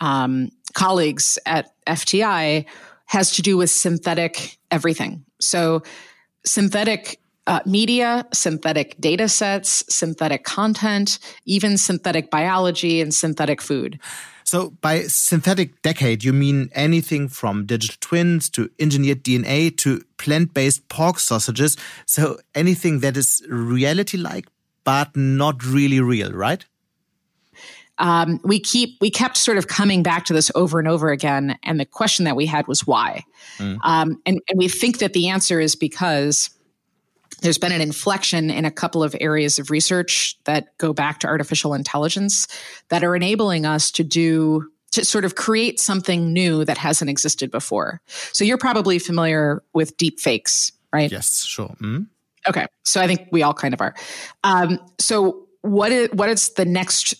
um, 0.00 0.50
colleagues 0.72 1.38
at 1.46 1.72
FTI, 1.86 2.66
has 3.06 3.32
to 3.32 3.42
do 3.42 3.56
with 3.56 3.70
synthetic 3.70 4.58
everything. 4.70 5.24
So, 5.40 5.82
synthetic 6.46 7.20
uh, 7.46 7.60
media, 7.66 8.26
synthetic 8.32 8.96
data 9.00 9.28
sets, 9.28 9.84
synthetic 9.88 10.44
content, 10.44 11.18
even 11.44 11.76
synthetic 11.76 12.30
biology 12.30 13.00
and 13.00 13.12
synthetic 13.12 13.60
food. 13.60 13.98
So, 14.44 14.70
by 14.80 15.02
synthetic 15.02 15.82
decade, 15.82 16.24
you 16.24 16.32
mean 16.32 16.70
anything 16.72 17.28
from 17.28 17.66
digital 17.66 17.96
twins 18.00 18.48
to 18.50 18.70
engineered 18.78 19.22
DNA 19.22 19.76
to 19.78 20.02
plant 20.18 20.54
based 20.54 20.88
pork 20.88 21.18
sausages. 21.18 21.76
So, 22.06 22.38
anything 22.54 23.00
that 23.00 23.16
is 23.16 23.42
reality 23.48 24.16
like, 24.16 24.46
but 24.84 25.16
not 25.16 25.64
really 25.64 26.00
real, 26.00 26.32
right? 26.32 26.64
Um, 27.98 28.40
we 28.42 28.58
keep 28.58 28.96
we 29.00 29.10
kept 29.10 29.36
sort 29.36 29.58
of 29.58 29.68
coming 29.68 30.02
back 30.02 30.24
to 30.24 30.32
this 30.32 30.50
over 30.54 30.78
and 30.78 30.88
over 30.88 31.10
again, 31.10 31.58
and 31.62 31.78
the 31.78 31.84
question 31.84 32.24
that 32.24 32.34
we 32.34 32.46
had 32.46 32.66
was 32.66 32.86
why, 32.86 33.24
mm. 33.58 33.78
um, 33.84 34.20
and, 34.24 34.40
and 34.48 34.58
we 34.58 34.68
think 34.68 34.98
that 34.98 35.12
the 35.12 35.28
answer 35.28 35.60
is 35.60 35.76
because 35.76 36.48
there's 37.40 37.58
been 37.58 37.72
an 37.72 37.80
inflection 37.80 38.50
in 38.50 38.64
a 38.64 38.70
couple 38.70 39.02
of 39.02 39.14
areas 39.20 39.58
of 39.58 39.70
research 39.70 40.38
that 40.44 40.76
go 40.78 40.92
back 40.92 41.20
to 41.20 41.26
artificial 41.26 41.74
intelligence 41.74 42.46
that 42.88 43.04
are 43.04 43.16
enabling 43.16 43.66
us 43.66 43.90
to 43.92 44.04
do 44.04 44.70
to 44.92 45.04
sort 45.04 45.24
of 45.24 45.36
create 45.36 45.78
something 45.78 46.32
new 46.32 46.64
that 46.64 46.76
hasn't 46.76 47.08
existed 47.08 47.50
before. 47.50 48.00
So 48.32 48.44
you're 48.44 48.58
probably 48.58 48.98
familiar 48.98 49.62
with 49.72 49.96
deep 49.96 50.18
fakes, 50.18 50.72
right? 50.92 51.10
Yes, 51.10 51.44
sure. 51.44 51.68
Mm-hmm. 51.68 52.02
Okay, 52.48 52.66
so 52.84 53.00
I 53.00 53.06
think 53.06 53.28
we 53.30 53.42
all 53.42 53.54
kind 53.54 53.74
of 53.74 53.80
are. 53.80 53.94
Um, 54.42 54.80
so 54.98 55.46
what 55.62 55.92
is 55.92 56.08
what 56.12 56.28
is 56.28 56.50
the 56.50 56.64
next 56.64 57.14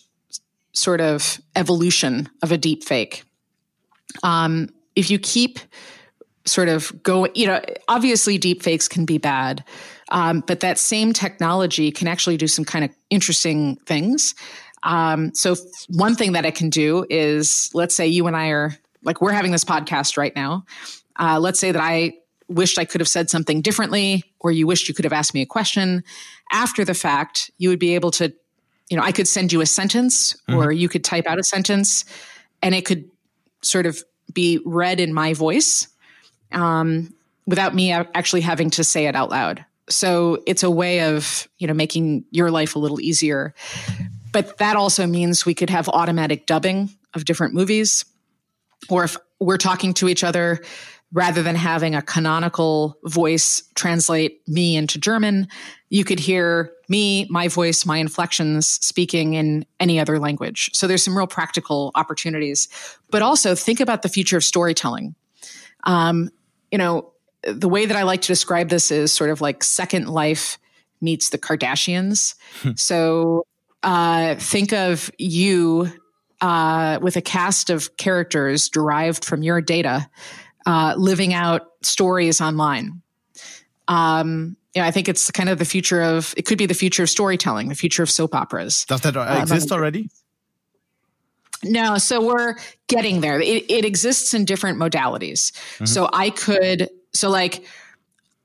sort 0.73 0.99
of 0.99 1.39
evolution 1.55 2.29
of 2.41 2.51
a 2.51 2.57
deep 2.57 2.83
fake? 2.83 3.23
Um, 4.23 4.69
if 4.95 5.09
you 5.09 5.19
keep 5.19 5.59
sort 6.45 6.69
of 6.69 6.91
go, 7.03 7.27
you 7.35 7.47
know, 7.47 7.61
obviously 7.87 8.37
deep 8.37 8.63
fakes 8.63 8.87
can 8.87 9.05
be 9.05 9.17
bad. 9.17 9.63
Um, 10.11 10.43
but 10.45 10.59
that 10.59 10.77
same 10.77 11.13
technology 11.13 11.91
can 11.91 12.07
actually 12.07 12.37
do 12.37 12.47
some 12.47 12.65
kind 12.65 12.85
of 12.85 12.91
interesting 13.09 13.77
things. 13.85 14.35
Um, 14.83 15.33
so, 15.33 15.55
one 15.89 16.15
thing 16.15 16.33
that 16.33 16.45
it 16.45 16.55
can 16.55 16.69
do 16.69 17.05
is 17.09 17.71
let's 17.73 17.95
say 17.95 18.07
you 18.07 18.27
and 18.27 18.35
I 18.35 18.49
are 18.49 18.77
like, 19.03 19.21
we're 19.21 19.31
having 19.31 19.51
this 19.51 19.63
podcast 19.63 20.17
right 20.17 20.35
now. 20.35 20.65
Uh, 21.19 21.39
let's 21.39 21.59
say 21.59 21.71
that 21.71 21.81
I 21.81 22.13
wished 22.47 22.77
I 22.77 22.85
could 22.85 23.01
have 23.01 23.07
said 23.07 23.29
something 23.29 23.61
differently, 23.61 24.23
or 24.39 24.51
you 24.51 24.67
wished 24.67 24.87
you 24.87 24.93
could 24.93 25.05
have 25.05 25.13
asked 25.13 25.33
me 25.33 25.41
a 25.41 25.45
question. 25.45 26.03
After 26.51 26.83
the 26.83 26.93
fact, 26.93 27.49
you 27.57 27.69
would 27.69 27.79
be 27.79 27.95
able 27.95 28.11
to, 28.11 28.33
you 28.89 28.97
know, 28.97 29.03
I 29.03 29.11
could 29.11 29.27
send 29.27 29.53
you 29.53 29.61
a 29.61 29.65
sentence, 29.65 30.33
mm-hmm. 30.49 30.55
or 30.55 30.71
you 30.71 30.89
could 30.89 31.03
type 31.03 31.25
out 31.25 31.39
a 31.39 31.43
sentence, 31.43 32.03
and 32.61 32.75
it 32.75 32.85
could 32.85 33.09
sort 33.61 33.85
of 33.85 34.03
be 34.33 34.59
read 34.65 34.99
in 34.99 35.13
my 35.13 35.33
voice 35.33 35.87
um, 36.51 37.13
without 37.45 37.73
me 37.73 37.91
actually 37.91 38.41
having 38.41 38.69
to 38.71 38.83
say 38.83 39.05
it 39.07 39.15
out 39.15 39.29
loud. 39.29 39.65
So 39.91 40.41
it's 40.47 40.63
a 40.63 40.71
way 40.71 41.01
of, 41.01 41.47
you 41.57 41.67
know, 41.67 41.73
making 41.73 42.25
your 42.31 42.49
life 42.49 42.75
a 42.75 42.79
little 42.79 42.99
easier. 42.99 43.53
But 44.31 44.57
that 44.57 44.75
also 44.75 45.05
means 45.05 45.45
we 45.45 45.53
could 45.53 45.69
have 45.69 45.89
automatic 45.89 46.45
dubbing 46.45 46.89
of 47.13 47.25
different 47.25 47.53
movies. 47.53 48.05
Or 48.89 49.03
if 49.03 49.17
we're 49.39 49.57
talking 49.57 49.93
to 49.95 50.07
each 50.07 50.23
other, 50.23 50.61
rather 51.13 51.43
than 51.43 51.55
having 51.55 51.93
a 51.93 52.01
canonical 52.01 52.97
voice 53.03 53.63
translate 53.75 54.41
me 54.47 54.77
into 54.77 54.97
German, 54.97 55.47
you 55.89 56.05
could 56.05 56.19
hear 56.19 56.71
me, 56.87 57.27
my 57.29 57.49
voice, 57.49 57.85
my 57.85 57.97
inflections 57.97 58.67
speaking 58.67 59.33
in 59.33 59.65
any 59.79 59.99
other 59.99 60.19
language. 60.19 60.69
So 60.73 60.87
there's 60.87 61.03
some 61.03 61.17
real 61.17 61.27
practical 61.27 61.91
opportunities. 61.95 62.69
But 63.09 63.21
also 63.21 63.55
think 63.55 63.81
about 63.81 64.03
the 64.03 64.09
future 64.09 64.37
of 64.37 64.43
storytelling. 64.43 65.15
Um, 65.83 66.29
you 66.71 66.77
know, 66.77 67.11
the 67.43 67.69
way 67.69 67.85
that 67.85 67.97
I 67.97 68.03
like 68.03 68.21
to 68.21 68.27
describe 68.27 68.69
this 68.69 68.91
is 68.91 69.11
sort 69.11 69.29
of 69.29 69.41
like 69.41 69.63
Second 69.63 70.07
Life 70.07 70.57
meets 71.01 71.29
the 71.29 71.37
Kardashians. 71.37 72.35
Hmm. 72.61 72.71
so 72.75 73.45
uh, 73.83 74.35
think 74.35 74.73
of 74.73 75.09
you 75.17 75.91
uh, 76.41 76.99
with 77.01 77.15
a 77.15 77.21
cast 77.21 77.69
of 77.69 77.97
characters 77.97 78.69
derived 78.69 79.25
from 79.25 79.43
your 79.43 79.61
data, 79.61 80.09
uh, 80.65 80.93
living 80.97 81.33
out 81.33 81.67
stories 81.81 82.41
online. 82.41 83.01
Um, 83.87 84.55
yeah, 84.73 84.85
I 84.85 84.91
think 84.91 85.09
it's 85.09 85.29
kind 85.31 85.49
of 85.49 85.59
the 85.59 85.65
future 85.65 86.01
of. 86.01 86.33
It 86.37 86.45
could 86.45 86.57
be 86.57 86.65
the 86.65 86.73
future 86.73 87.03
of 87.03 87.09
storytelling, 87.09 87.69
the 87.69 87.75
future 87.75 88.03
of 88.03 88.09
soap 88.09 88.33
operas. 88.33 88.85
Does 88.85 89.01
that 89.01 89.17
um, 89.17 89.41
exist 89.41 89.71
already? 89.71 90.09
No, 91.63 91.97
so 91.97 92.25
we're 92.25 92.55
getting 92.87 93.21
there. 93.21 93.39
It, 93.39 93.69
it 93.69 93.85
exists 93.85 94.33
in 94.33 94.45
different 94.45 94.79
modalities. 94.79 95.51
Mm-hmm. 95.51 95.85
So 95.85 96.09
I 96.11 96.29
could 96.31 96.89
so 97.13 97.29
like 97.29 97.65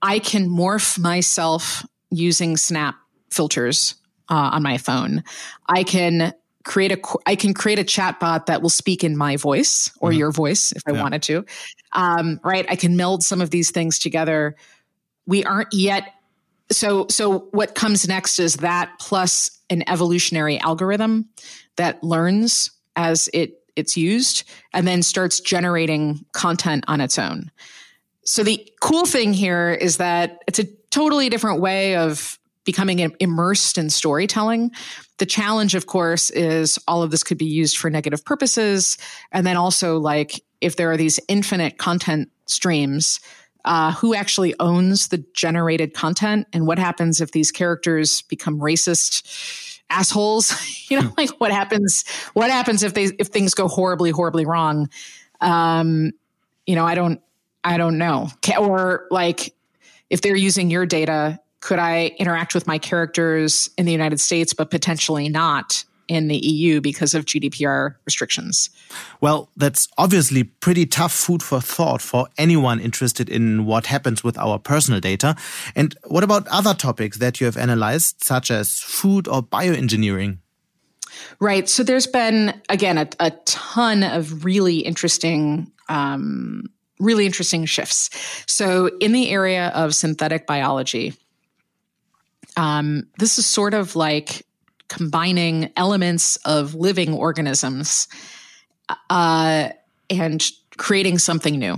I 0.02 0.18
can 0.18 0.48
morph 0.48 0.98
myself 0.98 1.84
using 2.10 2.56
Snap 2.56 2.96
filters 3.30 3.94
uh, 4.28 4.50
on 4.52 4.62
my 4.62 4.78
phone. 4.78 5.24
I 5.66 5.82
can 5.82 6.34
create 6.64 6.92
a 6.92 7.00
I 7.26 7.36
can 7.36 7.54
create 7.54 7.78
a 7.78 7.84
chatbot 7.84 8.46
that 8.46 8.60
will 8.60 8.70
speak 8.70 9.04
in 9.04 9.16
my 9.16 9.36
voice 9.36 9.90
or 10.00 10.10
mm-hmm. 10.10 10.18
your 10.18 10.32
voice 10.32 10.72
if 10.72 10.82
I 10.86 10.92
yeah. 10.92 11.00
wanted 11.00 11.22
to. 11.24 11.44
Um, 11.92 12.40
right? 12.42 12.66
I 12.68 12.76
can 12.76 12.96
meld 12.96 13.22
some 13.22 13.40
of 13.40 13.50
these 13.50 13.70
things 13.70 13.98
together. 13.98 14.56
We 15.26 15.44
aren't 15.44 15.72
yet 15.72 16.12
so 16.70 17.06
so 17.08 17.48
what 17.52 17.74
comes 17.74 18.08
next 18.08 18.38
is 18.38 18.56
that 18.56 18.92
plus 18.98 19.50
an 19.70 19.88
evolutionary 19.88 20.58
algorithm 20.58 21.28
that 21.76 22.02
learns 22.02 22.70
as 22.96 23.28
it 23.32 23.62
it's 23.76 23.96
used 23.96 24.44
and 24.72 24.86
then 24.88 25.02
starts 25.02 25.38
generating 25.38 26.24
content 26.32 26.84
on 26.88 27.00
its 27.00 27.18
own. 27.18 27.50
So 28.26 28.42
the 28.42 28.68
cool 28.80 29.06
thing 29.06 29.32
here 29.32 29.70
is 29.72 29.98
that 29.98 30.42
it's 30.48 30.58
a 30.58 30.64
totally 30.90 31.28
different 31.28 31.60
way 31.60 31.96
of 31.96 32.38
becoming 32.64 32.98
immersed 33.20 33.78
in 33.78 33.88
storytelling. 33.88 34.72
The 35.18 35.26
challenge, 35.26 35.76
of 35.76 35.86
course, 35.86 36.30
is 36.30 36.78
all 36.88 37.04
of 37.04 37.12
this 37.12 37.22
could 37.22 37.38
be 37.38 37.46
used 37.46 37.78
for 37.78 37.88
negative 37.88 38.24
purposes. 38.24 38.98
And 39.30 39.46
then 39.46 39.56
also, 39.56 39.98
like, 39.98 40.42
if 40.60 40.74
there 40.74 40.90
are 40.90 40.96
these 40.96 41.20
infinite 41.28 41.78
content 41.78 42.30
streams, 42.46 43.20
uh, 43.64 43.92
who 43.92 44.14
actually 44.14 44.54
owns 44.58 45.08
the 45.08 45.24
generated 45.32 45.94
content? 45.94 46.48
And 46.52 46.66
what 46.66 46.78
happens 46.78 47.20
if 47.20 47.30
these 47.30 47.50
characters 47.50 48.22
become 48.22 48.60
racist? 48.60 49.72
assholes 49.88 50.52
you 50.90 51.00
know 51.00 51.12
like 51.16 51.30
what 51.38 51.52
happens 51.52 52.04
what 52.34 52.50
happens 52.50 52.82
if 52.82 52.92
they 52.92 53.04
if 53.20 53.28
things 53.28 53.54
go 53.54 53.68
horribly 53.68 54.10
horribly 54.10 54.44
wrong 54.44 54.88
um 55.40 56.10
you 56.66 56.74
know 56.74 56.84
i 56.84 56.96
don't 56.96 57.20
I 57.66 57.76
don't 57.76 57.98
know. 57.98 58.28
Or 58.58 59.06
like 59.10 59.54
if 60.08 60.20
they're 60.20 60.36
using 60.36 60.70
your 60.70 60.86
data, 60.86 61.40
could 61.60 61.80
I 61.80 62.12
interact 62.18 62.54
with 62.54 62.66
my 62.66 62.78
characters 62.78 63.68
in 63.76 63.86
the 63.86 63.92
United 63.92 64.20
States, 64.20 64.54
but 64.54 64.70
potentially 64.70 65.28
not 65.28 65.84
in 66.06 66.28
the 66.28 66.36
EU 66.36 66.80
because 66.80 67.12
of 67.12 67.24
GDPR 67.24 67.96
restrictions? 68.04 68.70
Well, 69.20 69.50
that's 69.56 69.88
obviously 69.98 70.44
pretty 70.44 70.86
tough 70.86 71.12
food 71.12 71.42
for 71.42 71.60
thought 71.60 72.00
for 72.00 72.28
anyone 72.38 72.78
interested 72.78 73.28
in 73.28 73.66
what 73.66 73.86
happens 73.86 74.22
with 74.22 74.38
our 74.38 74.60
personal 74.60 75.00
data. 75.00 75.34
And 75.74 75.96
what 76.04 76.22
about 76.22 76.46
other 76.46 76.72
topics 76.72 77.18
that 77.18 77.40
you 77.40 77.46
have 77.46 77.56
analyzed, 77.56 78.22
such 78.22 78.52
as 78.52 78.78
food 78.78 79.26
or 79.26 79.42
bioengineering? 79.42 80.38
Right. 81.40 81.68
So 81.68 81.82
there's 81.82 82.06
been, 82.06 82.60
again, 82.68 82.98
a, 82.98 83.08
a 83.18 83.30
ton 83.44 84.04
of 84.04 84.44
really 84.44 84.78
interesting, 84.78 85.72
um, 85.88 86.70
really 86.98 87.26
interesting 87.26 87.64
shifts. 87.64 88.10
So 88.46 88.90
in 89.00 89.12
the 89.12 89.30
area 89.30 89.68
of 89.68 89.94
synthetic 89.94 90.46
biology, 90.46 91.14
um, 92.56 93.08
this 93.18 93.38
is 93.38 93.46
sort 93.46 93.74
of 93.74 93.96
like 93.96 94.46
combining 94.88 95.70
elements 95.76 96.36
of 96.36 96.74
living 96.74 97.12
organisms 97.12 98.08
uh, 99.10 99.70
and 100.08 100.50
creating 100.76 101.18
something 101.18 101.58
new. 101.58 101.76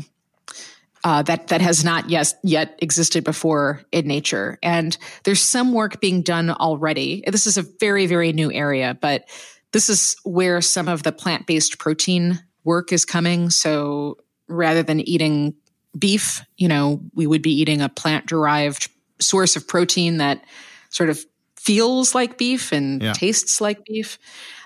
Uh, 1.04 1.22
that 1.22 1.46
that 1.46 1.60
has 1.60 1.84
not 1.84 2.10
yet 2.10 2.34
yet 2.42 2.76
existed 2.82 3.22
before 3.22 3.80
in 3.92 4.06
nature. 4.08 4.58
And 4.64 4.98
there's 5.22 5.40
some 5.40 5.72
work 5.72 6.00
being 6.00 6.22
done 6.22 6.50
already. 6.50 7.22
This 7.28 7.46
is 7.46 7.56
a 7.56 7.62
very 7.62 8.06
very 8.06 8.32
new 8.32 8.52
area, 8.52 8.98
but 9.00 9.28
this 9.70 9.88
is 9.88 10.16
where 10.24 10.60
some 10.60 10.88
of 10.88 11.04
the 11.04 11.12
plant 11.12 11.46
based 11.46 11.78
protein 11.78 12.40
work 12.64 12.92
is 12.92 13.04
coming. 13.04 13.48
So 13.48 14.18
rather 14.48 14.82
than 14.82 15.00
eating 15.00 15.54
beef, 15.98 16.42
you 16.56 16.68
know, 16.68 17.00
we 17.14 17.26
would 17.26 17.42
be 17.42 17.52
eating 17.60 17.80
a 17.80 17.88
plant 17.88 18.26
derived 18.26 18.90
source 19.20 19.56
of 19.56 19.66
protein 19.66 20.18
that 20.18 20.44
sort 20.90 21.10
of 21.10 21.24
feels 21.56 22.14
like 22.14 22.38
beef 22.38 22.72
and 22.72 23.02
yeah. 23.02 23.12
tastes 23.12 23.60
like 23.60 23.84
beef. 23.84 24.18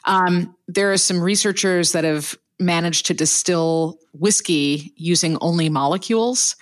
Um, 0.05 0.55
there 0.69 0.93
are 0.93 0.97
some 0.97 1.21
researchers 1.21 1.93
that 1.93 2.05
have 2.05 2.37
managed 2.59 3.07
to 3.07 3.15
distill 3.15 3.99
whiskey 4.13 4.93
using 4.97 5.39
only 5.41 5.69
molecules. 5.69 6.57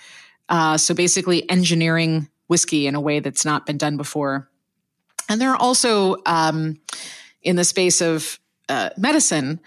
Uh, 0.49 0.77
so 0.77 0.93
basically, 0.93 1.49
engineering 1.49 2.27
whiskey 2.47 2.87
in 2.87 2.95
a 2.95 3.01
way 3.01 3.19
that's 3.19 3.45
not 3.45 3.65
been 3.65 3.77
done 3.77 3.97
before. 3.97 4.49
And 5.29 5.39
there 5.39 5.51
are 5.51 5.57
also, 5.57 6.17
um, 6.25 6.79
in 7.41 7.55
the 7.55 7.63
space 7.63 8.01
of 8.01 8.39
uh, 8.67 8.89
medicine, 8.97 9.59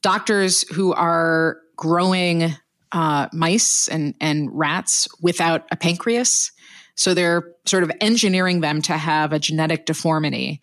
doctors 0.00 0.66
who 0.70 0.92
are 0.94 1.58
growing 1.76 2.54
uh, 2.92 3.28
mice 3.32 3.88
and, 3.88 4.14
and 4.20 4.50
rats 4.52 5.08
without 5.20 5.66
a 5.70 5.76
pancreas. 5.76 6.52
So 6.94 7.14
they're 7.14 7.54
sort 7.64 7.82
of 7.82 7.92
engineering 8.00 8.60
them 8.60 8.82
to 8.82 8.92
have 8.92 9.32
a 9.32 9.38
genetic 9.38 9.86
deformity 9.86 10.60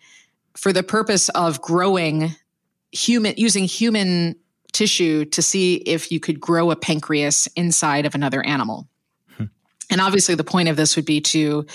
for 0.56 0.72
the 0.72 0.82
purpose 0.82 1.28
of 1.30 1.60
growing 1.60 2.34
human, 2.92 3.34
using 3.36 3.64
human 3.64 4.36
tissue 4.72 5.24
to 5.26 5.42
see 5.42 5.76
if 5.76 6.12
you 6.12 6.20
could 6.20 6.40
grow 6.40 6.70
a 6.70 6.76
pancreas 6.76 7.48
inside 7.56 8.06
of 8.06 8.14
another 8.14 8.44
animal. 8.44 8.88
Hmm. 9.36 9.44
And 9.90 10.00
obviously, 10.00 10.34
the 10.34 10.44
point 10.44 10.68
of 10.68 10.76
this 10.76 10.96
would 10.96 11.04
be 11.04 11.20
to 11.22 11.66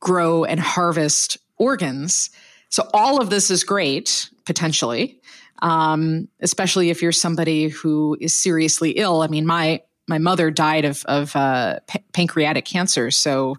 grow 0.00 0.44
and 0.44 0.60
harvest 0.60 1.38
organs. 1.56 2.30
So, 2.68 2.88
all 2.92 3.20
of 3.20 3.30
this 3.30 3.50
is 3.50 3.64
great, 3.64 4.28
potentially, 4.44 5.20
um, 5.60 6.28
especially 6.40 6.90
if 6.90 7.02
you're 7.02 7.12
somebody 7.12 7.68
who 7.68 8.16
is 8.20 8.34
seriously 8.34 8.92
ill. 8.92 9.22
I 9.22 9.28
mean, 9.28 9.46
my 9.46 9.82
my 10.08 10.18
mother 10.18 10.52
died 10.52 10.84
of, 10.84 11.04
of 11.06 11.34
uh, 11.34 11.80
p- 11.88 11.98
pancreatic 12.12 12.64
cancer. 12.64 13.10
So, 13.10 13.56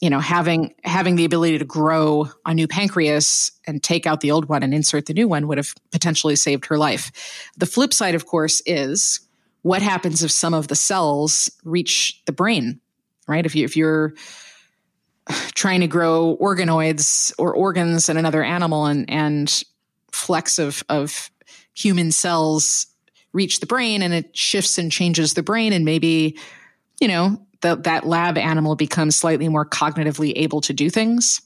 you 0.00 0.08
know 0.08 0.18
having 0.18 0.74
having 0.82 1.16
the 1.16 1.24
ability 1.24 1.58
to 1.58 1.64
grow 1.64 2.28
a 2.46 2.54
new 2.54 2.66
pancreas 2.66 3.52
and 3.66 3.82
take 3.82 4.06
out 4.06 4.20
the 4.20 4.30
old 4.30 4.48
one 4.48 4.62
and 4.62 4.74
insert 4.74 5.06
the 5.06 5.14
new 5.14 5.28
one 5.28 5.46
would 5.46 5.58
have 5.58 5.74
potentially 5.92 6.36
saved 6.36 6.66
her 6.66 6.78
life 6.78 7.52
the 7.56 7.66
flip 7.66 7.92
side 7.92 8.14
of 8.14 8.26
course 8.26 8.62
is 8.66 9.20
what 9.62 9.82
happens 9.82 10.22
if 10.24 10.30
some 10.30 10.54
of 10.54 10.68
the 10.68 10.74
cells 10.74 11.50
reach 11.64 12.20
the 12.24 12.32
brain 12.32 12.80
right 13.28 13.46
if 13.46 13.54
you 13.54 13.64
if 13.64 13.76
you're 13.76 14.14
trying 15.54 15.80
to 15.80 15.86
grow 15.86 16.36
organoids 16.40 17.32
or 17.38 17.54
organs 17.54 18.08
in 18.08 18.16
another 18.16 18.42
animal 18.42 18.86
and 18.86 19.08
and 19.10 19.62
flecks 20.12 20.58
of 20.58 20.82
of 20.88 21.30
human 21.74 22.10
cells 22.12 22.86
reach 23.32 23.60
the 23.60 23.66
brain 23.66 24.02
and 24.02 24.12
it 24.12 24.36
shifts 24.36 24.76
and 24.76 24.90
changes 24.90 25.34
the 25.34 25.42
brain 25.42 25.72
and 25.72 25.84
maybe 25.84 26.38
you 27.00 27.08
know 27.08 27.40
the, 27.60 27.76
that 27.76 28.06
lab 28.06 28.38
animal 28.38 28.76
becomes 28.76 29.16
slightly 29.16 29.48
more 29.48 29.66
cognitively 29.66 30.32
able 30.36 30.60
to 30.62 30.72
do 30.72 30.90
things. 30.90 31.42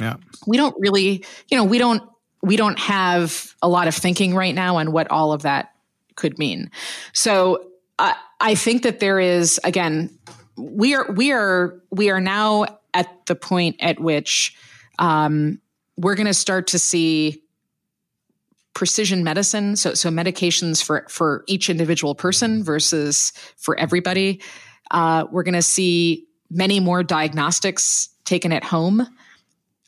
Yeah. 0.00 0.16
We 0.46 0.56
don't 0.56 0.74
really, 0.78 1.24
you 1.48 1.56
know, 1.56 1.64
we 1.64 1.78
don't 1.78 2.02
we 2.42 2.56
don't 2.56 2.78
have 2.78 3.54
a 3.62 3.68
lot 3.68 3.86
of 3.86 3.94
thinking 3.94 4.34
right 4.34 4.54
now 4.54 4.76
on 4.76 4.90
what 4.90 5.10
all 5.10 5.32
of 5.32 5.42
that 5.42 5.72
could 6.16 6.38
mean. 6.38 6.70
So 7.12 7.68
uh, 7.98 8.14
I 8.40 8.54
think 8.56 8.82
that 8.82 9.00
there 9.00 9.20
is 9.20 9.60
again, 9.64 10.10
we 10.56 10.94
are 10.94 11.10
we 11.12 11.32
are 11.32 11.80
we 11.90 12.10
are 12.10 12.20
now 12.20 12.66
at 12.94 13.26
the 13.26 13.34
point 13.34 13.76
at 13.80 14.00
which 14.00 14.56
um, 14.98 15.60
we're 15.96 16.14
going 16.14 16.26
to 16.26 16.34
start 16.34 16.68
to 16.68 16.78
see 16.78 17.41
precision 18.74 19.22
medicine 19.22 19.76
so 19.76 19.92
so 19.94 20.08
medications 20.08 20.82
for 20.82 21.04
for 21.08 21.44
each 21.46 21.68
individual 21.68 22.14
person 22.14 22.64
versus 22.64 23.32
for 23.56 23.78
everybody 23.78 24.40
uh, 24.92 25.26
we're 25.30 25.42
going 25.42 25.54
to 25.54 25.62
see 25.62 26.26
many 26.50 26.78
more 26.78 27.02
diagnostics 27.02 28.10
taken 28.24 28.52
at 28.52 28.62
home. 28.62 29.06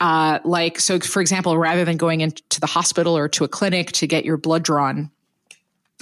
Uh, 0.01 0.39
like, 0.45 0.81
so 0.81 0.99
for 0.99 1.21
example, 1.21 1.57
rather 1.57 1.85
than 1.85 1.97
going 1.97 2.21
into 2.21 2.61
the 2.61 2.67
hospital 2.67 3.17
or 3.17 3.29
to 3.29 3.45
a 3.45 3.49
clinic 3.49 3.93
to 3.93 4.07
get 4.07 4.25
your 4.25 4.37
blood 4.37 4.65
drawn 4.65 5.11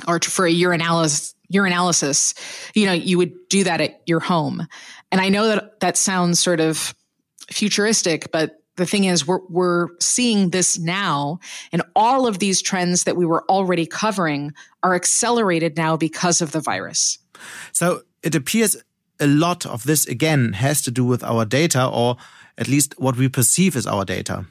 or 0.09 0.19
to, 0.19 0.31
for 0.31 0.47
a 0.47 0.53
urinalysis, 0.53 1.35
urinalysis, 1.53 2.35
you 2.75 2.87
know, 2.87 2.93
you 2.93 3.19
would 3.19 3.33
do 3.49 3.65
that 3.65 3.81
at 3.81 4.01
your 4.07 4.21
home. 4.21 4.67
And 5.11 5.21
I 5.21 5.29
know 5.29 5.49
that 5.49 5.81
that 5.81 5.97
sounds 5.97 6.41
sort 6.41 6.61
of 6.61 6.95
futuristic, 7.51 8.33
but 8.33 8.62
the 8.77 8.87
thing 8.87 9.05
is 9.05 9.27
we're, 9.27 9.41
we're 9.49 9.89
seeing 10.01 10.51
this 10.51 10.79
now 10.79 11.39
and 11.73 11.83
all 11.95 12.27
of 12.27 12.39
these 12.39 12.63
trends 12.63 13.05
that 13.05 13.17
we 13.17 13.27
were 13.27 13.45
already 13.51 13.87
covering 13.87 14.53
are 14.83 14.95
accelerated 14.95 15.77
now 15.77 15.97
because 15.97 16.41
of 16.41 16.53
the 16.53 16.61
virus. 16.61 17.19
So 17.73 18.03
it 18.23 18.35
appears 18.35 18.77
a 19.21 19.27
lot 19.27 19.67
of 19.67 19.85
this 19.85 20.07
again 20.07 20.55
has 20.55 20.83
to 20.83 20.91
do 20.91 21.05
with 21.05 21.23
our 21.23 21.45
data 21.45 21.87
or 21.87 22.17
at 22.59 22.69
least 22.69 22.95
what 22.99 23.17
we 23.17 23.29
perceive 23.29 23.77
as 23.77 23.87
our 23.87 24.05
data. 24.05 24.47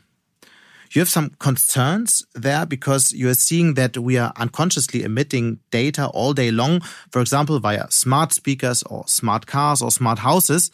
You 0.91 0.99
have 0.99 1.09
some 1.09 1.30
concerns 1.39 2.26
there 2.36 2.65
because 2.65 3.13
you 3.13 3.30
are 3.30 3.34
seeing 3.34 3.76
that 3.76 3.97
we 3.97 4.17
are 4.17 4.34
unconsciously 4.36 5.03
emitting 5.03 5.59
data 5.72 6.07
all 6.07 6.34
day 6.34 6.51
long, 6.51 6.82
for 7.11 7.22
example, 7.22 7.59
via 7.59 7.89
smart 7.89 8.34
speakers 8.34 8.84
or 8.84 9.07
smart 9.07 9.45
cars 9.45 9.82
or 9.82 9.89
smart 9.89 10.19
houses, 10.19 10.69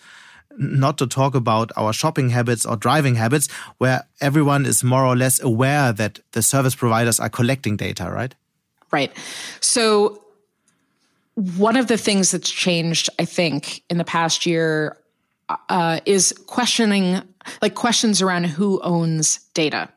not 0.58 0.97
to 0.97 1.08
talk 1.08 1.36
about 1.36 1.72
our 1.78 1.93
shopping 1.93 2.30
habits 2.30 2.66
or 2.66 2.76
driving 2.76 3.16
habits, 3.16 3.47
where 3.78 4.03
everyone 4.20 4.66
is 4.66 4.84
more 4.84 5.05
or 5.05 5.16
less 5.16 5.41
aware 5.41 5.93
that 5.93 6.20
the 6.32 6.41
service 6.41 6.76
providers 6.76 7.20
are 7.20 7.30
collecting 7.30 7.78
data, 7.78 8.10
right? 8.12 8.36
Right. 8.91 9.12
So 9.60 10.24
one 11.36 11.78
of 11.78 11.88
the 11.88 11.97
things 11.97 12.32
that's 12.32 12.49
changed, 12.49 13.10
I 13.20 13.26
think, 13.26 13.84
in 13.89 13.97
the 13.97 14.03
past 14.03 14.45
year 14.45 14.97
uh, 15.70 15.99
is 16.05 16.34
questioning, 16.47 17.22
like 17.62 17.76
questions 17.76 18.22
around 18.22 18.45
who 18.45 18.82
owns 18.82 19.39
data. 19.53 19.89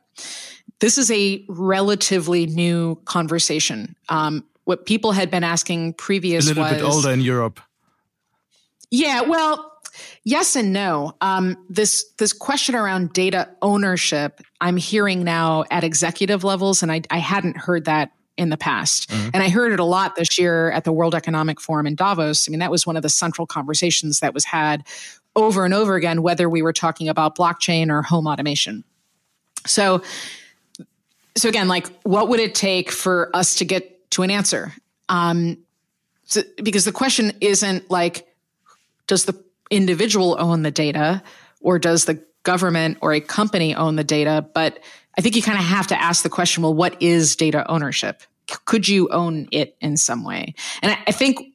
This 0.81 0.99
is 0.99 1.11
a 1.11 1.45
relatively 1.49 2.47
new 2.47 2.97
conversation. 3.05 3.97
Um, 4.09 4.45
what 4.65 4.87
people 4.87 5.13
had 5.13 5.31
been 5.31 5.45
asking 5.45 5.95
previous 5.95 6.45
a 6.45 6.49
little 6.49 6.65
was, 6.65 6.73
bit 6.73 6.83
older 6.83 7.11
in 7.11 7.21
Europe. 7.21 7.61
Yeah, 8.91 9.23
well, 9.23 9.70
yes 10.25 10.57
and 10.57 10.73
no. 10.73 11.15
Um, 11.21 11.57
this 11.69 12.05
this 12.19 12.33
question 12.33 12.75
around 12.75 13.13
data 13.13 13.49
ownership, 13.63 14.41
I'm 14.61 14.77
hearing 14.77 15.25
now 15.25 15.65
at 15.71 15.85
executive 15.85 16.45
levels, 16.45 16.83
and 16.83 16.91
I, 16.93 17.03
I 17.11 17.19
hadn't 17.19 17.57
heard 17.57 17.85
that 17.87 18.13
in 18.37 18.49
the 18.49 18.57
past. 18.57 19.11
Mm-hmm. 19.11 19.31
And 19.35 19.43
I 19.43 19.51
heard 19.51 19.73
it 19.73 19.81
a 19.81 19.85
lot 19.85 20.17
this 20.17 20.39
year 20.39 20.71
at 20.71 20.85
the 20.85 20.93
World 20.93 21.15
Economic 21.15 21.61
Forum 21.61 21.87
in 21.87 21.95
Davos. 21.95 22.49
I 22.49 22.51
mean, 22.51 22.61
that 22.61 22.71
was 22.71 22.87
one 22.87 22.97
of 22.97 23.03
the 23.03 23.11
central 23.11 23.47
conversations 23.47 24.21
that 24.21 24.33
was 24.33 24.45
had 24.47 24.83
over 25.37 25.65
and 25.65 25.75
over 25.75 25.95
again, 25.95 26.23
whether 26.23 26.49
we 26.49 26.63
were 26.63 26.73
talking 26.73 27.09
about 27.09 27.37
blockchain 27.37 27.91
or 27.91 28.03
home 28.03 28.27
automation. 28.27 28.83
So, 29.67 30.03
so 31.37 31.49
again, 31.49 31.69
like, 31.69 31.87
what 32.03 32.29
would 32.29 32.41
it 32.41 32.55
take 32.55 32.91
for 32.91 33.31
us 33.35 33.57
to 33.57 33.65
get 33.65 34.11
to 34.13 34.23
an 34.23 34.31
answer? 34.31 34.73
Um, 35.09 35.59
so, 36.25 36.43
because 36.63 36.85
the 36.85 36.93
question 36.93 37.33
isn't 37.41 37.91
like, 37.91 38.27
does 39.07 39.25
the 39.25 39.35
individual 39.71 40.37
own 40.39 40.63
the 40.63 40.71
data 40.71 41.23
or 41.61 41.79
does 41.79 42.05
the 42.05 42.23
government 42.43 42.99
or 43.01 43.13
a 43.13 43.21
company 43.21 43.75
own 43.75 43.97
the 43.97 44.05
data? 44.05 44.47
But 44.55 44.81
I 45.17 45.21
think 45.21 45.37
you 45.37 45.43
kind 45.43 45.59
of 45.59 45.65
have 45.65 45.87
to 45.89 46.01
ask 46.01 46.23
the 46.23 46.29
question 46.29 46.63
well, 46.63 46.75
what 46.75 47.01
is 47.03 47.37
data 47.37 47.69
ownership? 47.71 48.23
could 48.65 48.89
you 48.89 49.09
own 49.09 49.49
it 49.51 49.77
in 49.81 49.97
some 49.97 50.25
way? 50.25 50.55
And 50.83 50.97
I, 51.07 51.13
think 51.13 51.55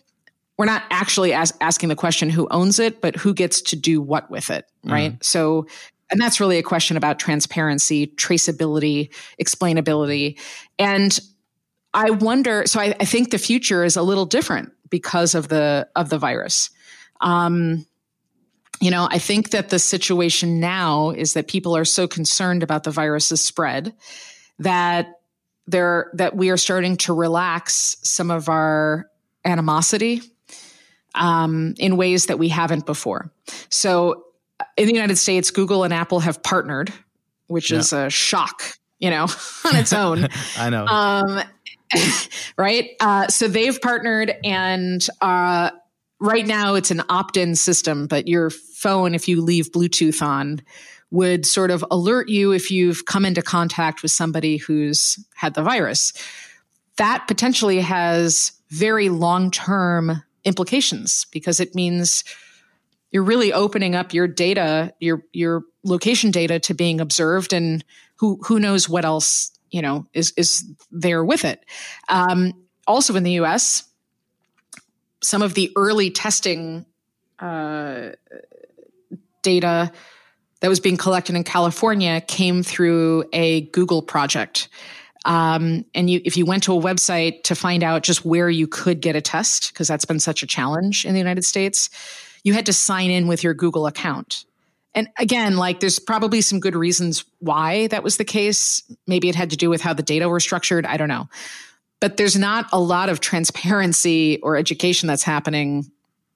we're 0.57 0.66
not 0.66 0.84
actually 0.89 1.34
as, 1.34 1.53
asking 1.61 1.89
the 1.89 1.95
question 1.95 2.30
who 2.30 2.47
owns 2.51 2.80
it, 2.80 3.01
but 3.01 3.16
who 3.16 3.34
gets 3.34 3.61
to 3.61 3.76
do 3.76 4.01
what 4.01 4.30
with 4.30 4.49
it, 4.49 4.66
right? 4.84 5.13
Mm. 5.13 5.24
So, 5.24 5.68
and 6.09 6.22
that's 6.22 6.39
really 6.39 6.57
a 6.57 6.63
question 6.63 6.97
about 6.97 7.20
transparency, 7.20 8.07
traceability, 8.07 9.13
explainability. 9.41 10.39
And 10.80 11.18
I 11.93 12.11
wonder, 12.11 12.63
so 12.66 12.80
I, 12.80 12.95
I 12.99 13.05
think 13.05 13.32
the 13.32 13.38
future 13.38 13.84
is 13.84 13.95
a 13.95 14.01
little 14.01 14.26
different 14.26 14.72
because 14.89 15.36
of 15.36 15.47
the 15.47 15.88
of 15.95 16.09
the 16.09 16.18
virus. 16.18 16.70
Um, 17.22 17.86
you 18.82 18.91
know, 18.91 19.07
I 19.09 19.19
think 19.19 19.51
that 19.51 19.69
the 19.69 19.80
situation 19.80 20.59
now 20.59 21.11
is 21.11 21.34
that 21.34 21.47
people 21.47 21.76
are 21.76 21.86
so 21.86 22.07
concerned 22.07 22.63
about 22.63 22.84
the 22.84 22.91
virus's 22.91 23.41
spread 23.41 23.93
that 24.59 25.19
there 25.67 26.11
that 26.13 26.36
we 26.36 26.49
are 26.49 26.57
starting 26.57 26.97
to 26.97 27.13
relax 27.13 27.97
some 28.03 28.30
of 28.30 28.49
our 28.49 29.09
animosity 29.43 30.21
um, 31.15 31.73
in 31.80 31.97
ways 31.97 32.28
that 32.28 32.38
we 32.38 32.49
haven't 32.49 32.86
before. 32.86 33.32
So, 33.69 34.26
uh, 34.59 34.65
in 34.78 34.88
the 34.88 34.93
United 34.93 35.17
States, 35.17 35.51
Google 35.51 35.84
and 35.84 35.93
Apple 35.93 36.19
have 36.19 36.43
partnered, 36.43 36.93
which 37.47 37.71
yeah. 37.71 37.80
is 37.80 37.93
a 37.93 38.09
shock, 38.09 38.61
you 38.99 39.09
know, 39.09 39.23
on 39.65 39.76
its 39.76 39.93
own. 39.93 40.28
I 40.57 40.69
know. 40.69 40.86
Um, 40.86 41.41
right? 42.57 42.91
Uh, 42.99 43.28
so 43.28 43.47
they've 43.47 43.80
partnered, 43.82 44.34
and 44.43 45.05
uh, 45.21 45.71
right 46.20 46.45
now 46.45 46.76
it's 46.76 46.91
an 46.91 47.03
opt-in 47.09 47.55
system, 47.55 48.07
but 48.07 48.28
your 48.28 48.49
phone, 48.49 49.16
if 49.16 49.28
you 49.28 49.41
leave 49.41 49.72
Bluetooth 49.72 50.22
on, 50.22 50.61
would 51.11 51.45
sort 51.45 51.72
of 51.72 51.86
alert 51.91 52.30
you 52.30 52.51
if 52.51 52.72
you've 52.72 53.05
come 53.05 53.26
into 53.26 53.41
contact 53.41 54.01
with 54.01 54.11
somebody 54.11 54.57
who's 54.57 55.18
had 55.36 55.53
the 55.53 55.63
virus. 55.63 56.13
That 56.97 57.28
potentially 57.28 57.80
has 57.82 58.51
very 58.70 59.09
long 59.09 59.51
term 59.51 60.24
implications 60.43 61.26
because 61.32 61.59
it 61.59 61.76
means 61.76 62.24
you're 63.11 63.24
really 63.24 63.53
opening 63.53 63.95
up 63.95 64.13
your 64.13 64.28
data, 64.28 64.93
your 64.99 65.24
your 65.32 65.63
location 65.84 66.32
data 66.32 66.59
to 66.59 66.74
being 66.74 66.99
observed 66.99 67.53
and 67.53 67.84
who 68.18 68.39
who 68.43 68.59
knows 68.59 68.89
what 68.89 69.05
else, 69.05 69.51
you 69.72 69.82
know, 69.82 70.05
is 70.13 70.34
is 70.38 70.66
there 70.91 71.24
with 71.24 71.45
it. 71.45 71.63
Um, 72.09 72.53
also 72.88 73.16
in 73.16 73.24
the 73.24 73.39
US, 73.39 73.84
some 75.26 75.41
of 75.41 75.55
the 75.55 75.71
early 75.76 76.11
testing 76.11 76.86
uh, 77.39 78.09
data 79.41 79.91
that 80.61 80.69
was 80.69 80.80
being 80.80 80.97
collected 80.97 81.36
in 81.36 81.43
California 81.43 82.21
came 82.21 82.63
through 82.63 83.26
a 83.34 83.61
Google 83.61 84.01
project. 84.01 84.69
Um, 85.26 85.86
and 85.95 86.09
you, 86.09 86.21
if 86.23 86.38
you 86.38 86.45
went 86.45 86.63
to 86.63 86.78
a 86.78 86.82
website 86.82 87.43
to 87.43 87.55
find 87.55 87.84
out 87.84 88.03
just 88.03 88.23
where 88.23 88.49
you 88.49 88.67
could 88.67 89.01
get 89.01 89.15
a 89.15 89.21
test, 89.21 89.73
because 89.73 89.88
that's 89.88 90.05
been 90.05 90.19
such 90.19 90.43
a 90.43 90.47
challenge 90.47 91.05
in 91.05 91.13
the 91.13 91.19
United 91.19 91.43
States, 91.43 91.89
you 92.43 92.53
had 92.53 92.67
to 92.67 92.73
sign 92.73 93.09
in 93.09 93.28
with 93.28 93.43
your 93.43 93.55
Google 93.55 93.88
account. 93.88 94.45
And 94.93 95.09
again, 95.17 95.57
like 95.57 95.80
there's 95.80 95.99
probably 95.99 96.41
some 96.41 96.59
good 96.59 96.76
reasons 96.76 97.26
why 97.39 97.88
that 97.88 98.03
was 98.03 98.17
the 98.17 98.23
case. 98.23 98.84
Maybe 99.07 99.28
it 99.28 99.36
had 99.36 99.49
to 99.49 99.57
do 99.57 99.69
with 99.69 99.82
how 99.82 99.93
the 99.93 100.03
data 100.03 100.30
were 100.30 100.39
structured. 100.39 100.86
I 100.86 100.95
don't 100.97 101.09
know. 101.09 101.28
But 101.99 102.17
there's 102.17 102.37
not 102.37 102.67
a 102.71 102.79
lot 102.79 103.09
of 103.09 103.19
transparency 103.19 104.39
or 104.41 104.57
education 104.57 105.07
that's 105.07 105.23
happening 105.23 105.89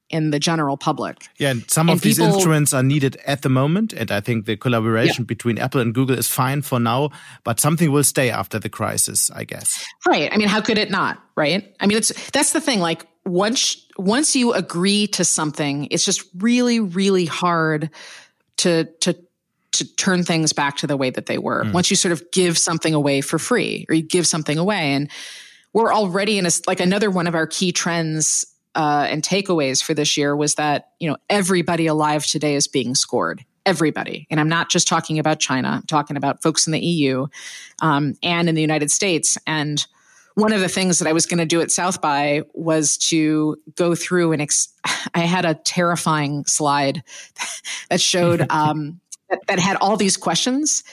in 0.09 0.31
the 0.31 0.39
general 0.39 0.75
public. 0.75 1.27
Yeah, 1.37 1.51
and 1.51 1.69
some 1.69 1.89
and 1.89 1.97
of 1.97 2.03
people, 2.03 2.25
these 2.25 2.35
instruments 2.35 2.73
are 2.73 2.83
needed 2.83 3.17
at 3.25 3.43
the 3.43 3.49
moment. 3.49 3.93
And 3.93 4.11
I 4.11 4.21
think 4.21 4.45
the 4.45 4.57
collaboration 4.57 5.23
yeah. 5.23 5.27
between 5.27 5.57
Apple 5.57 5.81
and 5.81 5.93
Google 5.93 6.17
is 6.17 6.27
fine 6.27 6.61
for 6.61 6.79
now, 6.79 7.09
but 7.43 7.59
something 7.59 7.91
will 7.91 8.03
stay 8.03 8.29
after 8.29 8.59
the 8.59 8.69
crisis, 8.69 9.29
I 9.31 9.43
guess. 9.43 9.85
Right. 10.07 10.31
I 10.33 10.37
mean, 10.37 10.47
how 10.47 10.61
could 10.61 10.77
it 10.77 10.89
not? 10.89 11.21
Right. 11.35 11.75
I 11.79 11.87
mean, 11.87 11.97
it's 11.97 12.31
that's 12.31 12.53
the 12.53 12.61
thing. 12.61 12.79
Like 12.79 13.05
once 13.25 13.85
once 13.97 14.35
you 14.35 14.53
agree 14.53 15.07
to 15.07 15.23
something, 15.23 15.87
it's 15.91 16.05
just 16.05 16.23
really, 16.37 16.79
really 16.79 17.25
hard 17.25 17.91
to 18.57 18.85
to 19.01 19.15
to 19.71 19.95
turn 19.95 20.23
things 20.23 20.51
back 20.51 20.77
to 20.77 20.87
the 20.87 20.97
way 20.97 21.11
that 21.11 21.27
they 21.27 21.37
were. 21.37 21.63
Mm. 21.63 21.73
Once 21.73 21.91
you 21.91 21.95
sort 21.95 22.11
of 22.11 22.31
give 22.31 22.57
something 22.57 22.93
away 22.93 23.21
for 23.21 23.37
free 23.37 23.85
or 23.87 23.95
you 23.95 24.01
give 24.01 24.25
something 24.25 24.57
away 24.57 24.93
and 24.93 25.09
we're 25.73 25.93
already 25.93 26.37
in 26.37 26.45
a 26.45 26.49
like 26.67 26.79
another 26.79 27.09
one 27.09 27.27
of 27.27 27.35
our 27.35 27.47
key 27.47 27.71
trends 27.71 28.45
uh, 28.75 29.07
and 29.09 29.23
takeaways 29.23 29.83
for 29.83 29.93
this 29.93 30.17
year 30.17 30.35
was 30.35 30.55
that 30.55 30.91
you 30.99 31.09
know 31.09 31.17
everybody 31.29 31.87
alive 31.87 32.25
today 32.25 32.55
is 32.55 32.67
being 32.67 32.95
scored. 32.95 33.43
Everybody. 33.65 34.25
And 34.31 34.39
i'm 34.39 34.49
not 34.49 34.69
just 34.69 34.87
talking 34.87 35.19
about 35.19 35.39
china. 35.39 35.69
I'm 35.69 35.83
talking 35.83 36.17
about 36.17 36.41
folks 36.41 36.65
in 36.65 36.73
the 36.73 36.79
eu 36.79 37.27
um, 37.81 38.15
and 38.23 38.49
in 38.49 38.55
the 38.55 38.61
united 38.61 38.91
states. 38.91 39.37
And 39.45 39.85
one 40.35 40.53
of 40.53 40.61
the 40.61 40.69
things 40.69 40.99
that 40.99 41.07
i 41.07 41.13
was 41.13 41.25
going 41.25 41.39
to 41.39 41.45
do 41.45 41.61
at 41.61 41.71
south 41.71 42.01
by 42.01 42.43
was 42.53 42.97
to 42.97 43.57
go 43.75 43.95
through 43.95 44.31
and 44.31 44.41
ex- 44.41 44.69
i 45.13 45.19
had 45.19 45.45
a 45.45 45.55
terrifying 45.55 46.45
slide 46.45 47.03
that 47.89 48.01
showed 48.01 48.45
um, 48.49 48.99
that, 49.29 49.39
that 49.47 49.59
had 49.59 49.77
all 49.77 49.97
these 49.97 50.17
questions 50.17 50.83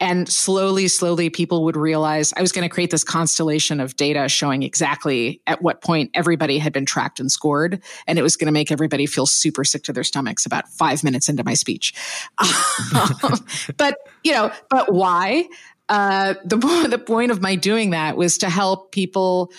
and 0.00 0.26
slowly, 0.30 0.88
slowly, 0.88 1.28
people 1.28 1.64
would 1.64 1.76
realize 1.76 2.32
I 2.34 2.40
was 2.40 2.52
going 2.52 2.66
to 2.66 2.72
create 2.72 2.90
this 2.90 3.04
constellation 3.04 3.80
of 3.80 3.96
data 3.96 4.30
showing 4.30 4.62
exactly 4.62 5.42
at 5.46 5.60
what 5.60 5.82
point 5.82 6.10
everybody 6.14 6.56
had 6.56 6.72
been 6.72 6.86
tracked 6.86 7.20
and 7.20 7.30
scored. 7.30 7.82
And 8.06 8.18
it 8.18 8.22
was 8.22 8.36
going 8.36 8.46
to 8.46 8.52
make 8.52 8.72
everybody 8.72 9.04
feel 9.04 9.26
super 9.26 9.62
sick 9.62 9.82
to 9.84 9.92
their 9.92 10.02
stomachs 10.02 10.46
about 10.46 10.68
five 10.68 11.04
minutes 11.04 11.28
into 11.28 11.44
my 11.44 11.52
speech. 11.52 11.92
but, 13.76 13.98
you 14.24 14.32
know, 14.32 14.50
but 14.70 14.90
why? 14.90 15.46
Uh, 15.90 16.34
the, 16.46 16.56
the 16.90 16.98
point 16.98 17.30
of 17.30 17.42
my 17.42 17.54
doing 17.54 17.90
that 17.90 18.16
was 18.16 18.38
to 18.38 18.48
help 18.48 18.92
people 18.92 19.52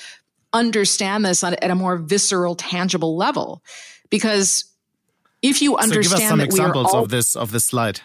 understand 0.53 1.23
this 1.23 1.43
on, 1.43 1.53
at 1.53 1.69
a 1.69 1.75
more 1.75 1.97
visceral, 1.97 2.55
tangible 2.55 3.15
level. 3.15 3.61
Because 4.09 4.65
if 5.43 5.61
you 5.61 5.77
understand 5.77 6.05
so 6.05 6.15
give 6.15 6.23
us 6.23 6.29
some 6.29 6.41
examples 6.41 6.93
all, 6.93 7.03
of 7.03 7.09
this 7.09 7.35
of 7.35 7.51
this 7.51 7.65
slide. 7.65 8.01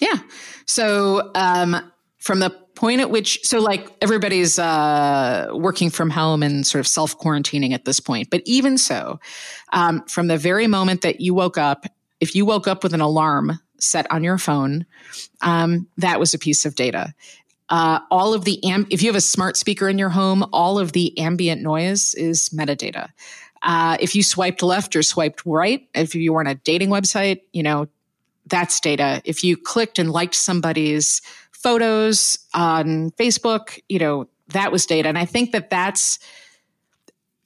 Yeah. 0.00 0.18
So 0.66 1.30
um, 1.34 1.92
from 2.18 2.40
the 2.40 2.50
point 2.74 3.00
at 3.00 3.10
which, 3.10 3.40
so 3.42 3.60
like 3.60 3.88
everybody's 4.02 4.58
uh, 4.58 5.48
working 5.54 5.90
from 5.90 6.10
home 6.10 6.42
and 6.42 6.66
sort 6.66 6.80
of 6.80 6.86
self 6.86 7.18
quarantining 7.18 7.72
at 7.72 7.84
this 7.84 8.00
point, 8.00 8.28
but 8.30 8.42
even 8.44 8.78
so, 8.78 9.18
um, 9.72 10.04
from 10.06 10.28
the 10.28 10.36
very 10.36 10.66
moment 10.66 11.00
that 11.00 11.20
you 11.20 11.34
woke 11.34 11.58
up, 11.58 11.86
if 12.20 12.34
you 12.34 12.44
woke 12.44 12.68
up 12.68 12.82
with 12.82 12.94
an 12.94 13.00
alarm 13.00 13.58
set 13.78 14.10
on 14.10 14.22
your 14.22 14.38
phone, 14.38 14.86
um, 15.42 15.86
that 15.96 16.20
was 16.20 16.34
a 16.34 16.38
piece 16.38 16.64
of 16.64 16.74
data. 16.74 17.14
Uh, 17.68 17.98
all 18.10 18.32
of 18.32 18.44
the 18.44 18.60
amb- 18.64 18.86
if 18.90 19.02
you 19.02 19.08
have 19.08 19.16
a 19.16 19.20
smart 19.20 19.56
speaker 19.56 19.88
in 19.88 19.98
your 19.98 20.08
home, 20.08 20.44
all 20.52 20.78
of 20.78 20.92
the 20.92 21.18
ambient 21.18 21.62
noise 21.62 22.14
is 22.14 22.48
metadata. 22.50 23.08
Uh, 23.62 23.96
if 24.00 24.14
you 24.14 24.22
swiped 24.22 24.62
left 24.62 24.94
or 24.94 25.02
swiped 25.02 25.44
right, 25.44 25.88
if 25.94 26.14
you 26.14 26.32
were 26.32 26.40
on 26.40 26.46
a 26.46 26.54
dating 26.54 26.90
website, 26.90 27.40
you 27.52 27.62
know 27.62 27.88
that's 28.46 28.80
data. 28.80 29.20
If 29.24 29.42
you 29.44 29.56
clicked 29.56 29.98
and 29.98 30.10
liked 30.10 30.34
somebody's 30.34 31.20
photos 31.52 32.38
on 32.54 33.10
Facebook, 33.12 33.80
you 33.88 33.98
know, 33.98 34.28
that 34.48 34.70
was 34.70 34.86
data. 34.86 35.08
And 35.08 35.18
I 35.18 35.24
think 35.24 35.52
that 35.52 35.70
that's, 35.70 36.18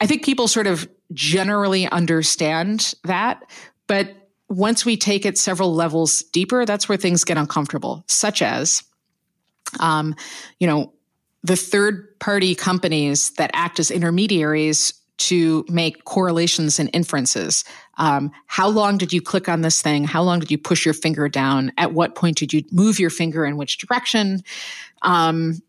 I 0.00 0.06
think 0.06 0.24
people 0.24 0.46
sort 0.48 0.66
of 0.66 0.88
generally 1.12 1.88
understand 1.88 2.94
that. 3.04 3.42
But 3.86 4.14
once 4.48 4.84
we 4.84 4.96
take 4.96 5.24
it 5.24 5.38
several 5.38 5.74
levels 5.74 6.22
deeper, 6.32 6.66
that's 6.66 6.88
where 6.88 6.98
things 6.98 7.24
get 7.24 7.38
uncomfortable, 7.38 8.04
such 8.06 8.42
as, 8.42 8.82
um, 9.78 10.14
you 10.58 10.66
know, 10.66 10.92
the 11.42 11.56
third 11.56 12.18
party 12.18 12.54
companies 12.54 13.30
that 13.32 13.50
act 13.54 13.80
as 13.80 13.90
intermediaries 13.90 14.92
to 15.20 15.64
make 15.68 16.04
correlations 16.04 16.78
and 16.78 16.88
inferences. 16.92 17.62
Um, 17.98 18.32
how 18.46 18.68
long 18.68 18.96
did 18.96 19.12
you 19.12 19.20
click 19.20 19.48
on 19.48 19.60
this 19.60 19.82
thing? 19.82 20.04
How 20.04 20.22
long 20.22 20.40
did 20.40 20.50
you 20.50 20.56
push 20.56 20.84
your 20.84 20.94
finger 20.94 21.28
down? 21.28 21.72
At 21.76 21.92
what 21.92 22.14
point 22.14 22.38
did 22.38 22.52
you 22.52 22.64
move 22.72 22.98
your 22.98 23.10
finger 23.10 23.44
in 23.44 23.58
which 23.58 23.78
direction? 23.78 24.42
Um, 25.02 25.60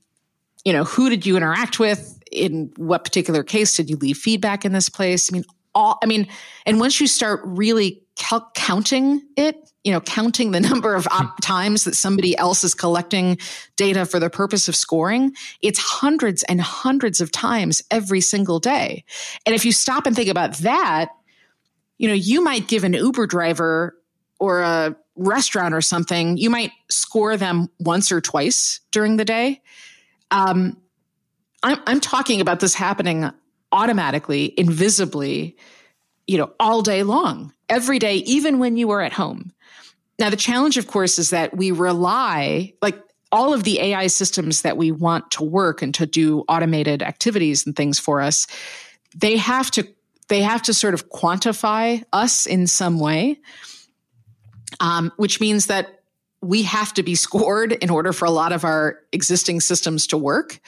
you 0.64 0.72
know, 0.72 0.86
who 0.86 1.10
did 1.10 1.26
you 1.26 1.36
interact 1.36 1.80
with? 1.80 2.18
In 2.32 2.72
what 2.78 3.04
particular 3.04 3.43
case 3.43 3.76
did 3.76 3.89
you 3.89 3.97
leave 3.97 4.18
feedback 4.18 4.64
in 4.64 4.72
this 4.72 4.88
place? 4.88 5.32
I 5.32 5.34
mean, 5.34 5.43
all, 5.76 5.97
I 6.02 6.06
mean, 6.06 6.28
and 6.66 6.80
once 6.80 7.02
you 7.02 7.08
start 7.08 7.41
really 7.43 8.01
cal- 8.16 8.51
counting 8.55 9.22
it, 9.36 9.55
you 9.84 9.91
know, 9.91 10.01
counting 10.01 10.51
the 10.51 10.59
number 10.70 10.95
of 10.95 11.07
op- 11.07 11.41
times 11.41 11.84
that 11.86 11.95
somebody 11.95 12.38
else 12.38 12.64
is 12.64 12.74
collecting 12.74 13.38
data 13.76 14.05
for 14.05 14.20
the 14.20 14.30
purpose 14.30 14.68
of 14.68 14.76
scoring, 14.76 15.34
it's 15.62 15.80
hundreds 15.80 16.43
and 16.43 16.62
hundreds 16.62 17.22
of 17.22 17.32
times 17.32 17.82
every 17.91 18.22
single 18.22 18.59
day. 18.59 19.03
And 19.45 19.55
if 19.55 19.66
you 19.66 19.72
stop 19.72 20.05
and 20.05 20.16
think 20.16 20.30
about 20.30 20.57
that, 20.57 21.09
you 21.97 22.07
know, 22.07 22.14
you 22.14 22.43
might 22.43 22.68
give 22.68 22.84
an 22.84 22.93
Uber 22.93 23.28
driver 23.28 23.95
or 24.39 24.62
a 24.62 24.95
restaurant 25.16 25.74
or 25.74 25.82
something, 25.82 26.38
you 26.38 26.49
might 26.49 26.72
score 26.89 27.38
them 27.38 27.70
once 27.80 28.12
or 28.12 28.22
twice 28.22 28.80
during 28.91 29.18
the 29.18 29.26
day. 29.26 29.62
Um, 30.32 30.78
I'm, 31.64 31.78
I'm 31.86 31.99
talking 31.99 32.41
about 32.41 32.59
this 32.59 32.74
happening 32.74 33.30
automatically, 33.72 34.53
invisibly, 34.57 35.57
you 36.28 36.38
know, 36.38 36.51
all 36.59 36.82
day 36.82 37.03
long, 37.03 37.53
every 37.72 37.97
day, 37.97 38.17
even 38.17 38.59
when 38.59 38.78
you 38.78 38.91
are 38.91 39.01
at 39.01 39.13
home. 39.13 39.51
Now, 40.19 40.30
the 40.30 40.36
challenge, 40.36 40.78
of 40.78 40.86
course, 40.86 41.17
is 41.17 41.32
that 41.32 41.57
we 41.57 41.72
rely, 41.72 42.74
like 42.82 43.01
all 43.32 43.53
of 43.53 43.63
the 43.63 43.80
AI 43.80 44.07
systems 44.07 44.61
that 44.61 44.78
we 44.78 44.91
want 44.91 45.32
to 45.32 45.43
work 45.43 45.82
and 45.82 45.93
to 45.95 46.05
do 46.05 46.41
automated 46.47 47.01
activities 47.01 47.65
and 47.65 47.76
things 47.76 47.97
for 47.97 48.22
us, 48.22 48.45
they 49.15 49.38
have 49.38 49.72
to 49.72 49.88
they 50.28 50.41
have 50.41 50.61
to 50.61 50.74
sort 50.74 50.93
of 50.93 51.09
quantify 51.09 52.01
us 52.13 52.45
in 52.45 52.65
some 52.65 52.99
way, 52.99 53.39
um, 54.80 55.11
which 55.17 55.41
means 55.41 55.65
that 55.65 56.03
we 56.41 56.63
have 56.63 56.93
to 56.93 57.03
be 57.03 57.15
scored 57.15 57.74
in 57.74 57.89
order 57.89 58.13
for 58.13 58.26
a 58.26 58.32
lot 58.32 58.53
of 58.53 58.63
our 58.63 58.99
existing 59.11 59.59
systems 59.59 60.07
to 60.07 60.17
work. 60.17 60.59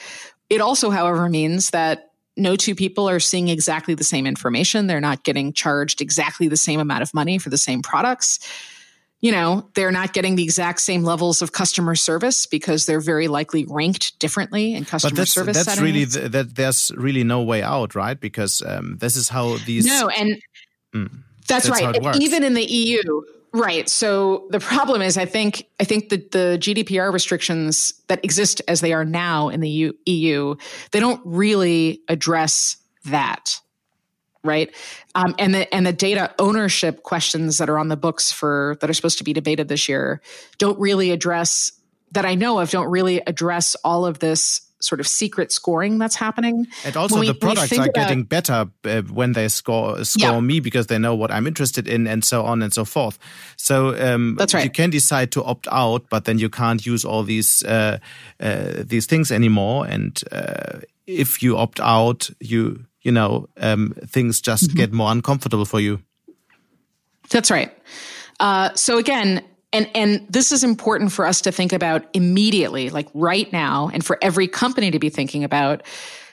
It 0.50 0.60
also, 0.60 0.90
however, 0.90 1.28
means 1.30 1.70
that 1.70 2.10
no 2.36 2.56
two 2.56 2.74
people 2.74 3.08
are 3.08 3.20
seeing 3.20 3.48
exactly 3.48 3.94
the 3.94 4.04
same 4.04 4.26
information. 4.26 4.86
They're 4.86 5.00
not 5.00 5.22
getting 5.22 5.52
charged 5.52 6.00
exactly 6.00 6.48
the 6.48 6.56
same 6.56 6.80
amount 6.80 7.02
of 7.02 7.14
money 7.14 7.38
for 7.38 7.50
the 7.50 7.58
same 7.58 7.82
products. 7.82 8.38
you 9.20 9.32
know, 9.32 9.66
they're 9.74 9.90
not 9.90 10.12
getting 10.12 10.36
the 10.36 10.42
exact 10.42 10.80
same 10.80 11.02
levels 11.02 11.40
of 11.40 11.52
customer 11.52 11.94
service 11.94 12.44
because 12.44 12.84
they're 12.84 13.00
very 13.00 13.26
likely 13.26 13.64
ranked 13.70 14.18
differently 14.18 14.74
in 14.74 14.84
customer 14.84 15.12
but 15.12 15.16
that's, 15.16 15.32
service 15.32 15.56
that's 15.56 15.66
settings. 15.66 15.82
really 15.82 16.04
th- 16.04 16.30
that 16.32 16.54
there's 16.56 16.90
really 16.94 17.24
no 17.24 17.42
way 17.42 17.62
out, 17.62 17.94
right? 17.94 18.20
Because 18.20 18.60
um, 18.66 18.98
this 18.98 19.16
is 19.16 19.30
how 19.30 19.56
these. 19.64 19.86
No, 19.86 20.10
and 20.10 20.42
mm, 20.94 21.10
that's, 21.48 21.68
that's, 21.68 22.00
right. 22.00 22.16
Even 22.16 22.44
in 22.44 22.52
the 22.52 22.64
EU, 22.64 23.00
right? 23.54 23.88
So 23.88 24.46
the 24.50 24.58
problem 24.58 25.00
is, 25.00 25.16
I 25.16 25.24
think, 25.24 25.66
I 25.78 25.84
think 25.84 26.08
that 26.08 26.32
the 26.32 26.58
GDPR 26.60 27.12
restrictions 27.12 27.94
that 28.08 28.22
exist 28.24 28.60
as 28.66 28.80
they 28.80 28.92
are 28.92 29.04
now 29.04 29.48
in 29.48 29.60
the 29.60 29.94
EU, 30.04 30.56
they 30.90 31.00
don't 31.00 31.22
really 31.24 32.02
address 32.08 32.76
that 33.06 33.60
right? 34.42 34.74
Um, 35.14 35.34
and 35.38 35.54
the 35.54 35.74
and 35.74 35.86
the 35.86 35.92
data 35.94 36.34
ownership 36.38 37.02
questions 37.02 37.56
that 37.56 37.70
are 37.70 37.78
on 37.78 37.88
the 37.88 37.96
books 37.96 38.30
for 38.30 38.76
that 38.80 38.90
are 38.90 38.92
supposed 38.92 39.16
to 39.16 39.24
be 39.24 39.32
debated 39.32 39.68
this 39.68 39.88
year 39.88 40.20
don't 40.58 40.78
really 40.78 41.12
address 41.12 41.72
that 42.12 42.26
I 42.26 42.34
know 42.34 42.60
of. 42.60 42.70
Don't 42.70 42.90
really 42.90 43.22
address 43.26 43.74
all 43.84 44.04
of 44.04 44.18
this 44.18 44.60
sort 44.84 45.00
of 45.00 45.06
secret 45.06 45.52
scoring 45.52 45.98
that's 45.98 46.16
happening. 46.16 46.66
And 46.84 46.96
also, 46.96 47.20
we, 47.20 47.26
the 47.26 47.34
products 47.34 47.72
are 47.72 47.82
about, 47.82 47.94
getting 47.94 48.24
better 48.24 48.66
uh, 48.84 49.02
when 49.02 49.32
they 49.32 49.48
score 49.48 50.04
score 50.04 50.34
yeah. 50.34 50.40
me 50.40 50.60
because 50.60 50.86
they 50.86 50.98
know 50.98 51.14
what 51.14 51.30
I'm 51.30 51.46
interested 51.46 51.88
in, 51.88 52.06
and 52.06 52.24
so 52.24 52.44
on 52.44 52.62
and 52.62 52.72
so 52.72 52.84
forth. 52.84 53.18
So 53.56 53.96
um, 53.98 54.36
that's 54.36 54.54
right. 54.54 54.64
You 54.64 54.70
can 54.70 54.90
decide 54.90 55.32
to 55.32 55.44
opt 55.44 55.66
out, 55.70 56.08
but 56.10 56.24
then 56.24 56.38
you 56.38 56.48
can't 56.48 56.84
use 56.84 57.04
all 57.04 57.22
these 57.22 57.64
uh, 57.64 57.98
uh, 58.40 58.84
these 58.84 59.06
things 59.06 59.30
anymore. 59.32 59.86
And 59.86 60.20
uh, 60.30 60.80
if 61.06 61.42
you 61.42 61.56
opt 61.56 61.80
out, 61.80 62.30
you 62.40 62.84
you 63.02 63.12
know, 63.12 63.48
um, 63.58 63.94
things 64.06 64.40
just 64.40 64.68
mm-hmm. 64.68 64.78
get 64.78 64.92
more 64.92 65.10
uncomfortable 65.12 65.64
for 65.64 65.80
you. 65.80 66.00
That's 67.30 67.50
right. 67.50 67.72
Uh, 68.40 68.74
so 68.74 68.98
again, 68.98 69.42
and 69.74 69.90
and 69.94 70.26
this 70.30 70.52
is 70.52 70.64
important 70.64 71.12
for 71.12 71.26
us 71.26 71.42
to 71.42 71.52
think 71.52 71.72
about 71.72 72.06
immediately, 72.14 72.88
like 72.88 73.08
right 73.12 73.52
now, 73.52 73.90
and 73.92 74.04
for 74.04 74.16
every 74.22 74.48
company 74.48 74.90
to 74.90 74.98
be 74.98 75.10
thinking 75.10 75.44
about, 75.44 75.82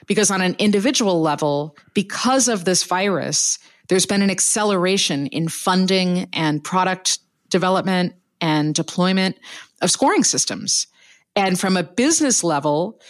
because 0.06 0.30
on 0.30 0.40
an 0.40 0.54
individual 0.58 1.20
level, 1.20 1.76
because 1.92 2.48
of 2.48 2.64
this 2.64 2.84
virus, 2.84 3.58
there's 3.88 4.06
been 4.06 4.22
an 4.22 4.30
acceleration 4.30 5.26
in 5.26 5.48
funding 5.48 6.28
and 6.32 6.62
product 6.62 7.18
development 7.50 8.14
and 8.40 8.74
deployment 8.74 9.36
of 9.82 9.90
scoring 9.90 10.24
systems. 10.24 10.86
And 11.34 11.58
from 11.58 11.76
a 11.76 11.82
business 11.82 12.44
level, 12.44 13.00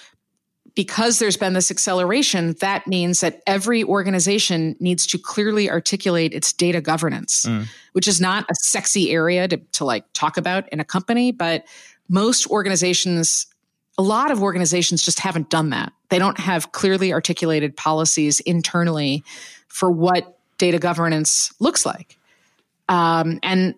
because 0.74 1.18
there's 1.18 1.36
been 1.36 1.52
this 1.52 1.70
acceleration, 1.70 2.54
that 2.60 2.86
means 2.86 3.20
that 3.20 3.42
every 3.46 3.84
organization 3.84 4.76
needs 4.80 5.06
to 5.08 5.18
clearly 5.18 5.70
articulate 5.70 6.32
its 6.32 6.52
data 6.52 6.80
governance, 6.80 7.44
mm. 7.44 7.66
which 7.92 8.08
is 8.08 8.20
not 8.20 8.44
a 8.50 8.54
sexy 8.54 9.10
area 9.10 9.46
to, 9.48 9.58
to 9.72 9.84
like 9.84 10.04
talk 10.14 10.36
about 10.36 10.68
in 10.72 10.80
a 10.80 10.84
company, 10.84 11.30
but 11.30 11.64
most 12.08 12.46
organizations, 12.48 13.46
a 13.98 14.02
lot 14.02 14.30
of 14.30 14.42
organizations 14.42 15.02
just 15.02 15.18
haven't 15.18 15.50
done 15.50 15.70
that. 15.70 15.92
They 16.08 16.18
don't 16.18 16.38
have 16.38 16.72
clearly 16.72 17.12
articulated 17.12 17.76
policies 17.76 18.40
internally 18.40 19.24
for 19.68 19.90
what 19.90 20.38
data 20.58 20.78
governance 20.78 21.52
looks 21.60 21.84
like. 21.84 22.16
Um, 22.88 23.40
and 23.42 23.74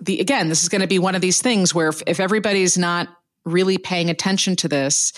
the 0.00 0.20
again, 0.20 0.48
this 0.48 0.62
is 0.62 0.68
going 0.68 0.80
to 0.80 0.86
be 0.86 0.98
one 0.98 1.14
of 1.14 1.20
these 1.20 1.40
things 1.40 1.74
where 1.74 1.88
if, 1.88 2.02
if 2.06 2.20
everybody's 2.20 2.76
not 2.76 3.08
really 3.44 3.78
paying 3.78 4.10
attention 4.10 4.56
to 4.56 4.68
this, 4.68 5.12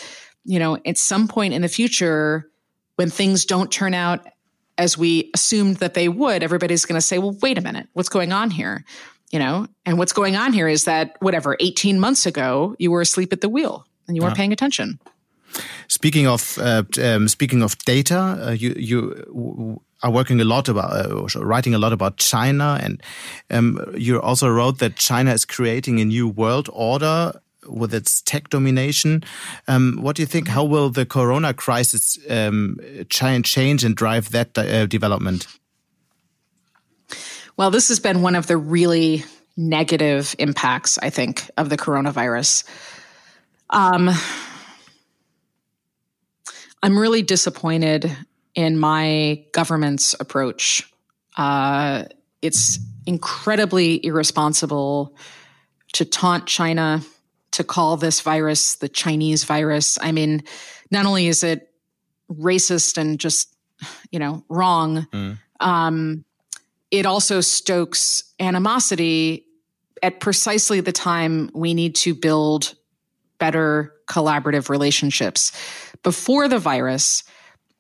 you 0.45 0.59
know, 0.59 0.79
at 0.85 0.99
some 0.99 1.29
point 1.29 1.55
in 1.55 1.63
the 1.63 1.69
future, 1.69 2.51
when 2.97 3.11
things 3.11 3.45
don't 3.45 3.71
turn 3.73 3.95
out 3.95 4.27
as 4.77 4.99
we 4.99 5.31
assumed 5.35 5.77
that 5.77 5.95
they 5.95 6.09
would, 6.09 6.43
everybody's 6.43 6.85
going 6.85 6.97
to 6.97 7.07
say, 7.07 7.19
well, 7.19 7.37
wait 7.43 7.59
a 7.59 7.61
minute, 7.61 7.89
what's 7.93 8.09
going 8.09 8.33
on 8.33 8.51
here? 8.51 8.85
You 9.31 9.39
know, 9.39 9.67
and 9.85 9.99
what's 9.99 10.13
going 10.13 10.37
on 10.37 10.53
here 10.53 10.69
is 10.69 10.85
that 10.85 11.17
whatever, 11.21 11.57
18 11.59 11.99
months 11.99 12.27
ago, 12.27 12.77
you 12.79 12.91
were 12.91 13.01
asleep 13.01 13.33
at 13.33 13.41
the 13.41 13.49
wheel 13.49 13.87
and 14.07 14.17
you 14.17 14.23
weren't 14.23 14.37
paying 14.37 14.53
attention. 14.53 15.01
Speaking 15.89 16.27
of 16.27 16.59
uh, 16.59 16.83
um, 17.03 17.29
speaking 17.29 17.63
of 17.63 17.77
data, 17.79 18.19
uh, 18.19 18.51
you 18.51 18.75
you 18.77 19.81
are 20.03 20.11
working 20.11 20.41
a 20.41 20.45
lot 20.45 20.69
about 20.69 20.91
uh, 21.37 21.45
writing 21.45 21.75
a 21.75 21.79
lot 21.79 21.93
about 21.93 22.17
China, 22.17 22.79
and 22.83 23.01
um, 23.51 23.79
you 23.97 24.21
also 24.21 24.49
wrote 24.49 24.79
that 24.79 24.97
China 24.97 25.33
is 25.33 25.45
creating 25.45 26.01
a 26.01 26.05
new 26.05 26.29
world 26.29 26.69
order 26.73 27.33
with 27.69 27.95
its 27.95 28.21
tech 28.23 28.51
domination. 28.51 29.25
Um, 29.69 29.99
what 30.01 30.17
do 30.17 30.23
you 30.23 30.27
think? 30.27 30.49
How 30.49 30.65
will 30.65 30.91
the 30.91 31.07
Corona 31.07 31.55
crisis 31.55 32.19
um, 32.29 32.79
change 33.09 33.85
and 33.85 33.95
drive 33.95 34.31
that 34.31 34.57
uh, 34.57 34.87
development? 34.87 35.47
Well, 37.57 37.71
this 37.71 37.89
has 37.89 38.01
been 38.01 38.23
one 38.23 38.35
of 38.35 38.47
the 38.47 38.57
really 38.57 39.25
negative 39.57 40.35
impacts, 40.39 40.99
I 40.99 41.11
think, 41.11 41.49
of 41.57 41.69
the 41.69 41.77
coronavirus. 41.77 42.65
Um, 43.71 44.11
I'm 46.83 46.99
really 46.99 47.23
disappointed 47.23 48.15
in 48.55 48.79
my 48.79 49.45
government's 49.53 50.15
approach. 50.19 50.91
Uh, 51.37 52.05
it's 52.43 52.79
incredibly 53.07 54.05
irresponsible 54.05 55.17
to 55.93 56.05
taunt 56.05 56.47
China 56.47 57.01
to 57.55 57.65
call 57.65 57.97
this 57.97 58.21
virus 58.21 58.77
the 58.77 58.89
Chinese 58.89 59.45
virus. 59.45 59.99
I 60.01 60.13
mean, 60.13 60.43
not 60.91 61.07
only 61.07 61.29
is 61.29 61.43
it 61.43 61.71
racist 62.31 62.99
and 62.99 63.19
just, 63.19 63.55
you 64.11 64.19
know, 64.19 64.45
wrong, 64.49 65.07
mm. 65.13 65.39
um, 65.61 66.25
it 66.91 67.07
also 67.07 67.41
stokes 67.41 68.25
animosity 68.41 69.47
at 70.03 70.21
precisely 70.21 70.81
the 70.81 70.93
time 70.93 71.51
we 71.55 71.75
need 71.75 71.95
to 71.97 72.15
build 72.15 72.75
better 73.39 73.95
collaborative 74.07 74.69
relationships. 74.69 75.53
Before 76.03 76.49
the 76.49 76.59
virus, 76.59 77.25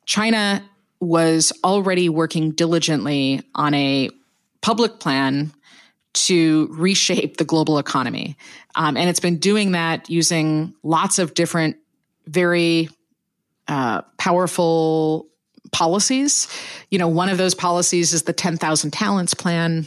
China 0.06 0.64
was 1.00 1.52
already 1.62 2.08
working 2.08 2.52
diligently 2.52 3.42
on 3.54 3.74
a 3.74 4.10
public 4.62 5.00
plan 5.00 5.52
to 6.14 6.68
reshape 6.70 7.36
the 7.36 7.44
global 7.44 7.78
economy. 7.78 8.36
Um, 8.74 8.96
and 8.96 9.10
it's 9.10 9.20
been 9.20 9.38
doing 9.38 9.72
that 9.72 10.08
using 10.08 10.74
lots 10.82 11.18
of 11.18 11.34
different, 11.34 11.76
very 12.26 12.88
uh, 13.68 14.02
powerful 14.16 15.28
policies. 15.72 16.48
You 16.90 16.98
know, 16.98 17.08
one 17.08 17.28
of 17.28 17.38
those 17.38 17.54
policies 17.54 18.12
is 18.12 18.22
the 18.22 18.32
10,000 18.32 18.92
Talents 18.92 19.34
Plan, 19.34 19.86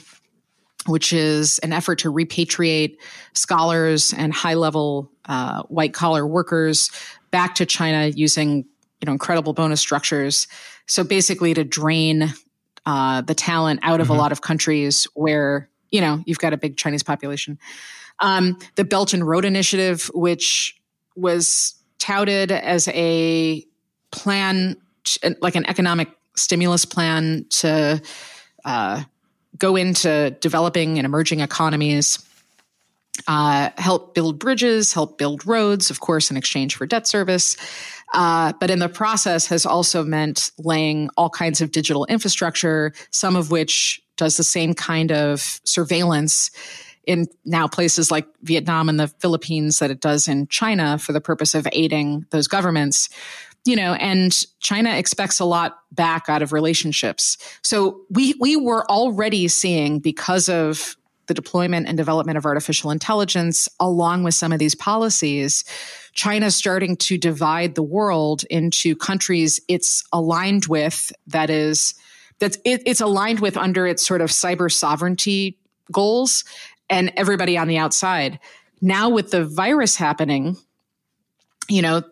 which 0.86 1.14
is 1.14 1.60
an 1.60 1.74
effort 1.74 2.00
to 2.00 2.12
repatriate 2.12 2.98
scholars 3.34 4.14
and 4.14 4.34
high 4.34 4.56
level 4.56 5.12
uh, 5.26 5.64
white 5.64 5.94
collar 5.94 6.28
workers 6.28 6.92
back 7.32 7.56
to 7.56 7.66
China 7.66 8.08
using, 8.08 8.66
you 9.02 9.06
know, 9.06 9.12
incredible 9.12 9.54
bonus 9.54 9.80
structures. 9.80 10.48
So 10.88 11.04
basically 11.04 11.54
to 11.54 11.64
drain 11.64 12.34
uh, 12.86 13.22
the 13.22 13.36
talent 13.36 13.82
out 13.84 14.00
of 14.00 14.08
mm-hmm. 14.08 14.16
a 14.16 14.20
lot 14.20 14.32
of 14.32 14.42
countries 14.42 15.06
where 15.14 15.70
you 15.92 16.02
know, 16.02 16.24
you've 16.26 16.40
got 16.40 16.54
a 16.54 16.58
big 16.58 16.78
Chinese 16.78 17.04
population. 17.04 17.60
Um, 18.20 18.58
the 18.76 18.84
Belt 18.84 19.14
and 19.14 19.28
Road 19.28 19.46
Initiative, 19.46 20.10
which 20.14 20.80
was 21.16 21.76
touted 22.00 22.52
as 22.52 22.88
a 22.90 23.64
plan, 24.12 24.78
like 25.42 25.56
an 25.56 25.66
economic 25.68 26.10
stimulus 26.36 26.86
plan 26.86 27.46
to 27.50 28.02
uh, 28.66 29.04
go 29.58 29.76
into 29.76 30.32
developing 30.40 30.98
and 30.98 31.06
emerging 31.06 31.40
economies, 31.40 32.24
uh, 33.28 33.70
help 33.78 34.14
build 34.14 34.40
bridges, 34.40 34.94
help 34.94 35.18
build 35.18 35.46
roads, 35.46 35.90
of 35.90 36.00
course, 36.00 36.30
in 36.30 36.38
exchange 36.38 36.76
for 36.76 36.86
debt 36.86 37.08
service. 37.08 37.58
Uh, 38.14 38.54
but 38.60 38.70
in 38.70 38.80
the 38.80 38.90
process 38.90 39.48
has 39.48 39.66
also 39.66 40.04
meant 40.04 40.52
laying 40.58 41.10
all 41.18 41.30
kinds 41.30 41.60
of 41.62 41.72
digital 41.72 42.06
infrastructure, 42.06 42.94
some 43.10 43.36
of 43.36 43.52
which 43.52 44.02
does 44.18 44.38
the 44.38 44.44
same 44.44 44.74
kind 44.74 45.12
of 45.12 45.62
surveillance 45.64 46.52
in 47.06 47.26
now 47.46 47.68
places 47.68 48.12
like 48.12 48.28
Vietnam 48.42 48.90
and 48.90 49.00
the 49.00 49.08
Philippines 49.08 49.80
that 49.80 49.90
it 49.90 50.02
does 50.02 50.28
in 50.28 50.48
China 50.48 50.98
for 50.98 51.14
the 51.14 51.22
purpose 51.22 51.56
of 51.56 51.68
aiding 51.72 52.26
those 52.32 52.48
governments. 52.48 53.10
You 53.66 53.76
know, 53.76 53.94
and 53.94 54.46
China 54.60 54.96
expects 54.96 55.40
a 55.40 55.46
lot 55.46 55.80
back 55.92 56.30
out 56.30 56.42
of 56.42 56.54
relationships. 56.54 57.38
So 57.64 58.02
we 58.10 58.36
we 58.40 58.56
were 58.56 58.90
already 58.90 59.48
seeing 59.48 60.00
because 60.00 60.50
of 60.50 60.96
the 61.28 61.34
deployment 61.34 61.88
and 61.88 61.98
development 61.98 62.38
of 62.38 62.46
artificial 62.46 62.92
intelligence, 62.92 63.70
along 63.80 64.24
with 64.24 64.34
some 64.34 64.52
of 64.52 64.60
these 64.60 64.76
policies, 64.76 65.64
China's 66.14 66.56
starting 66.56 66.96
to 66.98 67.18
divide 67.18 67.76
the 67.76 67.84
world 67.84 68.44
into 68.50 68.96
countries 68.96 69.60
it's 69.68 70.04
aligned 70.12 70.66
with 70.66 71.12
that 71.28 71.50
is 71.50 71.94
that's 72.40 72.58
it, 72.64 72.84
it's 72.86 73.02
aligned 73.02 73.40
with 73.40 73.58
under 73.58 73.88
its 73.88 74.06
sort 74.06 74.22
of 74.22 74.30
cyber 74.30 74.72
sovereignty 74.72 75.58
goals 75.92 76.44
and 76.90 77.12
everybody 77.16 77.58
on 77.58 77.68
the 77.68 77.78
outside. 77.78 78.40
Now 78.82 79.10
with 79.10 79.32
the 79.32 79.46
virus 79.46 79.96
happening, 79.96 80.58
you 81.68 81.82
know, 81.82 82.04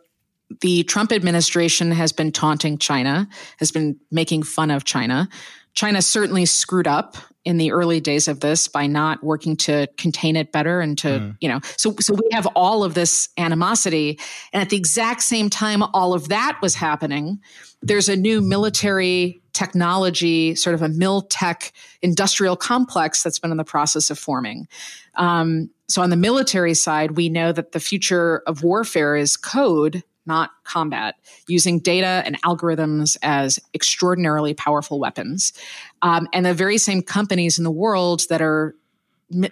the 0.61 0.83
Trump 0.83 1.11
administration 1.11 1.91
has 1.91 2.11
been 2.11 2.31
taunting 2.31 2.77
China, 2.77 3.27
has 3.57 3.71
been 3.71 3.99
making 4.11 4.43
fun 4.43 4.71
of 4.71 4.83
China. 4.83 5.27
China 5.73 6.01
certainly 6.01 6.45
screwed 6.45 6.87
up 6.87 7.17
in 7.43 7.57
the 7.57 7.71
early 7.71 7.99
days 7.99 8.27
of 8.27 8.39
this 8.39 8.67
by 8.67 8.87
not 8.87 9.23
working 9.23 9.55
to 9.55 9.87
contain 9.97 10.35
it 10.35 10.51
better 10.51 10.81
and 10.81 10.97
to 10.97 11.07
mm. 11.07 11.37
you 11.39 11.47
know 11.47 11.59
so 11.77 11.95
so 11.99 12.13
we 12.13 12.27
have 12.31 12.47
all 12.55 12.83
of 12.83 12.95
this 12.95 13.29
animosity 13.37 14.19
and 14.51 14.61
at 14.61 14.69
the 14.69 14.77
exact 14.77 15.21
same 15.21 15.49
time 15.49 15.83
all 15.93 16.13
of 16.13 16.29
that 16.29 16.57
was 16.61 16.73
happening 16.73 17.39
there's 17.83 18.09
a 18.09 18.15
new 18.15 18.41
military 18.41 19.41
technology 19.55 20.53
sort 20.55 20.73
of 20.73 20.81
a 20.81 20.89
mil 20.89 21.21
tech 21.23 21.71
industrial 22.01 22.55
complex 22.55 23.23
that's 23.23 23.39
been 23.39 23.51
in 23.51 23.57
the 23.57 23.63
process 23.63 24.09
of 24.09 24.19
forming 24.19 24.67
um, 25.15 25.69
so 25.87 26.01
on 26.01 26.09
the 26.09 26.17
military 26.17 26.73
side 26.73 27.11
we 27.11 27.29
know 27.29 27.51
that 27.51 27.71
the 27.71 27.79
future 27.79 28.43
of 28.45 28.63
warfare 28.63 29.15
is 29.15 29.37
code 29.37 30.03
not 30.25 30.51
combat, 30.63 31.15
using 31.47 31.79
data 31.79 32.23
and 32.25 32.41
algorithms 32.41 33.17
as 33.21 33.59
extraordinarily 33.73 34.53
powerful 34.53 34.99
weapons. 34.99 35.53
Um, 36.01 36.27
and 36.33 36.45
the 36.45 36.53
very 36.53 36.77
same 36.77 37.01
companies 37.01 37.57
in 37.57 37.63
the 37.63 37.71
world 37.71 38.23
that 38.29 38.41
are, 38.41 38.75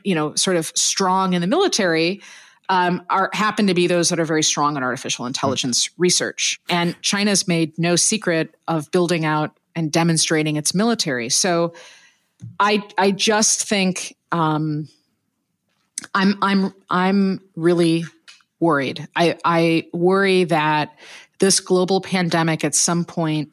you 0.04 0.16
know, 0.16 0.36
sort 0.36 0.58
of 0.58 0.72
strong 0.76 1.34
in 1.34 1.41
the 1.41 1.47
military 1.47 2.22
um, 2.70 3.04
are 3.10 3.30
happen 3.34 3.68
to 3.68 3.74
be 3.74 3.88
those 3.88 4.10
that 4.10 4.20
are 4.20 4.26
very 4.26 4.43
strong 4.43 4.78
in 4.78 4.84
artificial 4.84 5.26
intelligence 5.26 5.88
mm-hmm. 5.88 6.01
research. 6.01 6.60
And 6.70 6.99
China's 7.01 7.47
made 7.47 7.78
no 7.78 7.95
secret 7.95 8.56
of 8.68 8.89
building 8.91 9.26
out 9.26 9.58
and 9.76 9.91
demonstrating 9.91 10.55
its 10.55 10.74
military. 10.74 11.30
So 11.30 11.74
I 12.59 12.84
I 12.97 13.11
just 13.11 13.67
think 13.67 14.15
um, 14.32 14.88
I'm 16.13 16.38
I'm 16.41 16.74
I'm 16.89 17.41
really 17.55 18.05
worried. 18.59 19.07
I, 19.15 19.38
I 19.43 19.88
worry 19.93 20.45
that 20.45 20.97
this 21.39 21.59
global 21.59 22.01
pandemic 22.01 22.63
at 22.63 22.74
some 22.74 23.03
point, 23.03 23.51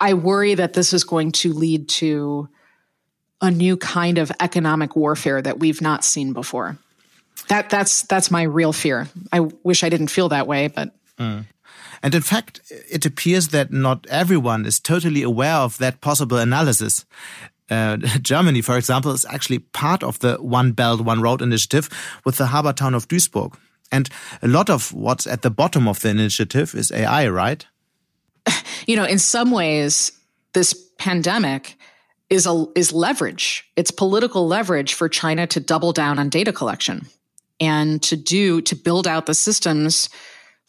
I 0.00 0.14
worry 0.14 0.54
that 0.54 0.72
this 0.72 0.92
is 0.92 1.04
going 1.04 1.32
to 1.32 1.52
lead 1.52 1.88
to 1.88 2.48
a 3.40 3.50
new 3.50 3.76
kind 3.76 4.18
of 4.18 4.30
economic 4.38 4.94
warfare 4.94 5.42
that 5.42 5.58
we've 5.58 5.80
not 5.80 6.04
seen 6.04 6.32
before. 6.32 6.78
That 7.48 7.70
that's 7.70 8.02
that's 8.02 8.30
my 8.30 8.42
real 8.42 8.72
fear. 8.72 9.08
I 9.32 9.40
wish 9.40 9.82
I 9.82 9.88
didn't 9.88 10.08
feel 10.08 10.28
that 10.28 10.46
way, 10.46 10.68
but 10.68 10.94
mm. 11.18 11.44
And 12.02 12.14
in 12.14 12.22
fact, 12.22 12.60
it 12.90 13.04
appears 13.04 13.48
that 13.48 13.72
not 13.72 14.06
everyone 14.08 14.64
is 14.64 14.80
totally 14.80 15.22
aware 15.22 15.56
of 15.56 15.78
that 15.78 16.00
possible 16.00 16.38
analysis. 16.38 17.04
Uh, 17.70 17.96
Germany, 18.22 18.62
for 18.62 18.76
example, 18.76 19.12
is 19.12 19.24
actually 19.26 19.58
part 19.58 20.02
of 20.02 20.18
the 20.20 20.36
One 20.36 20.72
Belt, 20.72 21.02
One 21.02 21.20
Road 21.20 21.42
initiative 21.42 21.88
with 22.24 22.36
the 22.36 22.46
harbor 22.46 22.72
town 22.72 22.94
of 22.94 23.08
Duisburg. 23.08 23.54
And 23.92 24.08
a 24.42 24.48
lot 24.48 24.70
of 24.70 24.92
what's 24.92 25.26
at 25.26 25.42
the 25.42 25.50
bottom 25.50 25.88
of 25.88 26.00
the 26.00 26.10
initiative 26.10 26.74
is 26.74 26.92
AI, 26.92 27.28
right? 27.28 27.66
You 28.86 28.96
know, 28.96 29.04
in 29.04 29.18
some 29.18 29.50
ways, 29.50 30.10
this 30.54 30.72
pandemic 30.98 31.76
is 32.30 32.46
a 32.46 32.66
is 32.74 32.92
leverage. 32.92 33.70
It's 33.76 33.90
political 33.90 34.46
leverage 34.46 34.94
for 34.94 35.08
China 35.08 35.46
to 35.48 35.60
double 35.60 35.92
down 35.92 36.18
on 36.18 36.28
data 36.28 36.52
collection 36.52 37.06
and 37.60 38.02
to 38.02 38.16
do 38.16 38.62
to 38.62 38.74
build 38.74 39.06
out 39.06 39.26
the 39.26 39.34
systems 39.34 40.08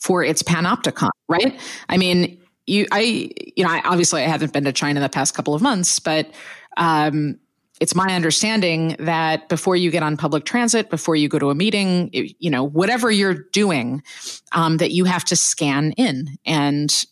for 0.02 0.24
its 0.24 0.44
panopticon, 0.44 1.10
right? 1.30 1.60
I 1.88 1.98
mean, 1.98 2.40
you 2.68 2.88
I 2.92 3.32
you 3.56 3.64
know, 3.64 3.70
I, 3.70 3.82
obviously 3.86 4.24
I 4.24 4.28
haven't 4.28 4.54
been 4.54 4.66
to 4.66 4.74
China 4.74 5.00
the 5.00 5.10
past 5.10 5.34
couple 5.34 5.54
of 5.54 5.62
months, 5.62 6.00
but 6.00 6.32
um, 6.78 7.40
it's 7.80 7.96
my 7.96 8.14
understanding 8.14 8.96
that 9.00 9.50
before 9.50 9.76
you 9.76 9.90
get 9.90 10.04
on 10.04 10.16
public 10.16 10.46
transit, 10.46 10.90
before 10.90 11.16
you 11.16 11.28
go 11.28 11.40
to 11.40 11.50
a 11.50 11.56
meeting, 11.56 12.10
you 12.14 12.50
know, 12.50 12.64
whatever 12.64 13.10
you're 13.10 13.34
doing, 13.34 14.04
um, 14.52 14.78
that 14.78 14.92
you 14.92 15.06
have 15.06 15.26
to 15.26 15.36
scan 15.36 15.92
in. 15.94 16.38
And 16.46 17.06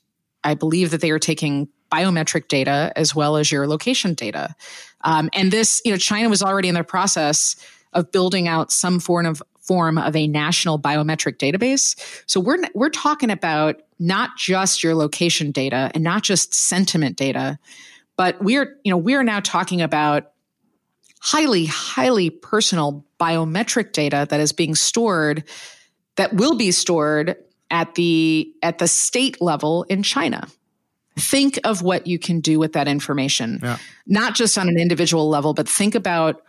I 0.44 0.54
believe 0.54 0.92
that 0.92 1.02
they 1.02 1.10
are 1.10 1.20
taking 1.20 1.70
biometric 1.92 2.48
data 2.48 2.94
as 2.96 3.16
well 3.16 3.36
as 3.36 3.52
your 3.52 3.68
location 3.68 4.14
data. 4.14 4.56
Um, 5.04 5.32
and 5.34 5.52
this, 5.52 5.82
you 5.86 5.92
know, 5.92 5.98
China 5.98 6.30
was 6.30 6.44
already 6.44 6.68
in 6.68 6.76
the 6.76 6.84
process 6.84 7.56
of 7.94 8.12
building 8.12 8.48
out 8.48 8.72
some 8.72 9.00
form 9.00 9.26
of 9.26 9.42
form 9.70 10.00
of 10.00 10.16
a 10.16 10.28
national 10.28 10.80
biometric 10.80 11.38
database. 11.38 11.96
So 12.26 12.40
we're 12.40 12.58
we're 12.74 12.90
talking 12.90 13.30
about 13.30 13.84
not 14.00 14.32
just 14.36 14.84
your 14.84 14.96
location 14.96 15.52
data 15.52 15.92
and 15.94 16.04
not 16.04 16.24
just 16.24 16.56
sentiment 16.56 17.18
data, 17.18 17.60
but 18.18 18.44
we're, 18.44 18.80
you 18.84 18.90
know, 18.90 18.98
we're 18.98 19.22
now 19.22 19.42
talking 19.42 19.80
about 19.80 20.32
highly, 21.22 21.68
highly 21.68 22.32
personal 22.32 23.06
biometric 23.20 23.92
data 23.92 24.26
that 24.28 24.40
is 24.40 24.52
being 24.52 24.74
stored, 24.74 25.44
that 26.16 26.34
will 26.34 26.56
be 26.56 26.72
stored 26.72 27.36
at 27.70 27.94
the 27.94 28.52
at 28.64 28.80
the 28.80 28.88
state 28.88 29.40
level 29.40 29.84
in 29.84 30.02
China. 30.02 30.48
Think 31.16 31.60
of 31.64 31.84
what 31.84 32.08
you 32.08 32.18
can 32.18 32.40
do 32.40 32.58
with 32.58 32.74
that 32.74 32.88
information, 32.88 33.60
yeah. 33.62 33.78
not 34.08 34.34
just 34.34 34.58
on 34.58 34.68
an 34.68 34.80
individual 34.80 35.30
level, 35.30 35.54
but 35.54 35.70
think 35.70 35.94
about 35.94 36.42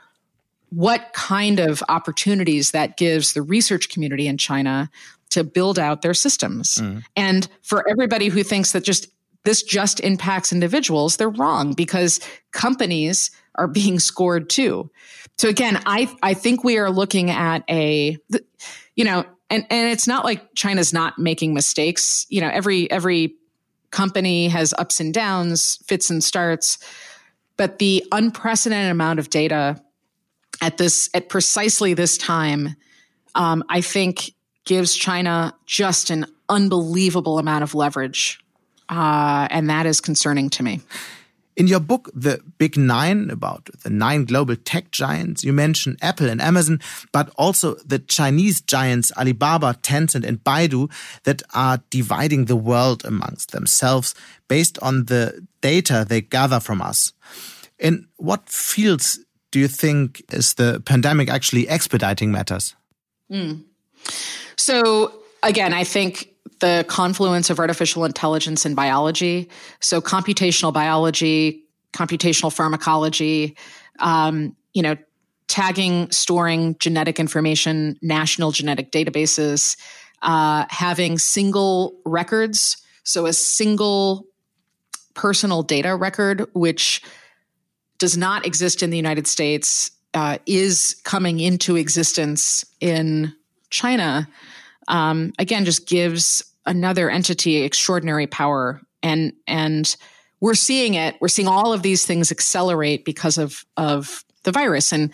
what 0.71 1.13
kind 1.13 1.61
of 1.61 1.83
opportunities 1.89 2.71
that 2.71 2.97
gives 2.97 3.33
the 3.33 3.43
research 3.43 3.89
community 3.89 4.27
in 4.27 4.39
China 4.39 4.91
to 5.31 5.45
build 5.45 5.79
out 5.79 6.03
their 6.03 6.15
systems. 6.15 6.77
Mm. 6.77 7.05
And 7.17 7.49
for 7.63 7.89
everybody 7.89 8.29
who 8.29 8.43
thinks 8.43 8.73
that 8.73 8.85
just 8.85 9.09
this 9.45 9.63
just 9.63 10.01
impacts 10.01 10.53
individuals, 10.53 11.17
they're 11.17 11.31
wrong 11.31 11.73
because 11.73 12.21
companies 12.53 13.31
are 13.55 13.69
being 13.69 13.99
scored 13.99 14.51
too. 14.51 14.91
So 15.39 15.49
again, 15.49 15.81
I 15.87 16.15
I 16.23 16.35
think 16.35 16.65
we 16.65 16.79
are 16.79 16.91
looking 16.91 17.31
at 17.31 17.65
a 17.69 18.17
you 18.95 19.05
know, 19.05 19.25
and 19.49 19.67
and 19.71 19.91
it's 19.91 20.07
not 20.07 20.25
like 20.25 20.55
China's 20.55 20.93
not 20.93 21.19
making 21.19 21.55
mistakes. 21.55 22.27
You 22.29 22.43
know, 22.43 22.51
every 22.53 22.91
every 22.91 23.37
company 23.91 24.49
has 24.49 24.75
ups 24.75 25.01
and 25.01 25.13
downs, 25.13 25.79
fits 25.87 26.11
and 26.11 26.23
starts, 26.23 26.79
but 27.57 27.79
the 27.79 28.05
unprecedented 28.13 28.91
amount 28.91 29.19
of 29.19 29.31
data 29.31 29.83
at 30.61 30.77
this 30.79 31.11
at 31.15 31.29
precisely 31.29 31.95
this 31.95 32.19
time, 32.19 32.77
um, 33.35 33.65
I 33.69 33.81
think 33.81 34.33
gives 34.65 34.95
China 34.95 35.55
just 35.67 36.11
an 36.11 36.27
unbelievable 36.49 37.39
amount 37.39 37.63
of 37.63 37.75
leverage 37.75 38.41
uh, 38.91 39.47
and 39.51 39.71
that 39.71 39.87
is 39.87 40.01
concerning 40.01 40.51
to 40.51 40.63
me. 40.63 40.81
In 41.57 41.67
your 41.67 41.81
book, 41.81 42.11
The 42.15 42.41
Big 42.59 42.77
Nine, 42.77 43.29
about 43.29 43.69
the 43.83 43.91
nine 43.91 44.25
global 44.25 44.57
tech 44.57 44.91
giants, 44.93 45.45
you 45.45 45.53
mention 45.53 45.97
Apple 46.01 46.29
and 46.29 46.41
Amazon, 46.41 46.81
but 47.13 47.31
also 47.37 47.75
the 47.85 47.99
Chinese 47.99 48.61
giants 48.61 49.13
Alibaba, 49.17 49.77
Tencent, 49.83 50.25
and 50.25 50.43
Baidu 50.43 50.91
that 51.25 51.43
are 51.55 51.83
dividing 51.91 52.47
the 52.47 52.57
world 52.57 53.05
amongst 53.05 53.51
themselves 53.51 54.15
based 54.49 54.79
on 54.81 55.07
the 55.07 55.47
data 55.61 56.07
they 56.09 56.21
gather 56.21 56.61
from 56.61 56.81
us. 56.81 57.13
In 57.79 58.07
what 58.17 58.49
fields 58.49 59.19
do 59.51 59.59
you 59.59 59.69
think 59.69 60.23
is 60.33 60.55
the 60.55 60.81
pandemic 60.85 61.29
actually 61.29 61.69
expediting 61.69 62.31
matters? 62.31 62.75
Mm. 63.31 63.65
So, 64.57 65.13
again, 65.43 65.73
I 65.73 65.85
think 65.85 66.31
the 66.61 66.85
confluence 66.89 67.51
of 67.51 67.59
artificial 67.59 68.05
intelligence 68.05 68.65
and 68.65 68.77
biology. 68.77 69.49
So 69.81 70.01
computational 70.01 70.73
biology, 70.73 71.65
computational 71.93 72.53
pharmacology, 72.55 73.57
um, 73.99 74.55
you 74.73 74.83
know, 74.83 74.97
tagging, 75.49 76.11
storing 76.11 76.77
genetic 76.79 77.19
information, 77.19 77.99
national 78.03 78.53
genetic 78.53 78.93
databases, 78.93 79.77
uh, 80.23 80.65
having 80.69 81.19
single 81.19 81.99
records. 82.05 82.77
So 83.03 83.27
a 83.27 83.33
single 83.33 84.27
personal 85.15 85.63
data 85.63 85.97
record, 85.97 86.47
which 86.53 87.03
does 88.01 88.17
not 88.17 88.45
exist 88.45 88.83
in 88.83 88.91
the 88.91 88.97
United 88.97 89.29
States, 89.29 89.93
uh, 90.15 90.39
is 90.47 91.01
coming 91.05 91.39
into 91.39 91.77
existence 91.77 92.65
in 92.81 93.33
China. 93.71 94.29
Um, 94.89 95.33
again, 95.39 95.65
just 95.65 95.87
gives 95.87 96.43
another 96.67 97.09
entity 97.09 97.63
extraordinary 97.63 98.27
power 98.27 98.81
and 99.03 99.33
and 99.47 99.97
we're 100.41 100.55
seeing 100.55 100.95
it 100.95 101.17
we're 101.21 101.29
seeing 101.29 101.49
all 101.49 101.73
of 101.73 101.83
these 101.83 102.05
things 102.05 102.31
accelerate 102.31 103.05
because 103.05 103.39
of 103.39 103.65
of 103.79 104.25
the 104.43 104.53
virus 104.53 104.93
and 104.93 105.11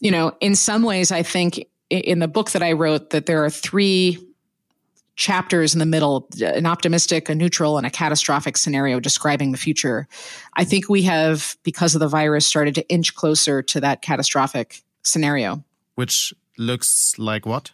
you 0.00 0.10
know 0.10 0.32
in 0.40 0.54
some 0.56 0.82
ways 0.82 1.12
i 1.12 1.22
think 1.22 1.64
in 1.90 2.18
the 2.18 2.26
book 2.26 2.50
that 2.50 2.62
i 2.62 2.72
wrote 2.72 3.10
that 3.10 3.26
there 3.26 3.44
are 3.44 3.50
three 3.50 4.18
chapters 5.20 5.74
in 5.74 5.78
the 5.78 5.86
middle 5.86 6.26
an 6.40 6.64
optimistic 6.64 7.28
a 7.28 7.34
neutral 7.34 7.76
and 7.76 7.86
a 7.86 7.90
catastrophic 7.90 8.56
scenario 8.56 8.98
describing 8.98 9.52
the 9.52 9.58
future 9.58 10.08
i 10.54 10.64
think 10.64 10.88
we 10.88 11.02
have 11.02 11.56
because 11.62 11.94
of 11.94 12.00
the 12.00 12.08
virus 12.08 12.46
started 12.46 12.74
to 12.74 12.88
inch 12.88 13.14
closer 13.14 13.60
to 13.60 13.80
that 13.80 14.00
catastrophic 14.00 14.82
scenario 15.02 15.62
which 15.94 16.32
looks 16.56 17.18
like 17.18 17.44
what 17.44 17.72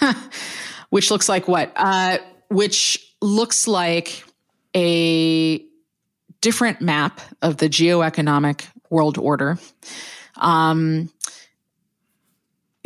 which 0.90 1.10
looks 1.10 1.28
like 1.28 1.48
what? 1.48 1.72
Uh, 1.76 2.18
which 2.48 3.14
looks 3.20 3.66
like 3.66 4.24
a 4.74 5.62
different 6.40 6.80
map 6.80 7.20
of 7.42 7.56
the 7.58 7.68
geoeconomic 7.68 8.66
world 8.90 9.18
order. 9.18 9.58
Um, 10.36 11.10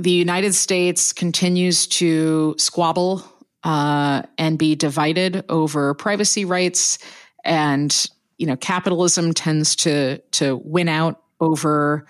the 0.03 0.11
United 0.11 0.55
States 0.55 1.13
continues 1.13 1.87
to 1.87 2.55
squabble 2.59 3.25
uh, 3.65 4.23
and 4.37 4.59
be 4.59 4.75
divided 4.75 5.45
over 5.49 5.95
privacy 5.95 6.45
rights 6.45 6.99
and 7.45 8.07
you 8.43 8.47
know, 8.49 8.57
capitalism 8.57 9.33
tends 9.35 9.77
to 9.77 10.19
to 10.33 10.61
win 10.65 10.89
out 10.89 11.23
over, 11.39 12.07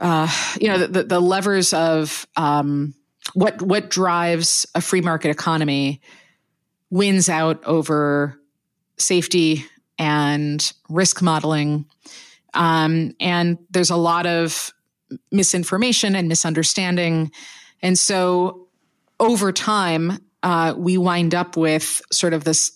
uh, 0.00 0.28
you 0.60 0.66
know, 0.66 0.76
the, 0.76 1.04
the 1.04 1.20
levers 1.20 1.72
of 1.72 2.26
um, 2.36 2.94
what 3.32 3.62
what 3.62 3.90
drives 3.90 4.66
a 4.74 4.80
free 4.80 5.02
market 5.02 5.30
economy 5.30 6.00
wins 6.90 7.28
out 7.28 7.62
over 7.62 8.36
safety 8.98 9.64
and 10.00 10.72
risk 10.88 11.22
modeling. 11.22 11.86
Um, 12.52 13.14
and 13.20 13.58
there's 13.70 13.90
a 13.90 13.96
lot 13.96 14.26
of 14.26 14.73
misinformation 15.30 16.16
and 16.16 16.28
misunderstanding. 16.28 17.30
And 17.82 17.98
so 17.98 18.68
over 19.20 19.52
time, 19.52 20.18
uh, 20.42 20.74
we 20.76 20.98
wind 20.98 21.34
up 21.34 21.56
with 21.56 22.02
sort 22.12 22.32
of 22.32 22.44
this 22.44 22.72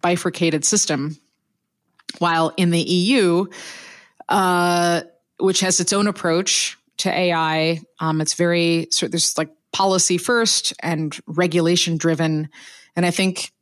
bifurcated 0.00 0.64
system. 0.64 1.16
While 2.18 2.52
in 2.56 2.70
the 2.70 2.80
EU, 2.80 3.46
uh, 4.28 5.02
which 5.38 5.60
has 5.60 5.80
its 5.80 5.92
own 5.92 6.06
approach 6.06 6.78
to 6.98 7.10
AI, 7.10 7.80
um, 8.00 8.20
it's 8.20 8.34
very 8.34 8.88
so 8.90 9.06
there's 9.08 9.36
like 9.36 9.50
policy 9.72 10.18
first 10.18 10.72
and 10.80 11.18
regulation 11.26 11.96
driven. 11.96 12.48
And 12.96 13.04
I 13.04 13.10
think 13.10 13.52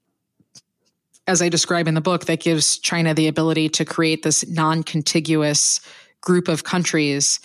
as 1.27 1.43
I 1.43 1.49
describe 1.49 1.89
in 1.89 1.95
the 1.95 2.01
book, 2.01 2.27
that 2.27 2.41
gives 2.41 2.79
China 2.79 3.15
the 3.15 3.27
ability 3.27 3.69
to 3.71 3.85
create 3.85 4.23
this 4.23 4.47
non 4.47 4.83
contiguous 4.83 5.81
group 6.21 6.49
of 6.49 6.65
countries 6.65 7.41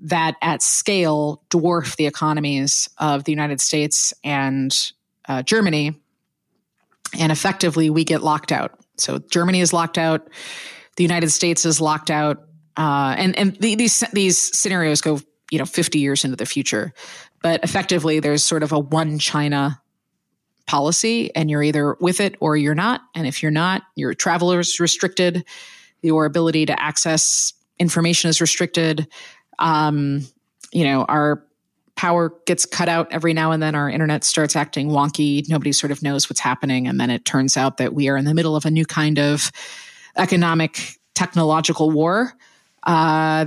that 0.00 0.36
at 0.42 0.62
scale 0.62 1.42
dwarf 1.50 1.96
the 1.96 2.06
economies 2.06 2.88
of 2.98 3.24
the 3.24 3.32
United 3.32 3.60
States 3.60 4.12
and 4.22 4.92
uh, 5.28 5.42
Germany. 5.42 5.94
And 7.18 7.30
effectively, 7.30 7.90
we 7.90 8.04
get 8.04 8.22
locked 8.22 8.52
out. 8.52 8.78
So 8.96 9.18
Germany 9.18 9.60
is 9.60 9.72
locked 9.72 9.98
out, 9.98 10.28
the 10.96 11.04
United 11.04 11.30
States 11.30 11.64
is 11.64 11.80
locked 11.80 12.10
out. 12.10 12.44
Uh, 12.76 13.14
and 13.16 13.38
and 13.38 13.56
the, 13.56 13.76
these 13.76 14.02
these 14.12 14.38
scenarios 14.38 15.00
go 15.00 15.20
you 15.50 15.58
know 15.58 15.64
50 15.64 16.00
years 16.00 16.24
into 16.24 16.36
the 16.36 16.46
future 16.46 16.92
but 17.40 17.62
effectively 17.62 18.18
there's 18.18 18.42
sort 18.42 18.64
of 18.64 18.72
a 18.72 18.78
one 18.80 19.20
china 19.20 19.80
policy 20.66 21.34
and 21.34 21.50
you're 21.50 21.62
either 21.62 21.96
with 22.00 22.20
it 22.20 22.36
or 22.40 22.56
you're 22.56 22.74
not. 22.74 23.02
And 23.14 23.26
if 23.26 23.42
you're 23.42 23.52
not, 23.52 23.82
your 23.96 24.14
travel 24.14 24.52
is 24.52 24.80
restricted, 24.80 25.44
your 26.02 26.24
ability 26.24 26.66
to 26.66 26.80
access 26.80 27.52
information 27.78 28.30
is 28.30 28.40
restricted. 28.40 29.08
Um, 29.58 30.26
you 30.72 30.84
know, 30.84 31.04
our 31.04 31.44
power 31.96 32.32
gets 32.46 32.66
cut 32.66 32.88
out 32.88 33.12
every 33.12 33.32
now 33.32 33.52
and 33.52 33.62
then. 33.62 33.74
Our 33.74 33.88
internet 33.88 34.24
starts 34.24 34.56
acting 34.56 34.88
wonky. 34.88 35.48
Nobody 35.48 35.72
sort 35.72 35.90
of 35.90 36.02
knows 36.02 36.28
what's 36.28 36.40
happening. 36.40 36.88
And 36.88 36.98
then 36.98 37.10
it 37.10 37.24
turns 37.24 37.56
out 37.56 37.76
that 37.76 37.94
we 37.94 38.08
are 38.08 38.16
in 38.16 38.24
the 38.24 38.34
middle 38.34 38.56
of 38.56 38.64
a 38.64 38.70
new 38.70 38.84
kind 38.84 39.18
of 39.18 39.52
economic 40.16 40.98
technological 41.14 41.90
war. 41.90 42.32
Uh, 42.82 43.46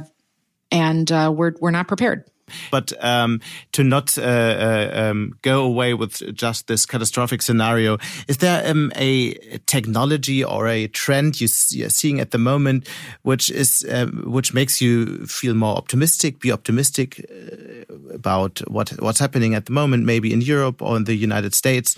and 0.71 1.11
uh, 1.11 1.31
we're, 1.35 1.53
we're 1.59 1.71
not 1.71 1.87
prepared. 1.87 2.23
But 2.71 2.93
um, 3.03 3.41
to 3.73 3.83
not 3.83 4.17
uh, 4.17 4.21
uh, 4.21 4.91
um, 4.93 5.37
go 5.41 5.63
away 5.63 5.93
with 5.93 6.33
just 6.33 6.67
this 6.67 6.85
catastrophic 6.85 7.41
scenario, 7.41 7.97
is 8.27 8.37
there 8.37 8.65
um, 8.69 8.91
a 8.95 9.33
technology 9.65 10.43
or 10.43 10.67
a 10.67 10.87
trend 10.87 11.41
you 11.41 11.47
are 11.85 11.89
seeing 11.89 12.19
at 12.19 12.31
the 12.31 12.37
moment, 12.37 12.87
which 13.23 13.49
is 13.49 13.85
um, 13.91 14.23
which 14.31 14.53
makes 14.53 14.81
you 14.81 15.25
feel 15.25 15.53
more 15.53 15.75
optimistic, 15.75 16.39
be 16.39 16.51
optimistic 16.51 17.25
uh, 17.29 18.13
about 18.13 18.59
what 18.69 18.89
what's 19.01 19.19
happening 19.19 19.53
at 19.53 19.65
the 19.65 19.73
moment, 19.73 20.05
maybe 20.05 20.31
in 20.33 20.41
Europe 20.41 20.81
or 20.81 20.95
in 20.97 21.03
the 21.03 21.15
United 21.15 21.53
States? 21.53 21.97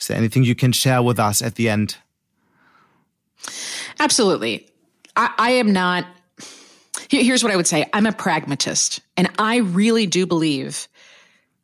Is 0.00 0.06
there 0.06 0.16
anything 0.16 0.44
you 0.44 0.54
can 0.54 0.72
share 0.72 1.02
with 1.02 1.18
us 1.18 1.42
at 1.42 1.56
the 1.56 1.68
end? 1.68 1.96
Absolutely. 3.98 4.68
I, 5.16 5.34
I 5.38 5.50
am 5.52 5.72
not 5.72 6.06
Here's 7.08 7.42
what 7.42 7.52
I 7.52 7.56
would 7.56 7.66
say 7.66 7.88
I'm 7.92 8.06
a 8.06 8.12
pragmatist, 8.12 9.00
and 9.16 9.30
I 9.38 9.56
really 9.58 10.06
do 10.06 10.26
believe 10.26 10.88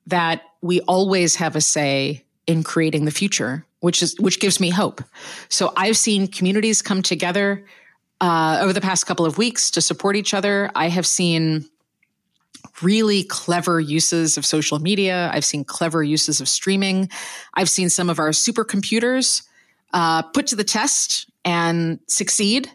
that 0.07 0.43
we 0.61 0.81
always 0.83 1.37
have 1.37 1.57
a 1.57 1.61
say 1.61 2.25
in 2.47 2.63
creating 2.63 3.05
the 3.05 3.11
future, 3.11 3.65
which 3.81 4.03
is 4.03 4.19
which 4.19 4.41
gives 4.41 4.61
me 4.61 4.71
hope. 4.71 5.03
So 5.49 5.73
I've 5.77 5.97
seen 5.97 6.29
communities 6.29 6.83
come 6.83 7.03
together 7.03 7.65
uh, 8.21 8.59
over 8.63 8.73
the 8.73 8.81
past 8.81 9.07
couple 9.07 9.27
of 9.27 9.39
weeks 9.39 9.71
to 9.73 9.81
support 9.81 10.17
each 10.17 10.35
other. 10.35 10.71
I 10.75 10.89
have 10.89 11.07
seen 11.07 11.67
really 12.83 13.25
clever 13.25 13.81
uses 13.81 14.37
of 14.37 14.47
social 14.47 14.79
media. 14.79 15.31
I've 15.33 15.45
seen 15.45 15.65
clever 15.65 16.03
uses 16.03 16.41
of 16.41 16.49
streaming. 16.49 17.11
I've 17.55 17.69
seen 17.69 17.91
some 17.91 18.09
of 18.11 18.19
our 18.19 18.31
supercomputers 18.31 19.43
uh, 19.93 20.23
put 20.23 20.47
to 20.49 20.57
the 20.57 20.65
test 20.65 21.29
and 21.45 22.01
succeed. 22.09 22.71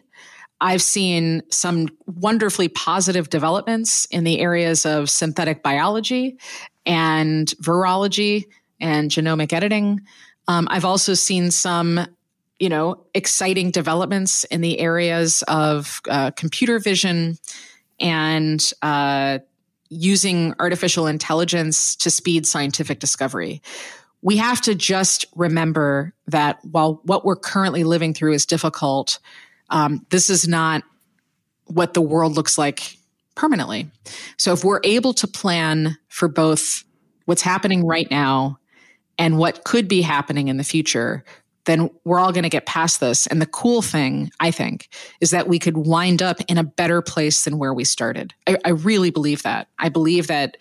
I've 0.60 0.82
seen 0.82 1.42
some 1.50 1.88
wonderfully 2.06 2.68
positive 2.68 3.30
developments 3.30 4.04
in 4.06 4.24
the 4.24 4.40
areas 4.40 4.84
of 4.84 5.08
synthetic 5.08 5.62
biology 5.62 6.38
and 6.84 7.48
virology 7.62 8.46
and 8.80 9.10
genomic 9.10 9.52
editing. 9.52 10.00
Um, 10.48 10.68
I've 10.70 10.84
also 10.84 11.14
seen 11.14 11.50
some, 11.50 12.06
you 12.58 12.68
know, 12.68 13.06
exciting 13.14 13.70
developments 13.70 14.44
in 14.44 14.60
the 14.60 14.80
areas 14.80 15.42
of 15.48 16.00
uh, 16.08 16.30
computer 16.32 16.78
vision 16.78 17.38
and 17.98 18.72
uh, 18.82 19.38
using 19.90 20.54
artificial 20.58 21.06
intelligence 21.06 21.96
to 21.96 22.10
speed 22.10 22.46
scientific 22.46 22.98
discovery. 22.98 23.62
We 24.22 24.36
have 24.36 24.60
to 24.62 24.74
just 24.74 25.24
remember 25.34 26.14
that 26.26 26.58
while 26.64 27.00
what 27.04 27.24
we're 27.24 27.36
currently 27.36 27.84
living 27.84 28.12
through 28.12 28.34
is 28.34 28.44
difficult, 28.44 29.18
um, 29.70 30.06
this 30.10 30.30
is 30.30 30.46
not 30.46 30.82
what 31.66 31.94
the 31.94 32.00
world 32.00 32.34
looks 32.34 32.58
like 32.58 32.96
permanently. 33.34 33.90
So 34.36 34.52
if 34.52 34.64
we're 34.64 34.80
able 34.84 35.14
to 35.14 35.26
plan 35.26 35.96
for 36.08 36.28
both 36.28 36.84
what's 37.24 37.42
happening 37.42 37.86
right 37.86 38.10
now 38.10 38.58
and 39.18 39.38
what 39.38 39.64
could 39.64 39.88
be 39.88 40.02
happening 40.02 40.48
in 40.48 40.56
the 40.56 40.64
future, 40.64 41.24
then 41.66 41.90
we're 42.04 42.18
all 42.18 42.32
going 42.32 42.42
to 42.42 42.48
get 42.48 42.66
past 42.66 43.00
this. 43.00 43.26
And 43.26 43.40
the 43.40 43.46
cool 43.46 43.82
thing, 43.82 44.30
I 44.40 44.50
think, 44.50 44.88
is 45.20 45.30
that 45.30 45.46
we 45.46 45.58
could 45.58 45.76
wind 45.76 46.22
up 46.22 46.40
in 46.48 46.58
a 46.58 46.64
better 46.64 47.02
place 47.02 47.44
than 47.44 47.58
where 47.58 47.72
we 47.72 47.84
started. 47.84 48.34
I, 48.46 48.56
I 48.64 48.70
really 48.70 49.10
believe 49.10 49.42
that. 49.44 49.68
I 49.78 49.88
believe 49.90 50.26
that 50.26 50.56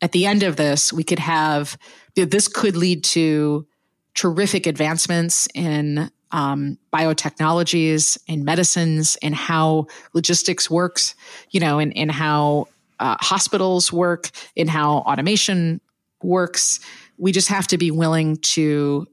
at 0.00 0.12
the 0.12 0.26
end 0.26 0.42
of 0.42 0.56
this, 0.56 0.92
we 0.92 1.04
could 1.04 1.18
have 1.18 1.76
this 2.14 2.48
could 2.48 2.76
lead 2.76 3.02
to 3.04 3.66
terrific 4.14 4.66
advancements 4.66 5.48
in 5.54 6.10
um, 6.32 6.78
biotechnologies 6.92 8.18
and 8.28 8.44
medicines 8.44 9.16
and 9.22 9.34
how 9.34 9.86
logistics 10.14 10.70
works, 10.70 11.14
you 11.50 11.60
know, 11.60 11.78
and, 11.78 11.96
and 11.96 12.10
how 12.10 12.68
uh, 12.98 13.16
hospitals 13.20 13.92
work, 13.92 14.30
and 14.56 14.70
how 14.70 14.98
automation 14.98 15.80
works. 16.22 16.80
We 17.18 17.32
just 17.32 17.48
have 17.48 17.66
to 17.68 17.78
be 17.78 17.90
willing 17.90 18.36
to 18.54 19.06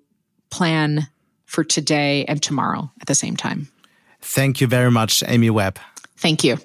plan 0.49 1.07
for 1.45 1.63
today 1.63 2.26
and 2.26 2.41
tomorrow 2.41 2.91
at 3.01 3.07
the 3.07 3.15
same 3.15 3.36
time. 3.36 3.67
Thank 4.22 4.61
you 4.61 4.67
very 4.67 4.91
much, 4.91 5.24
Amy 5.28 5.49
Webb. 5.49 5.80
Thank 6.17 6.43
you. 6.43 6.57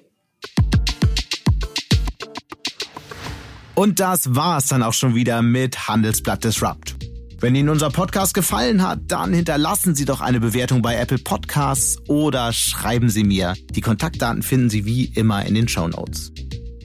Und 3.74 3.98
das 3.98 4.34
war's 4.34 4.68
dann 4.68 4.82
auch 4.82 4.92
schon 4.92 5.14
wieder 5.14 5.42
mit 5.42 5.88
Handelsblatt 5.88 6.44
Disrupt. 6.44 7.03
Wenn 7.44 7.56
Ihnen 7.56 7.68
unser 7.68 7.90
Podcast 7.90 8.32
gefallen 8.32 8.82
hat, 8.82 9.00
dann 9.08 9.34
hinterlassen 9.34 9.94
Sie 9.94 10.06
doch 10.06 10.22
eine 10.22 10.40
Bewertung 10.40 10.80
bei 10.80 10.96
Apple 10.96 11.18
Podcasts 11.18 11.98
oder 12.08 12.54
schreiben 12.54 13.10
Sie 13.10 13.22
mir. 13.22 13.52
Die 13.68 13.82
Kontaktdaten 13.82 14.42
finden 14.42 14.70
Sie 14.70 14.86
wie 14.86 15.04
immer 15.14 15.44
in 15.44 15.54
den 15.54 15.68
Show 15.68 15.86
Notes. 15.86 16.32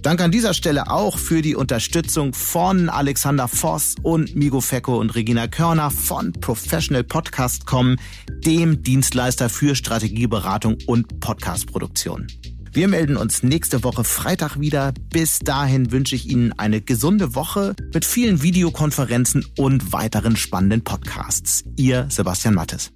Danke 0.01 0.25
an 0.25 0.31
dieser 0.31 0.53
Stelle 0.53 0.91
auch 0.91 1.17
für 1.17 1.41
die 1.41 1.55
Unterstützung 1.55 2.33
von 2.33 2.89
Alexander 2.89 3.47
Voss 3.47 3.95
und 4.03 4.35
Migo 4.35 4.59
Fecko 4.59 4.99
und 4.99 5.15
Regina 5.15 5.47
Körner 5.47 5.91
von 5.91 6.33
Professional 6.33 7.05
Podcast.com, 7.05 7.95
dem 8.43 8.83
Dienstleister 8.83 9.47
für 9.47 9.75
Strategieberatung 9.75 10.77
und 10.87 11.21
Podcastproduktion. 11.21 12.27
Wir 12.79 12.87
melden 12.87 13.17
uns 13.17 13.43
nächste 13.43 13.83
Woche 13.83 14.05
Freitag 14.05 14.61
wieder. 14.61 14.93
Bis 15.11 15.39
dahin 15.39 15.91
wünsche 15.91 16.15
ich 16.15 16.29
Ihnen 16.29 16.53
eine 16.53 16.79
gesunde 16.79 17.35
Woche 17.35 17.75
mit 17.93 18.05
vielen 18.05 18.41
Videokonferenzen 18.41 19.45
und 19.57 19.91
weiteren 19.91 20.37
spannenden 20.37 20.81
Podcasts. 20.85 21.65
Ihr 21.75 22.05
Sebastian 22.09 22.53
Mattes. 22.55 22.93